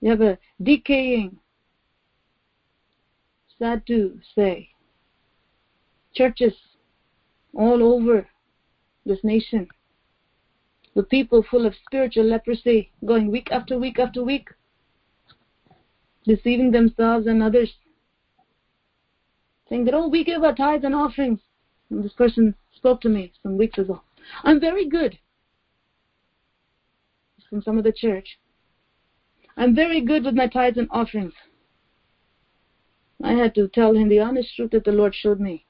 [0.00, 1.38] You have a decaying,
[3.58, 4.68] sad to say,
[6.14, 6.54] churches
[7.54, 8.26] all over
[9.06, 9.68] this nation
[10.94, 14.48] with people full of spiritual leprosy going week after week after week
[16.24, 17.72] deceiving themselves and others,
[19.68, 21.40] saying that, oh, we give our tithes and offerings.
[21.90, 24.02] And this person spoke to me some weeks ago.
[24.44, 25.18] I'm very good.
[27.52, 28.38] From some of the church.
[29.58, 31.34] I'm very good with my tithes and offerings.
[33.22, 35.66] I had to tell him the honest truth that the Lord showed me.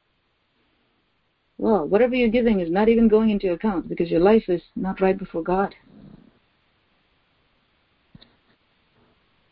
[1.59, 5.01] Well, whatever you're giving is not even going into account because your life is not
[5.01, 5.75] right before God.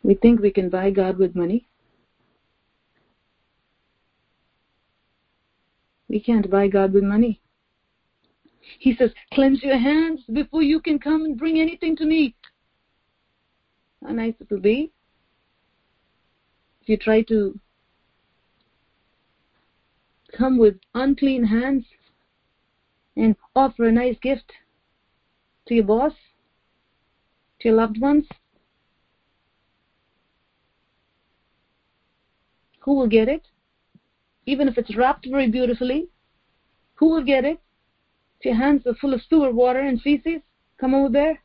[0.05, 1.67] We think we can buy God with money.
[6.09, 7.41] We can't buy God with money.
[8.79, 12.35] He says, cleanse your hands before you can come and bring anything to me.
[14.03, 14.93] How nice it will be
[16.83, 17.59] if you try to
[20.37, 21.85] come with unclean hands
[23.17, 24.53] and offer a nice gift
[25.67, 26.13] to your boss,
[27.61, 28.25] to your loved ones.
[32.81, 33.43] Who will get it?
[34.47, 36.09] Even if it's wrapped very beautifully,
[36.95, 37.61] who will get it?
[38.41, 40.41] If your hands are full of sewer water and feces,
[40.79, 41.43] come over there.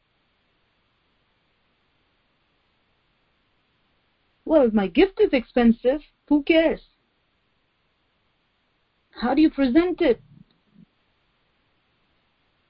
[4.45, 6.79] Well, my gift is expensive, who cares?
[9.09, 10.21] How do you present it?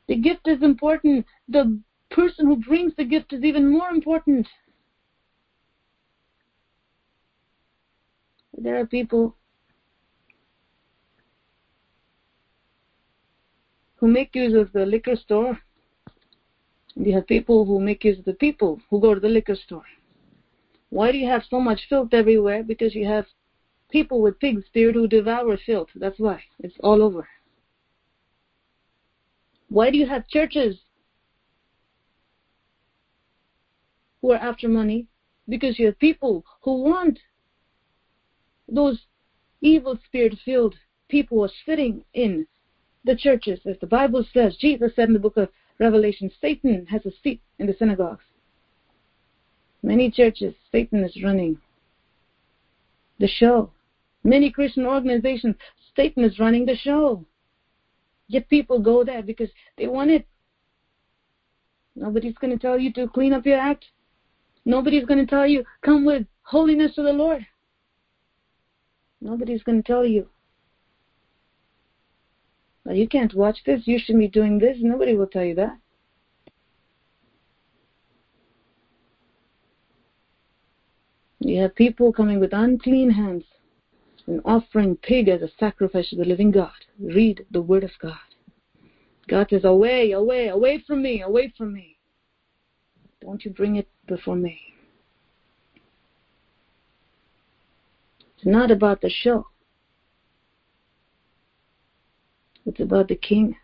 [0.07, 1.27] The gift is important.
[1.47, 1.79] The
[2.09, 4.47] person who brings the gift is even more important.
[8.57, 9.35] There are people
[13.97, 15.59] who make use of the liquor store.
[16.95, 19.85] You have people who make use of the people who go to the liquor store.
[20.89, 22.63] Why do you have so much filth everywhere?
[22.63, 23.25] Because you have
[23.89, 25.89] people with pig spirit who devour filth.
[25.95, 26.41] That's why.
[26.59, 27.27] It's all over.
[29.69, 30.77] Why do you have churches
[34.21, 35.07] who are after money?
[35.49, 37.19] Because you have people who want
[38.67, 38.99] those
[39.61, 40.75] evil spirit filled
[41.09, 42.47] people who are sitting in
[43.05, 43.59] the churches.
[43.65, 45.49] As the Bible says, Jesus said in the book of
[45.79, 48.23] Revelation, Satan has a seat in the synagogues.
[49.83, 51.59] Many churches, Satan is running
[53.19, 53.71] the show.
[54.23, 55.55] Many Christian organizations,
[55.95, 57.23] Satan is running the show.
[58.27, 60.25] Yet people go there because they want it.
[61.95, 63.85] Nobody's going to tell you to clean up your act.
[64.65, 67.45] Nobody's going to tell you, come with holiness to the Lord.
[69.21, 70.27] Nobody's going to tell you.
[72.91, 73.87] You can't watch this.
[73.87, 74.77] You shouldn't be doing this.
[74.79, 75.77] Nobody will tell you that.
[81.39, 83.43] You have people coming with unclean hands
[84.27, 86.71] and offering pig as a sacrifice to the living God.
[86.99, 88.17] Read the word of God.
[89.27, 91.97] God says, Away, away, away from me, away from me.
[93.21, 94.59] Don't you bring it before me.
[98.37, 99.47] It's not about the show.
[102.65, 103.55] It's about the King.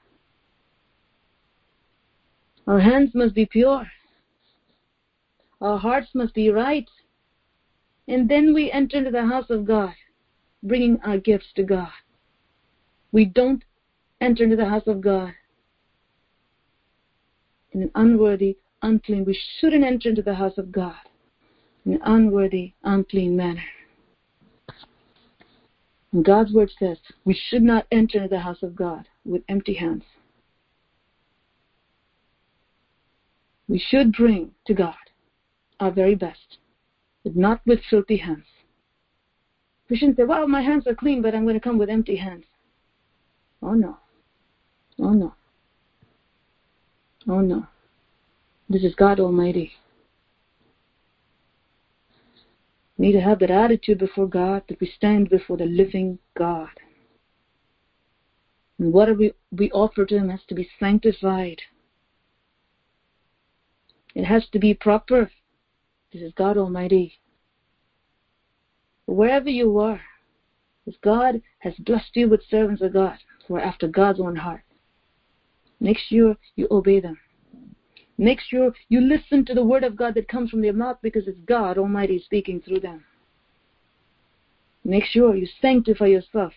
[2.68, 3.86] Our hands must be pure.
[5.60, 6.88] Our hearts must be right.
[8.07, 9.94] And then we enter into the house of God,
[10.64, 11.91] bringing our gifts to God.
[13.11, 13.64] We don't
[14.22, 15.34] enter into the house of God
[17.72, 19.26] in an unworthy, unclean.
[19.26, 20.95] We shouldn't enter into the house of God
[21.86, 23.64] in an unworthy, unclean manner.
[26.13, 30.03] And God's word says we should not enter the house of God with empty hands.
[33.67, 34.95] We should bring to God
[35.79, 36.57] our very best,
[37.23, 38.43] but not with filthy hands.
[39.89, 42.15] We shouldn't say, well, my hands are clean, but I'm going to come with empty
[42.15, 42.45] hands.
[43.61, 43.97] Oh no.
[44.99, 45.33] Oh no.
[47.27, 47.67] Oh no.
[48.69, 49.71] This is God Almighty.
[53.02, 56.69] We need to have that attitude before God that we stand before the living God.
[58.78, 61.64] And whatever we, we offer to Him has to be sanctified.
[64.14, 65.32] It has to be proper.
[66.14, 67.19] This is God Almighty.
[69.07, 70.02] Wherever you are,
[70.86, 73.18] if God has blessed you with servants of God
[73.48, 74.61] who are after God's own heart,
[75.80, 77.18] make sure you obey them.
[78.22, 81.27] Make sure you listen to the word of God that comes from their mouth because
[81.27, 83.03] it's God Almighty speaking through them.
[84.84, 86.53] Make sure you sanctify yourself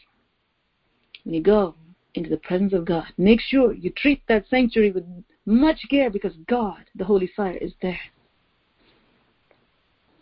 [1.25, 1.75] when you go
[2.13, 3.07] into the presence of God.
[3.17, 5.05] Make sure you treat that sanctuary with
[5.47, 8.01] much care because God, the Holy Fire, is there.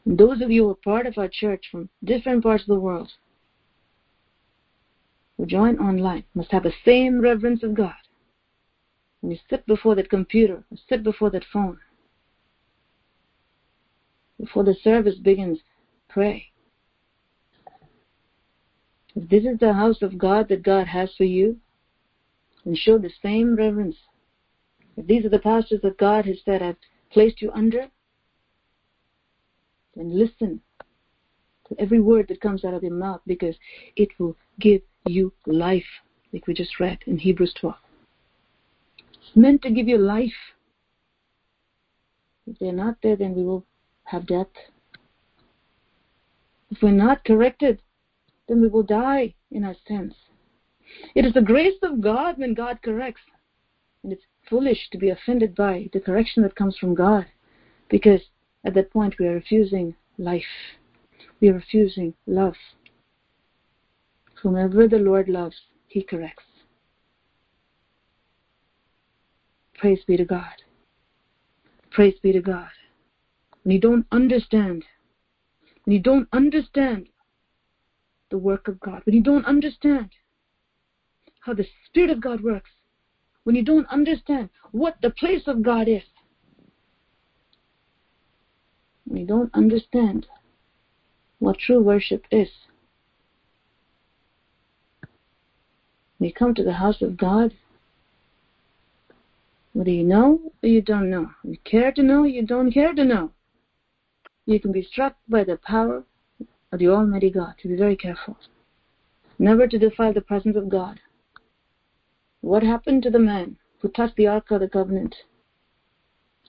[0.05, 2.79] And those of you who are part of our church from different parts of the
[2.79, 3.11] world
[5.37, 7.95] who join online must have the same reverence of God
[9.23, 11.79] when you sit before that computer, or sit before that phone,
[14.39, 15.61] before the service begins,
[16.09, 16.47] pray.
[19.15, 21.59] If this is the house of God that God has for you,
[22.65, 23.97] then show the same reverence.
[24.97, 26.77] If these are the pastors that God has said I've
[27.13, 27.87] placed you under,
[29.95, 30.61] then listen
[31.69, 33.55] to every word that comes out of your mouth because
[33.95, 35.85] it will give you life,
[36.33, 37.77] like we just read in Hebrews 12
[39.35, 40.33] meant to give you life.
[42.47, 43.65] If they're not there, then we will
[44.05, 44.49] have death.
[46.71, 47.81] If we're not corrected,
[48.49, 50.15] then we will die in our sins.
[51.15, 53.23] It is the grace of God when God corrects.
[54.03, 57.27] And it's foolish to be offended by the correction that comes from God
[57.89, 58.23] because
[58.65, 60.43] at that point we are refusing life.
[61.41, 62.57] We are refusing love.
[64.43, 66.45] Whomever the Lord loves, He corrects.
[69.83, 70.63] Praise be to God.
[71.91, 72.69] Praise be to God.
[73.65, 74.85] When you don't understand,
[75.83, 77.09] when you don't understand
[78.31, 80.11] the work of God, when you don't understand
[81.41, 82.71] how the Spirit of God works,
[83.43, 86.05] when you don't understand what the place of God is,
[89.05, 90.29] when you don't understand
[91.41, 92.51] what true worship is,
[96.19, 97.53] when you come to the house of God,
[99.73, 101.31] whether you know or you don't know.
[101.45, 103.33] You care to know, you don't care to know.
[104.47, 106.05] You can be struck by the power
[106.73, 107.55] of the Almighty God.
[107.63, 108.37] To be very careful.
[109.39, 111.01] Never to defile the presence of God.
[112.41, 115.15] What happened to the man who touched the Ark of the Covenant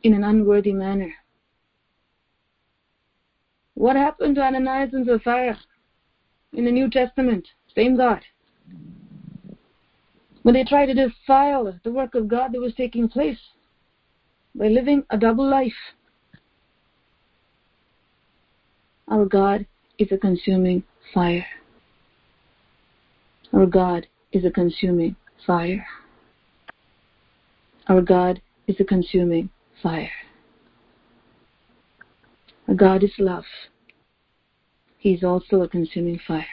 [0.01, 1.13] in an unworthy manner?
[3.75, 5.59] What happened to Ananias and Sapphira
[6.51, 7.47] in the New Testament?
[7.75, 8.21] Same God
[10.43, 13.39] when they tried to defile the work of God that was taking place
[14.53, 15.73] by living a double life.
[19.07, 19.65] Our God
[19.97, 20.83] is a consuming
[21.13, 21.45] fire.
[23.53, 25.15] Our God is a consuming
[25.45, 25.85] fire.
[27.87, 29.49] Our God is a consuming
[29.81, 30.11] fire.
[32.67, 33.45] Our God is love.
[34.97, 36.45] He is also a consuming fire.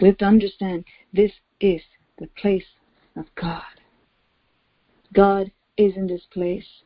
[0.00, 1.80] We have to understand this is
[2.18, 2.64] the place
[3.16, 3.62] of God.
[5.12, 6.82] God is in this place.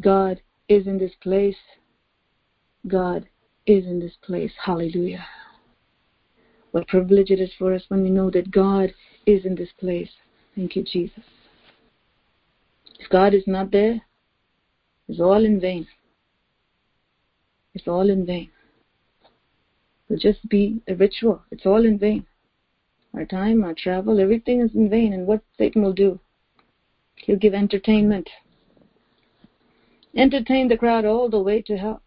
[0.00, 1.56] God is in this place.
[2.86, 3.28] God
[3.66, 4.52] is in this place.
[4.64, 5.24] Hallelujah.
[6.70, 8.94] What privilege it is for us when we know that God
[9.26, 10.10] is in this place.
[10.56, 11.24] Thank you, Jesus.
[12.98, 14.00] If God is not there,
[15.08, 15.86] it's all in vain.
[17.74, 18.50] It's all in vain.
[20.08, 21.42] It'll just be a ritual.
[21.50, 22.26] It's all in vain.
[23.14, 25.12] Our time, our travel, everything is in vain.
[25.12, 26.18] And what Satan will do,
[27.16, 28.28] he'll give entertainment.
[30.16, 32.02] Entertain the crowd all the way to hell.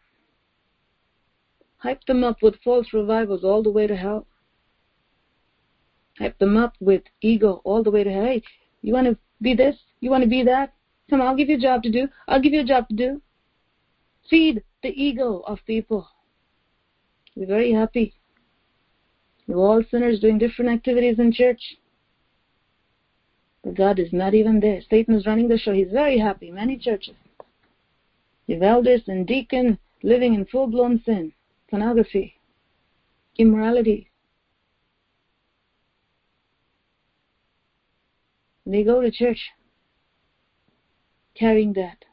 [1.77, 4.25] Hype them up with false revivals all the way to hell.
[6.17, 8.25] Hype them up with ego all the way to hell.
[8.25, 8.43] Hey,
[8.81, 9.75] you want to be this?
[9.99, 10.73] You want to be that?
[11.09, 12.07] Come I'll give you a job to do.
[12.27, 13.21] I'll give you a job to do.
[14.29, 16.07] Feed the ego of people.
[17.35, 18.15] Be very happy.
[19.47, 21.77] We're all sinners doing different activities in church.
[23.73, 24.81] God is not even there.
[24.89, 25.73] Satan is running the show.
[25.73, 26.51] He's very happy.
[26.51, 27.15] Many churches.
[28.47, 31.33] The elders and deacon living in full blown sin,
[31.69, 32.35] pornography,
[33.37, 34.11] immorality.
[38.67, 39.51] They go to church
[41.35, 42.05] carrying that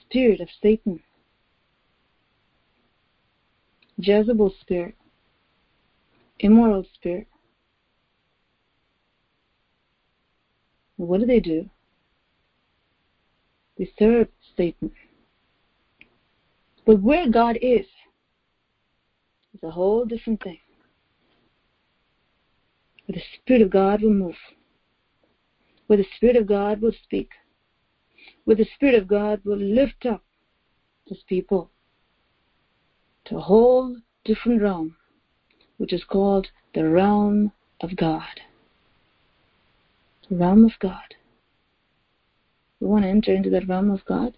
[0.00, 1.00] spirit of Satan,
[3.98, 4.94] Jezebel spirit,
[6.42, 7.26] immoral spirit.
[10.96, 11.68] What do they do?
[13.78, 14.92] They serve Satan.
[16.84, 17.86] But where God is,
[19.54, 20.58] is a whole different thing.
[23.06, 24.36] Where the Spirit of God will move.
[25.86, 27.30] Where the Spirit of God will speak.
[28.44, 30.22] Where the Spirit of God will lift up
[31.06, 31.70] His people
[33.26, 34.96] to a whole different realm,
[35.82, 36.46] which is called
[36.76, 37.50] the realm
[37.80, 38.40] of God.
[40.30, 41.16] The realm of God.
[42.78, 44.36] We want to enter into that realm of God.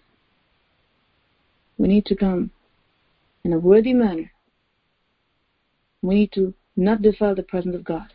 [1.77, 2.49] We need to come
[3.43, 4.31] in a worthy manner.
[6.01, 8.11] We need to not defile the presence of God.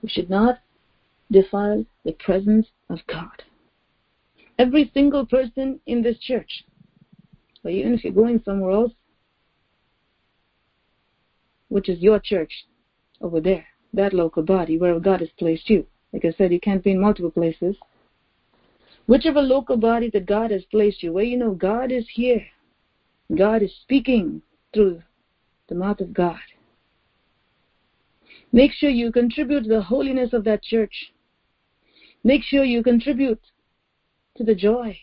[0.00, 0.60] We should not
[1.32, 3.42] defile the presence of God.
[4.60, 6.62] Every single person in this church,
[7.64, 8.92] or even if you're going somewhere else,
[11.72, 12.52] which is your church
[13.22, 15.86] over there, that local body, where God has placed you.
[16.12, 17.76] Like I said, you can't be in multiple places.
[19.06, 22.44] Whichever local body that God has placed you, where you know God is here,
[23.34, 24.42] God is speaking
[24.74, 25.02] through
[25.68, 26.38] the mouth of God.
[28.52, 31.12] Make sure you contribute to the holiness of that church.
[32.22, 33.40] Make sure you contribute
[34.36, 34.98] to the joy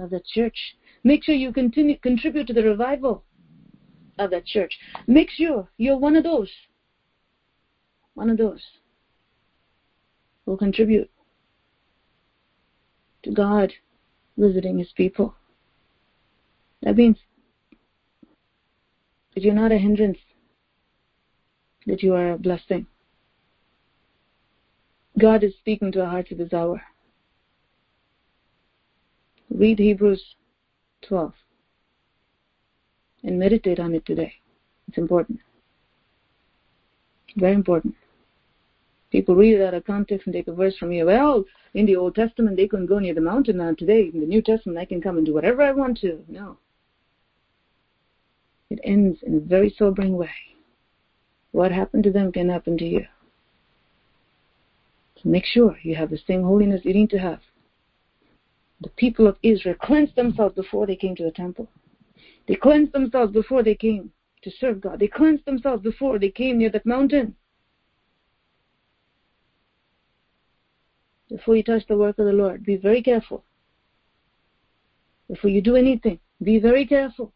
[0.00, 0.58] of that church.
[1.04, 3.22] Make sure you continue contribute to the revival
[4.24, 4.78] of that church.
[5.06, 6.50] Make sure you're one of those.
[8.14, 8.62] One of those
[10.44, 11.10] who contribute
[13.22, 13.72] to God
[14.36, 15.34] visiting his people.
[16.82, 17.16] That means
[19.34, 20.18] that you're not a hindrance,
[21.86, 22.86] that you are a blessing.
[25.18, 26.82] God is speaking to our hearts at this hour.
[29.50, 30.22] Read Hebrews
[31.02, 31.32] 12
[33.24, 34.34] and meditate on it today.
[34.88, 35.40] It's important.
[37.36, 37.94] Very important.
[39.10, 41.06] People read it out of context and take a verse from you.
[41.06, 41.44] Well,
[41.74, 43.58] in the Old Testament, they couldn't go near the mountain.
[43.58, 46.24] Now, today, in the New Testament, I can come and do whatever I want to.
[46.28, 46.56] No.
[48.70, 50.30] It ends in a very sobering way.
[51.50, 53.06] What happened to them can happen to you.
[55.16, 57.40] So make sure you have the same holiness you need to have.
[58.80, 61.68] The people of Israel cleansed themselves before they came to the temple.
[62.46, 64.10] They cleansed themselves before they came
[64.42, 64.98] to serve God.
[64.98, 67.36] They cleansed themselves before they came near that mountain.
[71.32, 73.44] before you touch the work of the Lord, be very careful.
[75.28, 77.32] Before you do anything, be very careful.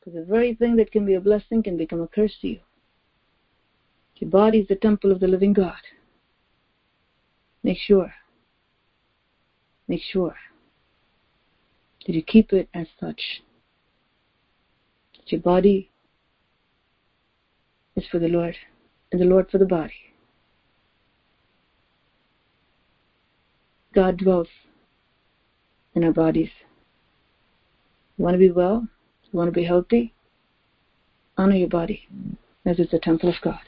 [0.00, 2.60] Because the very thing that can be a blessing can become a curse to you.
[4.16, 5.82] Your body is the temple of the living God.
[7.62, 8.12] Make sure,
[9.88, 10.36] make sure
[12.06, 13.42] that you keep it as such.
[15.16, 15.90] That your body
[17.96, 18.56] is for the Lord
[19.10, 19.92] and the Lord for the body.
[23.94, 24.48] God dwells
[25.94, 26.50] in our bodies.
[28.16, 28.86] You want to be well?
[29.30, 30.14] You want to be healthy?
[31.36, 32.08] Honor your body
[32.64, 33.60] as it's a temple of God.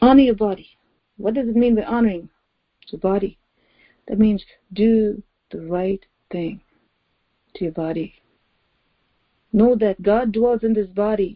[0.00, 0.68] Honor your body.
[1.16, 2.28] What does it mean by honoring
[2.88, 3.38] your body?
[4.08, 6.04] That means do the right
[6.34, 6.60] thing
[7.54, 8.08] to your body.
[9.52, 11.32] Know that God dwells in this body.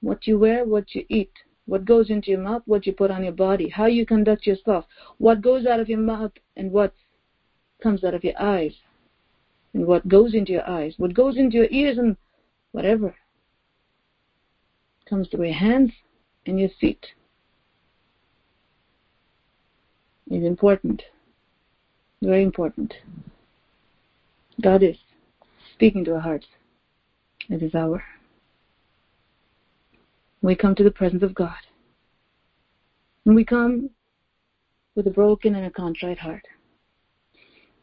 [0.00, 1.30] What you wear, what you eat,
[1.70, 4.84] What goes into your mouth, what you put on your body, how you conduct yourself,
[5.18, 6.92] what goes out of your mouth, and what
[7.80, 8.74] comes out of your eyes,
[9.72, 12.16] and what goes into your eyes, what goes into your ears, and
[12.72, 13.14] whatever
[15.08, 15.92] comes through your hands
[16.46, 17.06] and your feet
[20.28, 21.02] is important.
[22.22, 22.92] Very important.
[24.60, 24.96] God is
[25.74, 26.46] speaking to our hearts
[27.50, 28.02] at this hour.
[30.42, 31.56] We come to the presence of God.
[33.24, 33.90] When we come
[34.94, 36.44] with a broken and a contrite heart.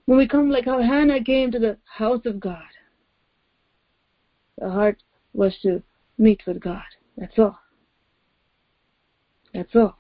[0.05, 2.61] When we come like how Hannah came to the house of God.
[4.59, 5.01] The heart
[5.33, 5.81] was to
[6.17, 6.83] meet with God.
[7.17, 7.57] That's all.
[9.53, 9.97] That's all.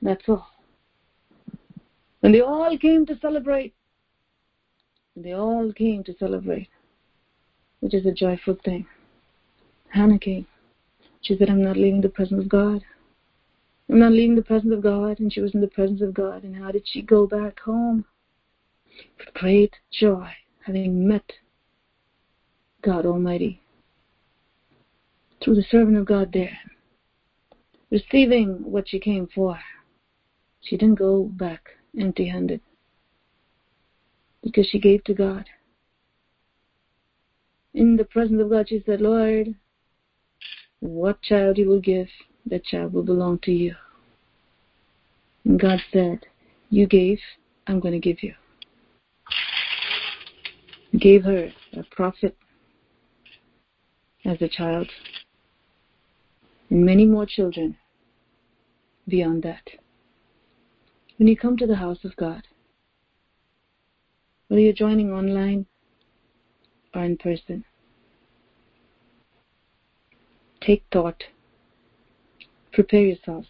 [0.00, 0.53] That's all.
[2.24, 3.74] When they all came to celebrate,
[5.14, 6.70] And they all came to celebrate,
[7.80, 8.86] which is a joyful thing.
[9.90, 10.46] Hannah came.
[11.20, 12.82] She said, I'm not leaving the presence of God.
[13.90, 15.20] I'm not leaving the presence of God.
[15.20, 16.44] And she was in the presence of God.
[16.44, 18.06] And how did she go back home?
[19.18, 20.30] With great joy,
[20.64, 21.30] having met
[22.80, 23.60] God Almighty
[25.42, 26.56] through the servant of God there,
[27.90, 29.58] receiving what she came for.
[30.62, 31.68] She didn't go back
[31.98, 32.60] empty handed
[34.42, 35.44] because she gave to God.
[37.72, 39.54] In the presence of God, she said, Lord,
[40.80, 42.08] what child you will give,
[42.46, 43.74] that child will belong to you.
[45.44, 46.20] And God said,
[46.70, 47.18] You gave,
[47.66, 48.34] I'm going to give you.
[50.98, 52.36] Gave her a prophet
[54.24, 54.88] as a child,
[56.70, 57.76] and many more children
[59.08, 59.68] beyond that
[61.16, 62.42] when you come to the house of God,
[64.48, 65.66] whether you're joining online
[66.94, 67.64] or in person,
[70.60, 71.22] take thought,
[72.72, 73.44] prepare yourself.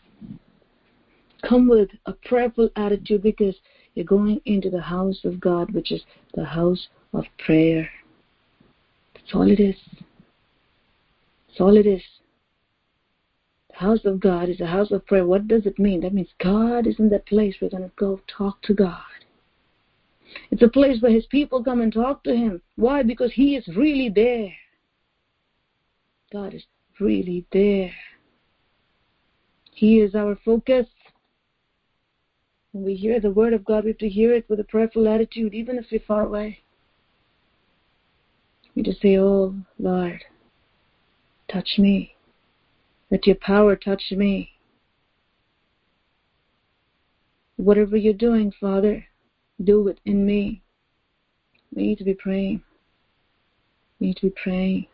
[1.48, 3.54] Come with a prayerful attitude because
[3.94, 6.02] you're going into the house of God, which is
[6.34, 7.88] the house of prayer.
[9.14, 9.76] That's all it is.
[11.48, 12.02] That's all it is
[13.74, 15.26] house of God is a house of prayer.
[15.26, 16.00] What does it mean?
[16.00, 17.54] That means God is in that place.
[17.60, 19.02] We're going to go talk to God.
[20.50, 22.62] It's a place where His people come and talk to Him.
[22.76, 23.02] Why?
[23.02, 24.52] Because He is really there.
[26.32, 26.64] God is
[27.00, 27.92] really there.
[29.72, 30.86] He is our focus.
[32.72, 35.08] When we hear the word of God, we have to hear it with a prayerful
[35.08, 36.60] attitude, even if we're far away.
[38.74, 40.24] We just say, Oh, Lord,
[41.48, 42.13] touch me.
[43.10, 44.50] Let your power touch me.
[47.56, 49.04] Whatever you're doing, Father,
[49.62, 50.62] do it in me.
[51.74, 52.62] We need to be praying.
[54.00, 54.86] We need to be praying.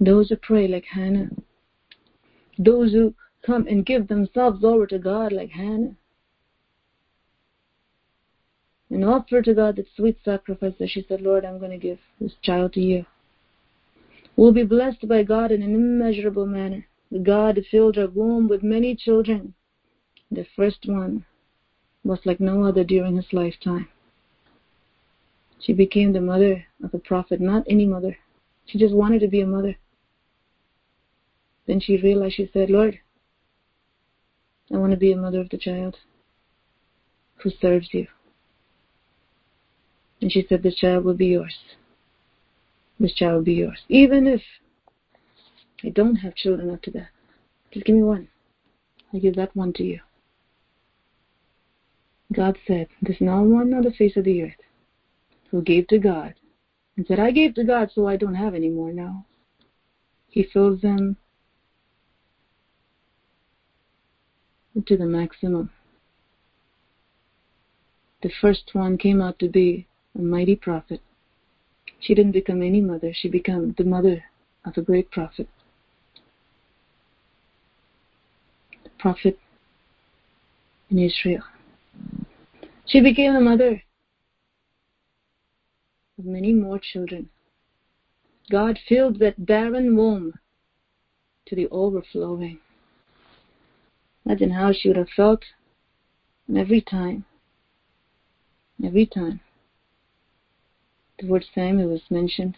[0.00, 1.28] Those who pray like Hannah.
[2.58, 3.14] Those who
[3.46, 5.94] come and give themselves over to God like Hannah.
[8.90, 11.98] And offer to God that sweet sacrifice that she said, Lord, I'm going to give
[12.20, 13.06] this child to you
[14.36, 16.86] will be blessed by God in an immeasurable manner.
[17.22, 19.54] God filled her womb with many children.
[20.30, 21.24] The first one
[22.04, 23.88] was like no other during his lifetime.
[25.60, 28.16] She became the mother of a prophet, not any mother.
[28.66, 29.76] She just wanted to be a mother.
[31.66, 32.98] Then she realized, she said, Lord,
[34.72, 35.96] I want to be a mother of the child
[37.36, 38.06] who serves you.
[40.20, 41.54] And she said, the child will be yours
[43.02, 43.80] this child will be yours.
[43.88, 44.40] Even if
[45.84, 47.08] I don't have children after that,
[47.72, 48.28] just give me one.
[49.12, 50.00] I give that one to you.
[52.32, 54.62] God said, There's not one on the face of the earth
[55.50, 56.34] who gave to God
[56.96, 59.26] and said, I gave to God so I don't have any more now.
[60.28, 61.16] He fills them
[64.86, 65.70] to the maximum.
[68.22, 71.00] The first one came out to be a mighty prophet.
[72.02, 74.24] She didn't become any mother, she became the mother
[74.64, 75.48] of a great prophet.
[78.98, 79.38] Prophet
[80.90, 81.44] in Israel.
[82.86, 83.82] She became the mother
[86.18, 87.30] of many more children.
[88.50, 90.34] God filled that barren womb
[91.46, 92.58] to the overflowing.
[94.26, 95.44] Imagine how she would have felt
[96.52, 97.24] every time.
[98.84, 99.40] Every time
[101.22, 102.56] the word Samuel was mentioned,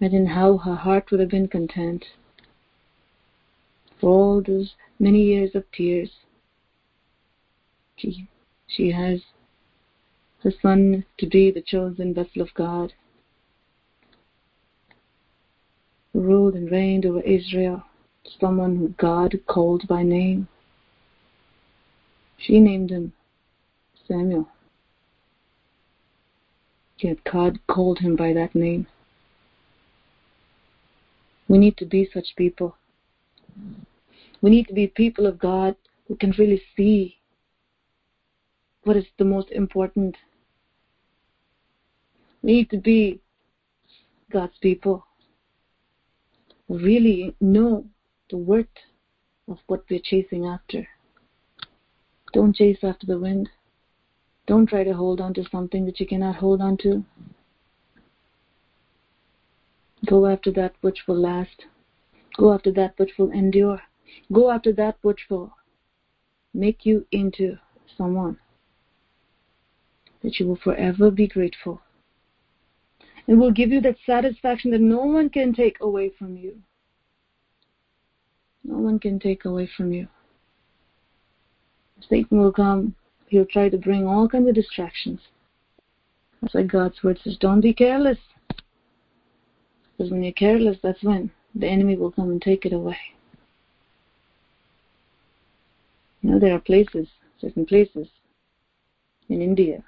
[0.00, 2.04] in how her heart would have been content
[4.00, 6.10] for all those many years of tears.
[7.96, 8.28] She,
[8.66, 9.20] she has
[10.42, 12.92] her son to be the chosen vessel of God,
[16.12, 17.84] who ruled and reigned over Israel
[18.40, 20.48] someone who God called by name.
[22.36, 23.12] She named him
[24.08, 24.48] Samuel.
[26.98, 28.86] Yet God called him by that name.
[31.48, 32.76] We need to be such people.
[34.40, 35.76] We need to be people of God
[36.08, 37.18] who can really see
[38.84, 40.16] what is the most important.
[42.42, 43.20] We need to be
[44.30, 45.04] God's people
[46.68, 47.84] who really know
[48.30, 48.66] the worth
[49.48, 50.86] of what we're chasing after.
[52.32, 53.48] Don't chase after the wind.
[54.46, 57.04] Don't try to hold on to something that you cannot hold on to.
[60.04, 61.64] Go after that which will last.
[62.36, 63.80] Go after that which will endure.
[64.32, 65.52] Go after that which will
[66.54, 67.58] make you into
[67.96, 68.38] someone
[70.22, 71.80] that you will forever be grateful.
[73.26, 76.62] It will give you that satisfaction that no one can take away from you.
[78.62, 80.08] No one can take away from you.
[82.08, 82.94] Satan will come.
[83.28, 85.20] He'll try to bring all kinds of distractions.
[86.40, 88.18] That's why God's word says, don't be careless.
[89.96, 92.98] Because when you're careless, that's when the enemy will come and take it away.
[96.22, 97.08] You know, there are places,
[97.40, 98.08] certain places
[99.28, 99.82] in India,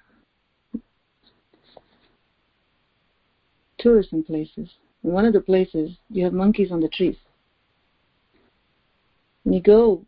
[3.79, 4.69] tourism places.
[5.05, 7.17] In one of the places, you have monkeys on the trees.
[9.45, 10.05] When you go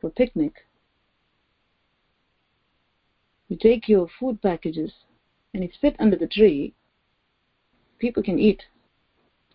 [0.00, 0.66] for a picnic,
[3.52, 4.90] you take your food packages
[5.52, 6.72] and you sit under the tree,
[7.98, 8.62] people can eat.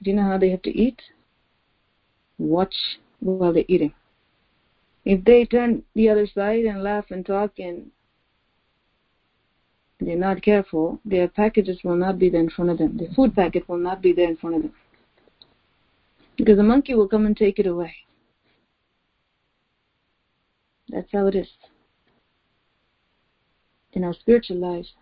[0.03, 1.01] Do you know how they have to eat?
[2.37, 2.75] Watch
[3.19, 3.93] while they're eating.
[5.03, 7.89] If they turn the other side and laugh and talk and
[9.99, 12.97] they're not careful, their packages will not be there in front of them.
[12.97, 14.73] The food packet will not be there in front of them.
[16.37, 17.95] Because the monkey will come and take it away.
[20.89, 21.47] That's how it is
[23.93, 24.93] in our spiritual lives.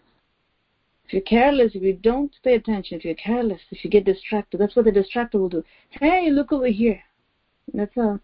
[1.06, 4.60] If you're careless, if you don't pay attention, if you're careless, if you get distracted,
[4.60, 5.64] that's what the distractor will do.
[5.90, 7.02] Hey, look over here.
[7.74, 8.20] That's how,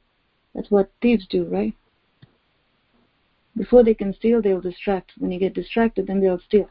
[0.55, 1.73] that's what thieves do, right?
[3.55, 5.11] Before they can steal, they'll distract.
[5.17, 6.69] When you get distracted, then they'll steal.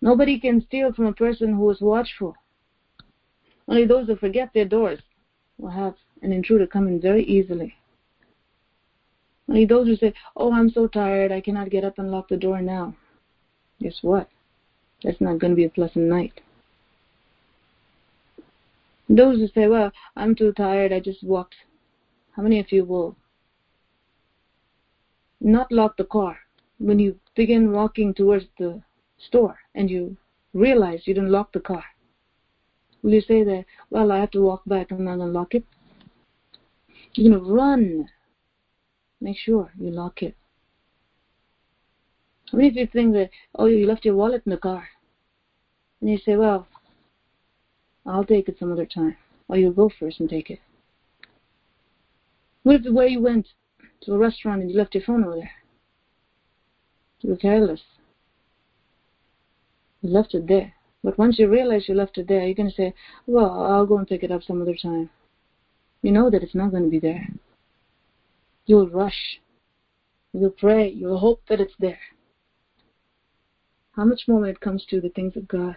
[0.00, 2.34] Nobody can steal from a person who is watchful.
[3.68, 4.98] Only those who forget their doors
[5.58, 7.74] will have an intruder come in very easily.
[9.50, 12.60] Those who say, Oh, I'm so tired, I cannot get up and lock the door
[12.62, 12.94] now.
[13.82, 14.28] Guess what?
[15.02, 16.40] That's not going to be a pleasant night.
[19.08, 21.56] Those who say, Well, I'm too tired, I just walked.
[22.32, 23.16] How many of you will
[25.40, 26.38] not lock the car
[26.78, 28.80] when you begin walking towards the
[29.18, 30.16] store and you
[30.54, 31.84] realize you didn't lock the car?
[33.02, 35.64] Will you say that, Well, I have to walk back, I'm going to lock it?
[37.14, 38.08] You're going to run
[39.20, 40.34] make sure you lock it.
[42.50, 44.88] What if you think that, oh, you left your wallet in the car?
[46.00, 46.66] And you say, well,
[48.04, 49.16] I'll take it some other time.
[49.48, 50.60] Or you go first and take it.
[52.62, 53.48] What if the way you went
[54.02, 55.52] to a restaurant and you left your phone over there?
[57.20, 57.82] You were careless.
[60.00, 60.74] You left it there.
[61.02, 62.94] But once you realize you left it there, you're going to say,
[63.26, 65.10] well, I'll go and pick it up some other time.
[66.02, 67.28] You know that it's not going to be there.
[68.70, 69.40] You'll rush.
[70.32, 70.90] You'll pray.
[70.90, 71.98] You'll hope that it's there.
[73.96, 75.74] How much more when it comes to the things of God?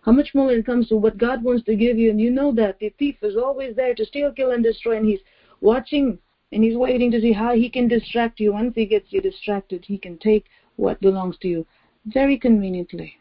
[0.00, 2.30] How much more when it comes to what God wants to give you, and you
[2.30, 5.20] know that the thief is always there to steal, kill, and destroy, and he's
[5.60, 6.18] watching
[6.52, 8.54] and he's waiting to see how he can distract you.
[8.54, 11.66] Once he gets you distracted, he can take what belongs to you
[12.06, 13.12] very conveniently.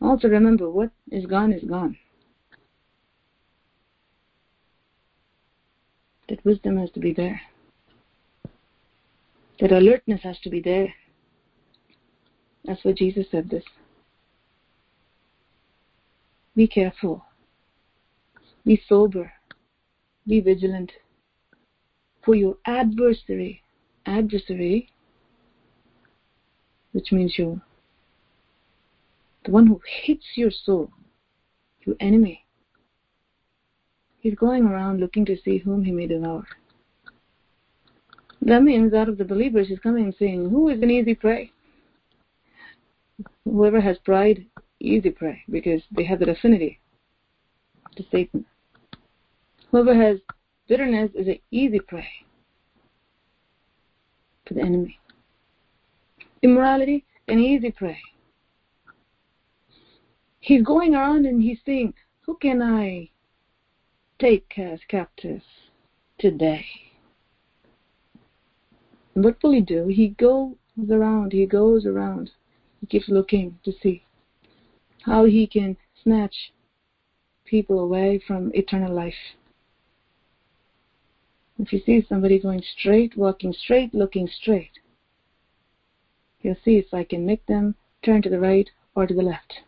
[0.00, 1.96] Also remember, what is gone is gone.
[6.28, 7.40] That wisdom has to be there.
[9.60, 10.94] That alertness has to be there.
[12.64, 13.64] That's what Jesus said this.
[16.56, 17.24] Be careful.
[18.64, 19.32] Be sober.
[20.26, 20.92] Be vigilant.
[22.24, 23.62] For your adversary,
[24.06, 24.88] adversary,
[26.92, 27.60] which means you,
[29.44, 30.90] the one who hates your soul,
[31.86, 32.44] your enemy,
[34.20, 36.46] he's going around looking to see whom he may devour.
[38.42, 41.52] That means out of the believers, he's coming and saying, Who is an easy prey?
[43.44, 44.46] Whoever has pride,
[44.80, 46.80] easy prey, because they have that affinity
[47.96, 48.46] to Satan.
[49.70, 50.18] Whoever has
[50.68, 52.08] bitterness is an easy prey
[54.46, 54.98] for the enemy.
[56.42, 57.98] Immorality, an easy prey.
[60.40, 61.92] He's going around and he's saying,
[62.22, 63.10] Who can I
[64.18, 65.42] take as captive?
[66.20, 66.66] today.
[69.22, 69.86] What will he do?
[69.88, 70.56] He goes
[70.90, 72.30] around, he goes around.
[72.80, 74.04] He keeps looking to see
[75.02, 76.52] how he can snatch
[77.44, 79.36] people away from eternal life.
[81.58, 84.78] If you see somebody going straight, walking straight, looking straight,
[86.38, 89.60] he'll see if I can make them turn to the right or to the left.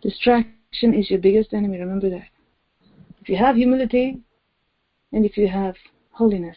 [0.00, 2.28] Distraction is your biggest enemy, remember that.
[3.20, 4.20] If you have humility
[5.12, 5.74] and if you have
[6.12, 6.56] holiness,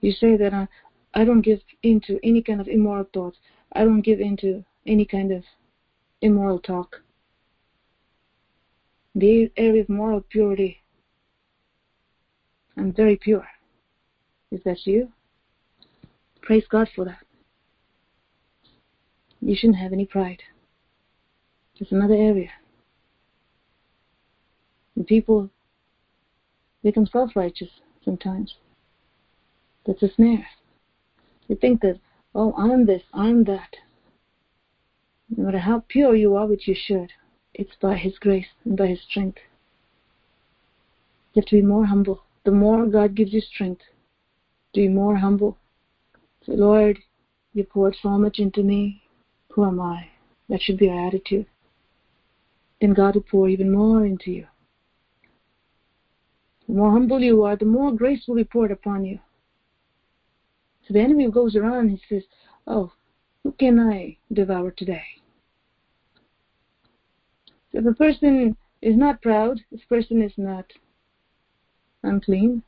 [0.00, 0.68] you say that I,
[1.14, 3.38] I don't give into any kind of immoral thoughts.
[3.72, 5.44] I don't give into any kind of
[6.20, 7.02] immoral talk.
[9.14, 10.82] The area of moral purity.
[12.76, 13.46] I'm very pure.
[14.52, 15.12] Is that you?
[16.42, 17.24] Praise God for that.
[19.40, 20.42] You shouldn't have any pride.
[21.78, 22.50] There's another area.
[24.96, 25.50] And people
[26.82, 27.68] become self righteous
[28.04, 28.54] sometimes.
[29.88, 30.46] That's a snare.
[31.48, 31.98] You think that,
[32.34, 33.74] oh, I'm this, I'm that.
[35.34, 37.10] No matter how pure you are, which you should,
[37.54, 39.38] it's by His grace and by His strength.
[41.32, 42.22] You have to be more humble.
[42.44, 43.80] The more God gives you strength,
[44.74, 45.56] to be more humble.
[46.44, 46.98] Say, Lord,
[47.54, 49.02] you poured so much into me.
[49.52, 50.08] Who am I?
[50.50, 51.46] That should be our attitude.
[52.82, 54.46] Then God will pour even more into you.
[56.66, 59.20] The more humble you are, the more grace will be poured upon you.
[60.88, 62.22] So the enemy goes around and he says,
[62.66, 62.90] Oh,
[63.42, 65.04] who can I devour today?
[67.70, 70.64] So if a person is not proud, this person is not
[72.02, 72.62] unclean.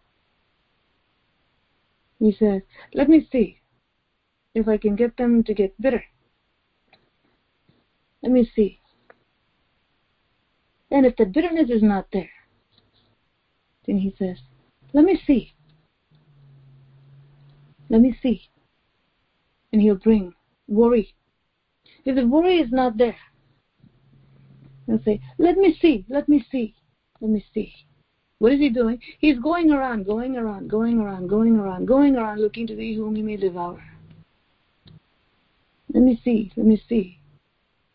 [2.18, 2.60] He says,
[2.92, 3.58] Let me see
[4.54, 6.04] if I can get them to get bitter.
[8.22, 8.80] Let me see.
[10.90, 12.28] And if the bitterness is not there,
[13.86, 14.36] then he says,
[14.92, 15.54] Let me see
[17.90, 18.48] let me see.
[19.72, 20.32] And he'll bring
[20.66, 21.14] worry.
[22.04, 23.16] If the worry is not there,
[24.86, 26.74] he'll say, Let me see, let me see,
[27.20, 27.74] let me see.
[28.38, 29.00] What is he doing?
[29.18, 33.16] He's going around, going around, going around, going around, going around, looking to thee whom
[33.16, 33.84] he may devour.
[35.92, 37.18] Let me see, let me see.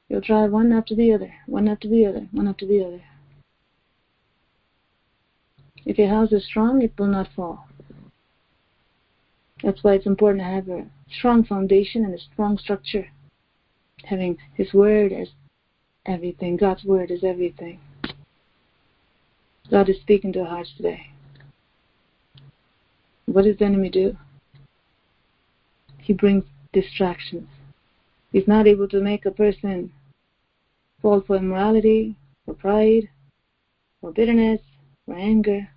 [0.07, 3.01] He'll try one after the other, one after the other, one after the other.
[5.85, 7.67] If your house is strong, it will not fall.
[9.63, 13.07] That's why it's important to have a strong foundation and a strong structure.
[14.03, 15.29] Having His Word as
[16.05, 16.57] everything.
[16.57, 17.79] God's Word is everything.
[19.71, 21.07] God is speaking to our hearts today.
[23.25, 24.17] What does the enemy do?
[25.97, 27.49] He brings distractions.
[28.31, 29.91] He's not able to make a person
[31.01, 32.15] fall for immorality,
[32.45, 33.09] for pride,
[34.01, 34.61] for bitterness,
[35.05, 35.69] for anger.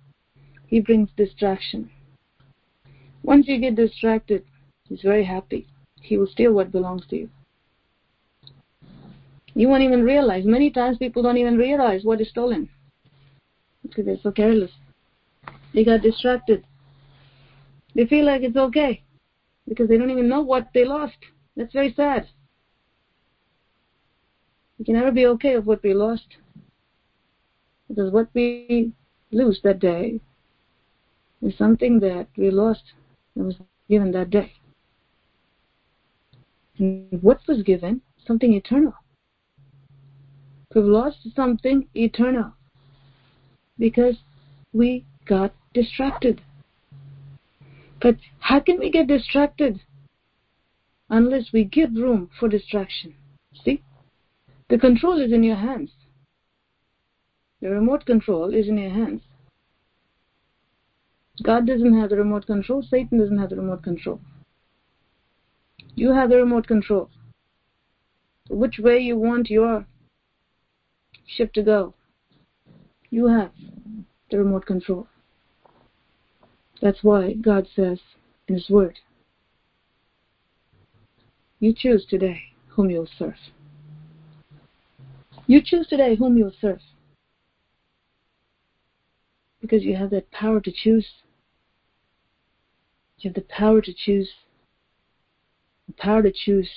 [0.67, 1.89] He brings distraction.
[3.23, 4.43] Once you get distracted,
[4.87, 5.67] he's very happy.
[6.01, 7.29] He will steal what belongs to you.
[9.53, 10.45] You won't even realize.
[10.45, 12.69] Many times people don't even realize what is stolen
[13.81, 14.71] because they're so careless.
[15.73, 16.63] They got distracted.
[17.95, 19.03] They feel like it's okay
[19.67, 21.17] because they don't even know what they lost.
[21.55, 22.27] That's very sad.
[24.77, 26.37] We can never be okay with what we lost
[27.89, 28.93] because what we
[29.31, 30.21] lose that day
[31.41, 32.83] is something that we lost
[33.39, 33.55] that was
[33.89, 34.51] given that day.
[36.77, 38.01] And what was given?
[38.27, 38.93] Something eternal.
[40.75, 42.53] We've lost something eternal
[43.79, 44.17] because
[44.73, 46.41] we got distracted.
[48.01, 49.79] But how can we get distracted
[51.09, 53.15] unless we give room for distraction?
[53.63, 53.81] See?
[54.69, 55.91] The control is in your hands.
[57.61, 59.21] The remote control is in your hands.
[61.43, 62.81] God doesn't have the remote control.
[62.81, 64.19] Satan doesn't have the remote control.
[65.95, 67.09] You have the remote control.
[68.49, 69.85] Which way you want your
[71.27, 71.93] ship to go,
[73.09, 73.51] you have
[74.31, 75.07] the remote control.
[76.81, 77.99] That's why God says
[78.47, 78.99] in His Word,
[81.59, 83.35] you choose today whom you'll serve.
[85.45, 86.79] You choose today whom you'll serve.
[89.61, 91.05] Because you have that power to choose
[93.19, 94.29] you have the power to choose.
[95.87, 96.69] The power to choose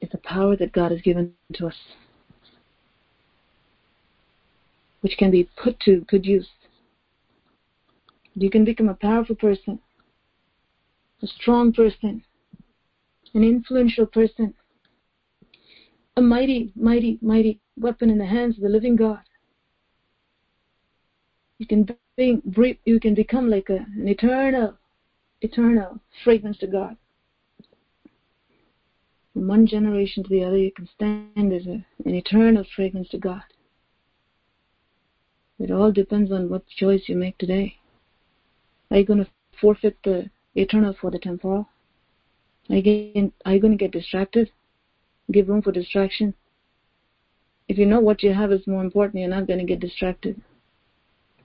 [0.00, 1.74] is the power that God has given to us,
[5.00, 6.48] which can be put to good use.
[8.34, 9.78] You can become a powerful person,
[11.22, 12.22] a strong person,
[13.34, 14.54] an influential person,
[16.16, 19.20] a mighty, mighty, mighty weapon in the hands of the living God.
[21.58, 21.86] You can
[22.16, 24.74] bring, you can become like a, an eternal,
[25.42, 26.96] eternal fragrance to God.
[29.32, 33.18] From one generation to the other, you can stand as a, an eternal fragrance to
[33.18, 33.42] God.
[35.58, 37.76] It all depends on what choice you make today.
[38.90, 39.30] Are you going to
[39.60, 41.68] forfeit the eternal for the temporal?
[42.70, 44.50] Are you going to get distracted?
[45.30, 46.34] Give room for distraction?
[47.68, 50.40] If you know what you have is more important, you're not going to get distracted.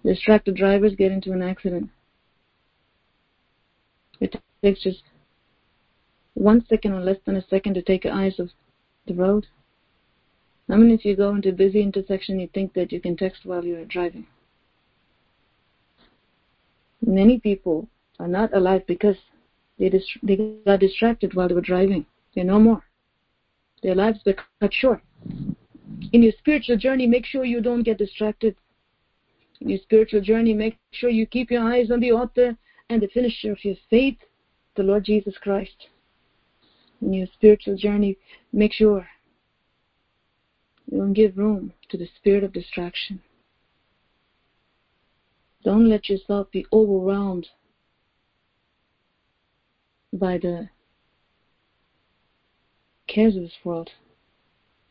[0.04, 1.90] Distracted drivers get into an accident.
[4.20, 5.04] It takes just
[6.34, 8.50] one second or less than a second to take your eyes off
[9.08, 9.48] the road.
[10.70, 13.46] I mean, if you go into a busy intersection, you think that you can text
[13.46, 14.26] while you're driving.
[17.06, 17.88] Many people
[18.20, 19.18] are not alive because
[19.78, 22.06] they, dist- they got distracted while they were driving.
[22.34, 22.84] They're no more.
[23.84, 25.02] Their lives were cut short.
[26.14, 28.56] In your spiritual journey, make sure you don't get distracted.
[29.62, 32.58] In your spiritual journey, make sure you keep your eyes on the author
[32.90, 34.18] and the finisher of your faith,
[34.76, 35.88] the Lord Jesus Christ.
[37.02, 38.18] In your spiritual journey,
[38.52, 39.08] make sure
[40.88, 43.22] you don't give room to the spirit of distraction.
[45.64, 47.48] Don't let yourself be overwhelmed
[50.12, 50.70] by the
[53.08, 53.92] cares of this world.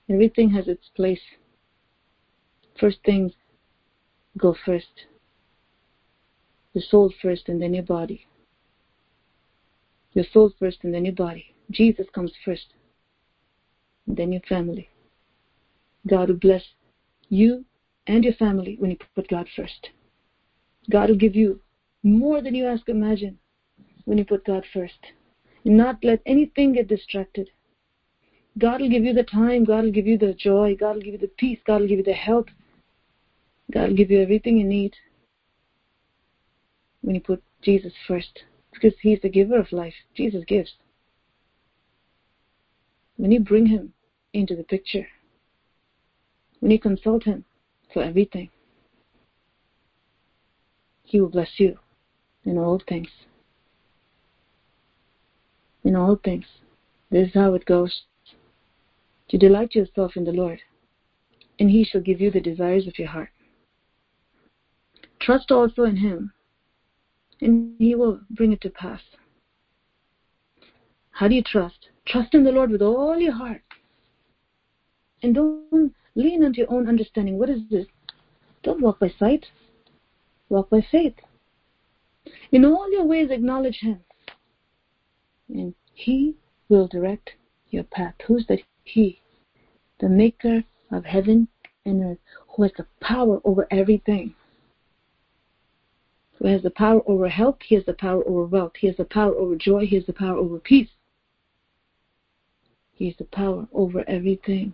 [0.09, 1.20] Everything has its place.
[2.78, 3.32] First things
[4.39, 5.07] go first.
[6.74, 8.27] The soul first and then your body.
[10.12, 11.55] Your soul first and then your body.
[11.70, 12.74] Jesus comes first.
[14.07, 14.89] And then your family.
[16.07, 16.62] God will bless
[17.28, 17.65] you
[18.07, 19.90] and your family when you put God first.
[20.90, 21.61] God will give you
[22.02, 23.39] more than you ask or imagine
[24.05, 24.98] when you put God first.
[25.65, 27.51] And not let anything get distracted.
[28.59, 31.12] God will give you the time, God will give you the joy, God will give
[31.12, 32.47] you the peace, God will give you the health.
[33.70, 34.94] God will give you everything you need
[37.02, 38.44] when you put Jesus first.
[38.72, 39.94] Because He's the giver of life.
[40.14, 40.74] Jesus gives.
[43.16, 43.92] When you bring Him
[44.32, 45.06] into the picture,
[46.60, 47.44] when you consult Him
[47.92, 48.51] for everything,
[51.05, 51.78] He will bless you
[52.44, 53.09] in all things.
[55.84, 56.47] In all things.
[57.10, 58.02] This is how it goes.
[59.30, 60.60] To delight yourself in the Lord,
[61.59, 63.30] and He shall give you the desires of your heart.
[65.20, 66.32] Trust also in Him,
[67.40, 69.01] and He will bring it to pass.
[71.10, 71.90] How do you trust?
[72.06, 73.62] Trust in the Lord with all your heart.
[75.22, 77.38] And don't lean on your own understanding.
[77.38, 77.86] What is this?
[78.62, 79.47] Don't walk by sight.
[80.48, 81.14] Walk by faith.
[82.51, 84.01] In all your ways, acknowledge Him.
[85.51, 86.36] And He
[86.70, 87.32] will direct
[87.68, 88.14] your path.
[88.26, 89.20] Who's that He?
[90.01, 91.48] The Maker of heaven
[91.84, 92.18] and earth,
[92.48, 94.34] who has the power over everything.
[96.40, 99.04] Who has the power over health, He has the power over wealth, He has the
[99.04, 100.88] power over joy, He has the power over peace.
[102.94, 104.72] He has the power over everything.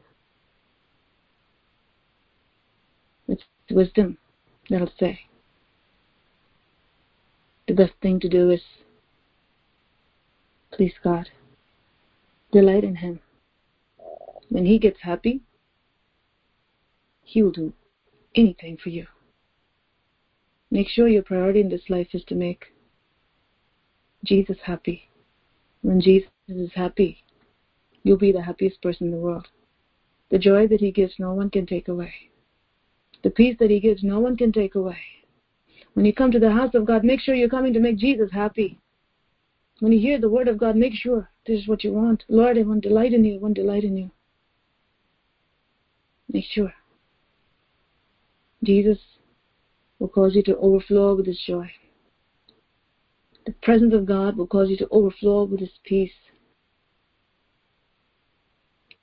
[3.27, 4.19] It's wisdom
[4.71, 5.21] that'll say.
[7.67, 8.63] The best thing to do is
[10.71, 11.29] please God.
[12.53, 13.19] Delight in Him.
[14.51, 15.41] When He gets happy,
[17.23, 17.73] He will do
[18.37, 19.07] anything for you.
[20.71, 22.65] Make sure your priority in this life is to make
[24.25, 25.09] Jesus happy.
[25.83, 27.25] When Jesus is happy,
[28.03, 29.47] you'll be the happiest person in the world.
[30.31, 32.13] The joy that He gives, no one can take away.
[33.23, 34.99] The peace that He gives, no one can take away.
[35.95, 38.31] When you come to the house of God, make sure you're coming to make Jesus
[38.33, 38.81] happy.
[39.81, 42.25] When you hear the word of God, make sure this is what you want.
[42.29, 43.37] Lord, I want delight in you.
[43.37, 44.11] I want delight in you.
[46.33, 46.73] Make sure.
[48.65, 48.99] Jesus
[49.99, 51.71] will cause you to overflow with His joy.
[53.45, 56.13] The presence of God will cause you to overflow with His peace.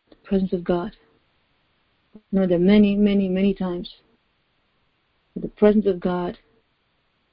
[0.10, 0.96] The presence of God.
[2.14, 3.90] You know, there are many, many, many times
[5.36, 6.38] the presence of God,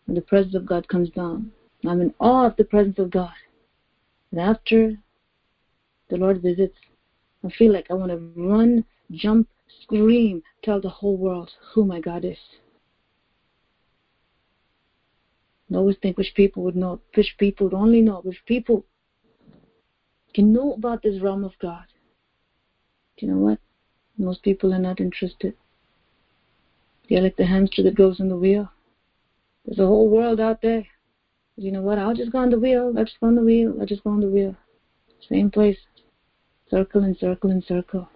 [0.07, 1.53] when the presence of God comes down,
[1.87, 3.33] I'm in awe of the presence of God.
[4.31, 4.97] And after
[6.09, 6.77] the Lord visits,
[7.45, 9.49] I feel like I want to run, jump,
[9.83, 12.39] scream, tell the whole world who my God is.
[15.73, 18.85] Always think which people would know, which people would only know, which people
[20.35, 21.85] can know about this realm of God.
[23.17, 23.59] Do you know what?
[24.19, 25.55] Most people are not interested.
[27.09, 28.71] They're like the hamster that goes on the wheel.
[29.65, 30.87] There's a whole world out there.
[31.57, 31.99] You know what?
[31.99, 32.95] I'll just go on the wheel.
[32.97, 33.75] I'll just go on the wheel.
[33.79, 34.57] I'll just go on the wheel.
[35.29, 35.79] Same place.
[36.71, 38.09] Circle and circle and circle.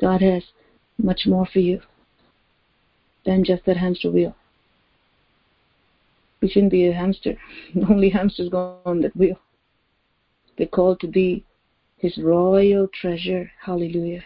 [0.00, 0.44] God has
[0.96, 1.80] much more for you
[3.26, 4.34] than just that hamster wheel.
[6.40, 7.36] We shouldn't be a hamster.
[7.88, 9.38] Only hamsters go on that wheel.
[10.56, 11.44] They're called to be
[11.96, 13.50] his royal treasure.
[13.60, 14.24] Hallelujah.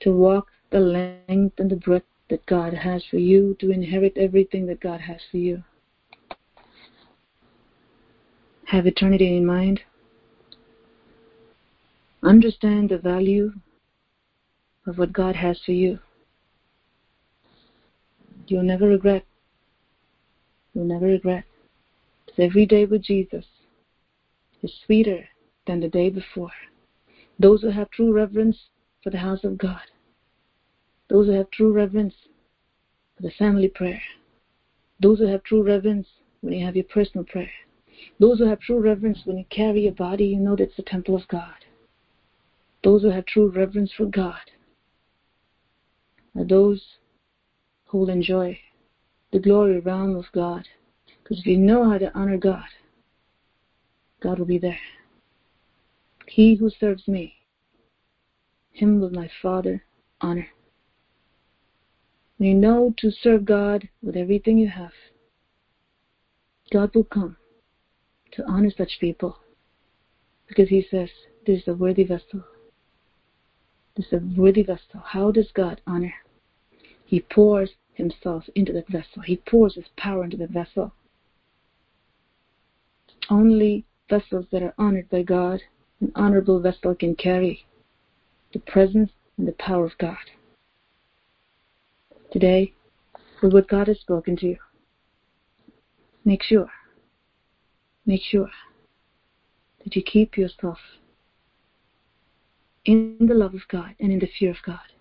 [0.00, 4.66] To walk the length and the breadth that God has for you, to inherit everything
[4.66, 5.62] that God has for you.
[8.66, 9.80] Have eternity in mind.
[12.22, 13.52] Understand the value
[14.86, 16.00] of what God has for you.
[18.48, 19.24] You'll never regret.
[20.76, 21.44] You'll never regret.
[22.26, 23.46] Because every day with Jesus
[24.62, 25.26] is sweeter
[25.66, 26.52] than the day before.
[27.38, 28.58] Those who have true reverence
[29.02, 29.80] for the house of God,
[31.08, 32.14] those who have true reverence
[33.16, 34.02] for the family prayer,
[35.00, 36.08] those who have true reverence
[36.42, 37.52] when you have your personal prayer,
[38.20, 41.16] those who have true reverence when you carry your body, you know that's the temple
[41.16, 41.64] of God.
[42.84, 44.50] Those who have true reverence for God
[46.36, 46.98] are those
[47.86, 48.58] who will enjoy
[49.32, 50.66] the glory realm of God.
[51.22, 52.68] Because if you know how to honor God,
[54.22, 54.78] God will be there.
[56.26, 57.34] He who serves me,
[58.72, 59.84] him will my Father
[60.20, 60.48] honor.
[62.36, 64.92] When you know to serve God with everything you have,
[66.72, 67.36] God will come
[68.32, 69.38] to honor such people
[70.46, 71.08] because He says,
[71.46, 72.44] This is a worthy vessel.
[73.96, 75.00] This is a worthy vessel.
[75.02, 76.12] How does God honor?
[77.04, 80.92] He pours Himself into that vessel, He pours His power into the vessel.
[83.28, 85.60] Only vessels that are honored by God
[86.00, 87.64] an honorable vessel can carry
[88.52, 90.16] the presence and the power of God.
[92.30, 92.74] Today,
[93.42, 94.56] with what God has spoken to you,
[96.24, 96.70] make sure,
[98.04, 98.50] make sure
[99.82, 100.78] that you keep yourself
[102.84, 104.92] in the love of God and in the fear of God.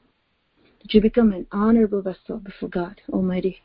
[0.86, 3.62] That you become an honorable vessel before God Almighty.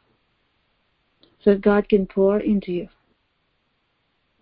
[1.45, 2.89] So that God can pour into you.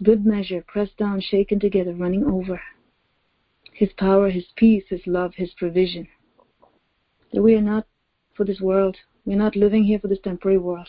[0.03, 2.61] Good measure, pressed down, shaken together, running over
[3.79, 6.09] his power, His peace, His love, His provision.
[7.33, 7.87] That we are not
[8.35, 8.97] for this world.
[9.25, 10.89] We're not living here for this temporary world.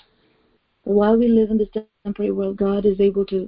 [0.84, 1.70] But while we live in this
[2.04, 3.48] temporary world, God is able to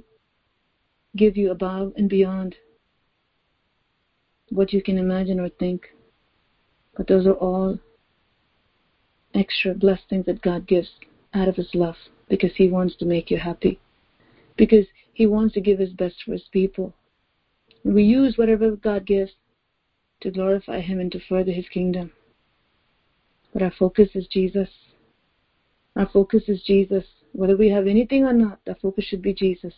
[1.16, 2.54] give you above and beyond
[4.50, 5.88] what you can imagine or think.
[6.96, 7.80] But those are all
[9.34, 10.88] extra blessings that God gives
[11.34, 11.96] out of His love
[12.28, 13.78] because He wants to make you happy.
[14.56, 16.94] Because He wants to give His best for His people.
[17.84, 19.32] We use whatever God gives
[20.20, 22.12] to glorify Him and to further His kingdom.
[23.52, 24.68] But our focus is Jesus.
[25.96, 27.04] Our focus is Jesus.
[27.32, 29.74] Whether we have anything or not, our focus should be Jesus.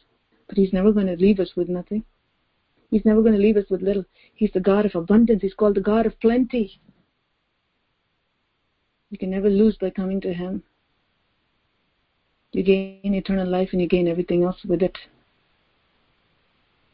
[0.48, 2.04] But He's never going to leave us with nothing.
[2.90, 4.04] He's never going to leave us with little.
[4.34, 5.42] He's the God of abundance.
[5.42, 6.80] He's called the God of plenty.
[9.14, 10.64] You can never lose by coming to Him.
[12.50, 14.98] You gain eternal life and you gain everything else with it.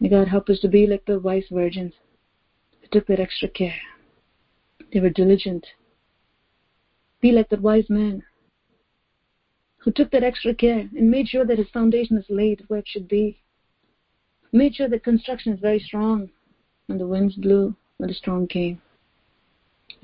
[0.00, 1.94] May God help us to be like the wise virgins
[2.82, 3.80] who took that extra care.
[4.92, 5.66] They were diligent.
[7.22, 8.22] Be like that wise man
[9.78, 12.88] who took that extra care and made sure that his foundation is laid where it
[12.88, 13.38] should be.
[14.52, 16.28] Made sure that construction is very strong
[16.84, 18.78] when the winds blew, when the storm came.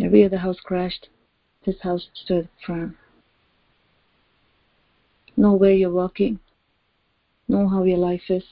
[0.00, 1.10] Every other house crashed.
[1.66, 2.96] His house stood firm.
[5.36, 6.38] Know where you're walking.
[7.48, 8.44] Know how your life is.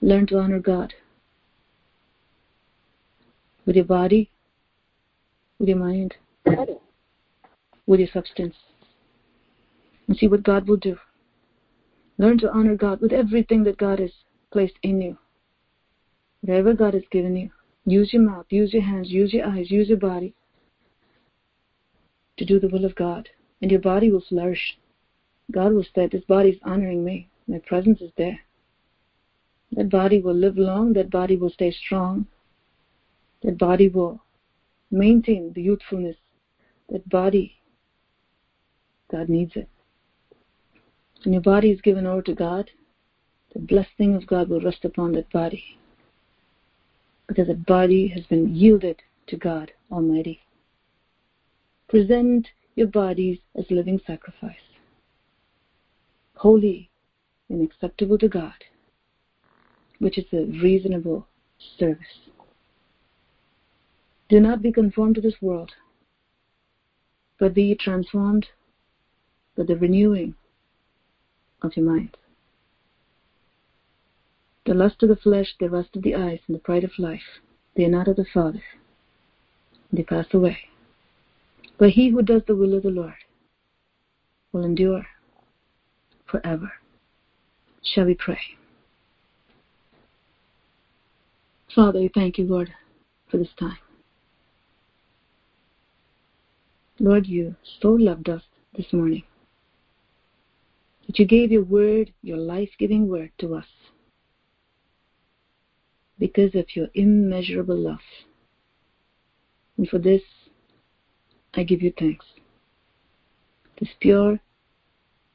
[0.00, 0.94] Learn to honor God
[3.66, 4.30] with your body,
[5.58, 6.14] with your mind,
[7.86, 8.54] with your substance.
[10.08, 10.96] And see what God will do.
[12.16, 14.12] Learn to honor God with everything that God has
[14.50, 15.18] placed in you.
[16.40, 17.50] Whatever God has given you.
[17.84, 20.34] Use your mouth, use your hands, use your eyes, use your body
[22.36, 23.28] to do the will of God.
[23.62, 24.78] And your body will flourish.
[25.50, 27.28] God will say, This body is honoring me.
[27.46, 28.40] My presence is there.
[29.72, 32.26] That body will live long, that body will stay strong,
[33.42, 34.22] that body will
[34.90, 36.16] maintain the youthfulness.
[36.88, 37.56] That body,
[39.10, 39.68] God needs it.
[41.24, 42.70] When your body is given over to God,
[43.52, 45.64] the blessing of God will rest upon that body.
[47.26, 50.40] Because that body has been yielded to God Almighty.
[51.88, 54.56] Present your bodies as living sacrifice,
[56.34, 56.90] holy
[57.48, 58.54] and acceptable to God
[59.98, 61.26] which is a reasonable
[61.78, 62.28] service.
[64.28, 65.72] Do not be conformed to this world,
[67.38, 68.46] but be transformed
[69.56, 70.34] by the renewing
[71.62, 72.16] of your mind.
[74.64, 77.40] The lust of the flesh, the lust of the eyes, and the pride of life,
[77.76, 78.62] they are not of the Father.
[79.92, 80.58] They pass away.
[81.78, 83.14] But he who does the will of the Lord
[84.52, 85.06] will endure
[86.30, 86.72] forever.
[87.82, 88.40] Shall we pray?
[91.74, 92.72] Father, we thank you, Lord,
[93.30, 93.76] for this time.
[96.98, 98.42] Lord, you so loved us
[98.74, 99.22] this morning
[101.06, 103.66] that you gave your word, your life giving word to us
[106.18, 108.00] because of your immeasurable love.
[109.76, 110.22] And for this,
[111.56, 112.26] I give you thanks.
[113.80, 114.38] This pure,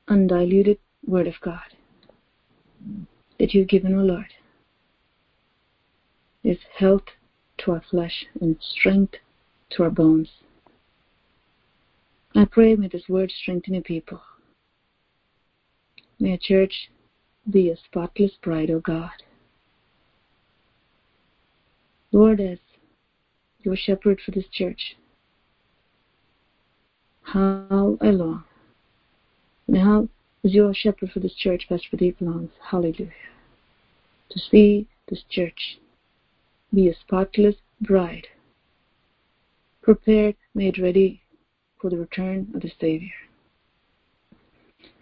[0.08, 1.60] undiluted word of God
[3.40, 4.28] that you've given, O Lord,
[6.44, 7.04] is health
[7.60, 9.16] to our flesh and strength
[9.72, 10.30] to our bones.
[12.36, 14.22] I pray may this word strengthen your people.
[16.20, 16.92] May a church
[17.50, 19.10] be a spotless bride, O God.
[22.12, 22.60] Lord, as
[23.64, 24.96] your shepherd for this church,
[27.40, 28.44] long.
[29.68, 30.08] And how
[30.44, 33.12] is your shepherd for this church, Pastor Deep longs, hallelujah,
[34.30, 35.80] to see this church
[36.74, 38.28] be a spotless bride,
[39.82, 41.22] prepared, made ready
[41.80, 43.10] for the return of the Savior.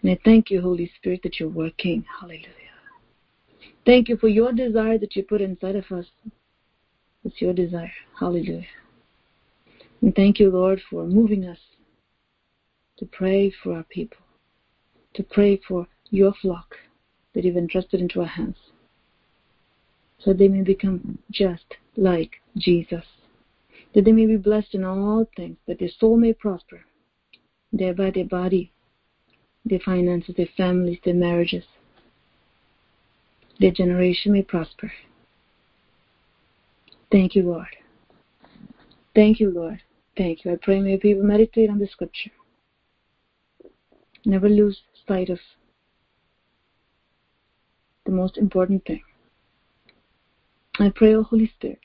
[0.02, 2.04] And I thank you, Holy Spirit, that you're working.
[2.20, 2.46] Hallelujah.
[3.84, 6.06] Thank you for your desire that you put inside of us.
[7.24, 7.92] It's your desire.
[8.18, 8.66] Hallelujah.
[10.00, 11.58] And thank you, Lord, for moving us
[13.00, 14.18] to pray for our people,
[15.14, 16.76] to pray for your flock
[17.34, 18.56] that you've entrusted into our hands,
[20.18, 23.04] so they may become just like Jesus
[23.94, 26.80] that they may be blessed in all things, that their soul may prosper,
[27.72, 28.72] thereby their body,
[29.64, 31.64] their finances, their families, their marriages,
[33.58, 34.92] their generation may prosper.
[37.10, 37.76] Thank you, Lord.
[39.14, 39.80] Thank you, Lord.
[40.16, 40.52] Thank you.
[40.52, 42.30] I pray may people meditate on the scripture.
[44.24, 45.38] Never lose sight of
[48.04, 49.02] the most important thing.
[50.78, 51.80] I pray, O Holy Spirit,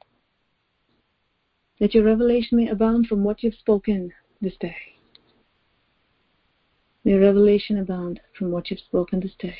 [1.79, 4.75] that your revelation may abound from what you've spoken this day.
[7.03, 9.57] May revelation abound from what you've spoken this day.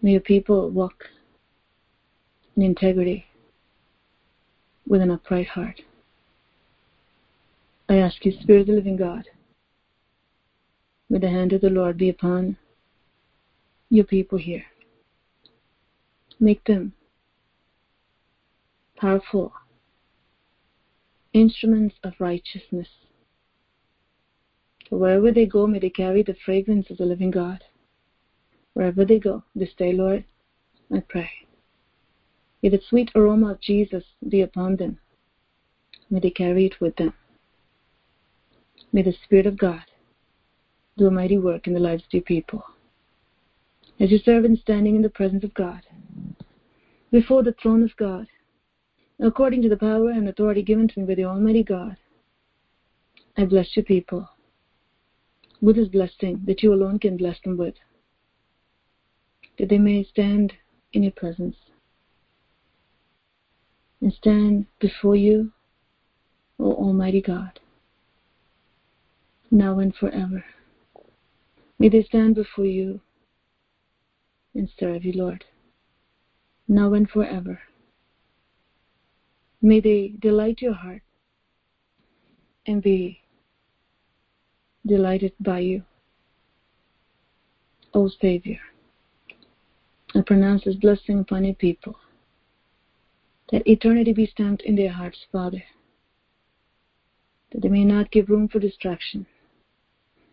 [0.00, 1.04] May your people walk
[2.56, 3.26] in integrity
[4.86, 5.80] with an upright heart.
[7.88, 9.24] I ask you, Spirit of the living God,
[11.12, 12.56] may the hand of the Lord be upon
[13.90, 14.64] your people here.
[16.40, 16.94] Make them
[18.96, 19.52] powerful
[21.34, 22.88] instruments of righteousness.
[24.88, 27.62] So wherever they go, may they carry the fragrance of the living God.
[28.72, 30.24] Wherever they go this day, Lord,
[30.90, 31.28] I pray.
[32.62, 34.98] May the sweet aroma of Jesus be upon them.
[36.08, 37.12] May they carry it with them.
[38.94, 39.82] May the Spirit of God
[40.96, 42.62] do a mighty work in the lives of your people.
[44.00, 45.82] As your servant standing in the presence of God,
[47.10, 48.26] before the throne of God,
[49.20, 51.96] according to the power and authority given to me by the Almighty God.
[53.36, 54.28] I bless your people
[55.60, 57.74] with His blessing that you alone can bless them with,
[59.58, 60.52] that they may stand
[60.92, 61.56] in your presence
[64.00, 65.52] and stand before you,
[66.58, 67.60] O Almighty God,
[69.50, 70.44] now and forever.
[71.82, 73.00] May they stand before you
[74.54, 75.44] and serve you, Lord,
[76.68, 77.58] now and forever.
[79.60, 81.02] May they delight your heart
[82.68, 83.18] and be
[84.86, 85.82] delighted by you.
[87.94, 88.60] O Savior,
[90.14, 91.96] I pronounce this blessing upon your people,
[93.50, 95.64] that eternity be stamped in their hearts, Father,
[97.50, 99.26] that they may not give room for distraction,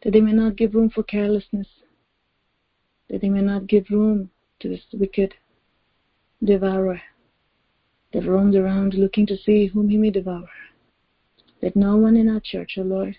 [0.01, 1.67] that they may not give room for carelessness,
[3.09, 5.33] that they may not give room to this wicked
[6.43, 7.01] devourer
[8.13, 10.49] that roams around looking to see whom he may devour.
[11.61, 13.15] Let no one in our church, O oh Lord,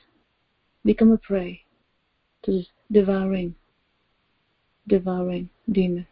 [0.85, 1.63] become a prey
[2.43, 3.55] to this devouring,
[4.89, 6.07] devouring demon.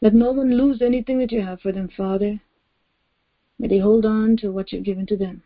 [0.00, 2.40] Let no one lose anything that you have for them, Father.
[3.58, 5.42] May they hold on to what you've given to them.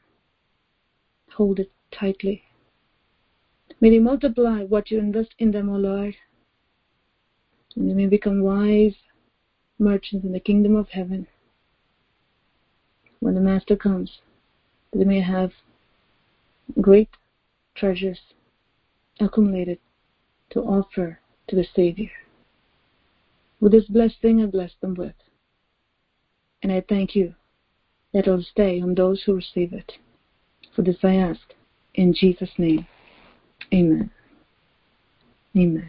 [1.31, 2.43] Hold it tightly.
[3.83, 6.17] May they multiply what you invest in them, O Lord.
[7.77, 8.95] And they may become wise
[9.79, 11.27] merchants in the kingdom of heaven
[13.23, 14.19] when the Master comes,
[14.93, 15.53] they may have
[16.81, 17.09] great
[17.77, 18.19] treasures
[19.21, 19.79] accumulated
[20.51, 22.11] to offer to the Savior.
[23.61, 25.15] With this blessed thing I bless them with.
[26.65, 27.37] And I thank you
[28.13, 29.93] that it will stay on those who receive it.
[30.75, 31.55] For this I ask
[31.95, 32.89] in Jesus' name.
[33.73, 34.11] Amen.
[35.57, 35.89] Amen.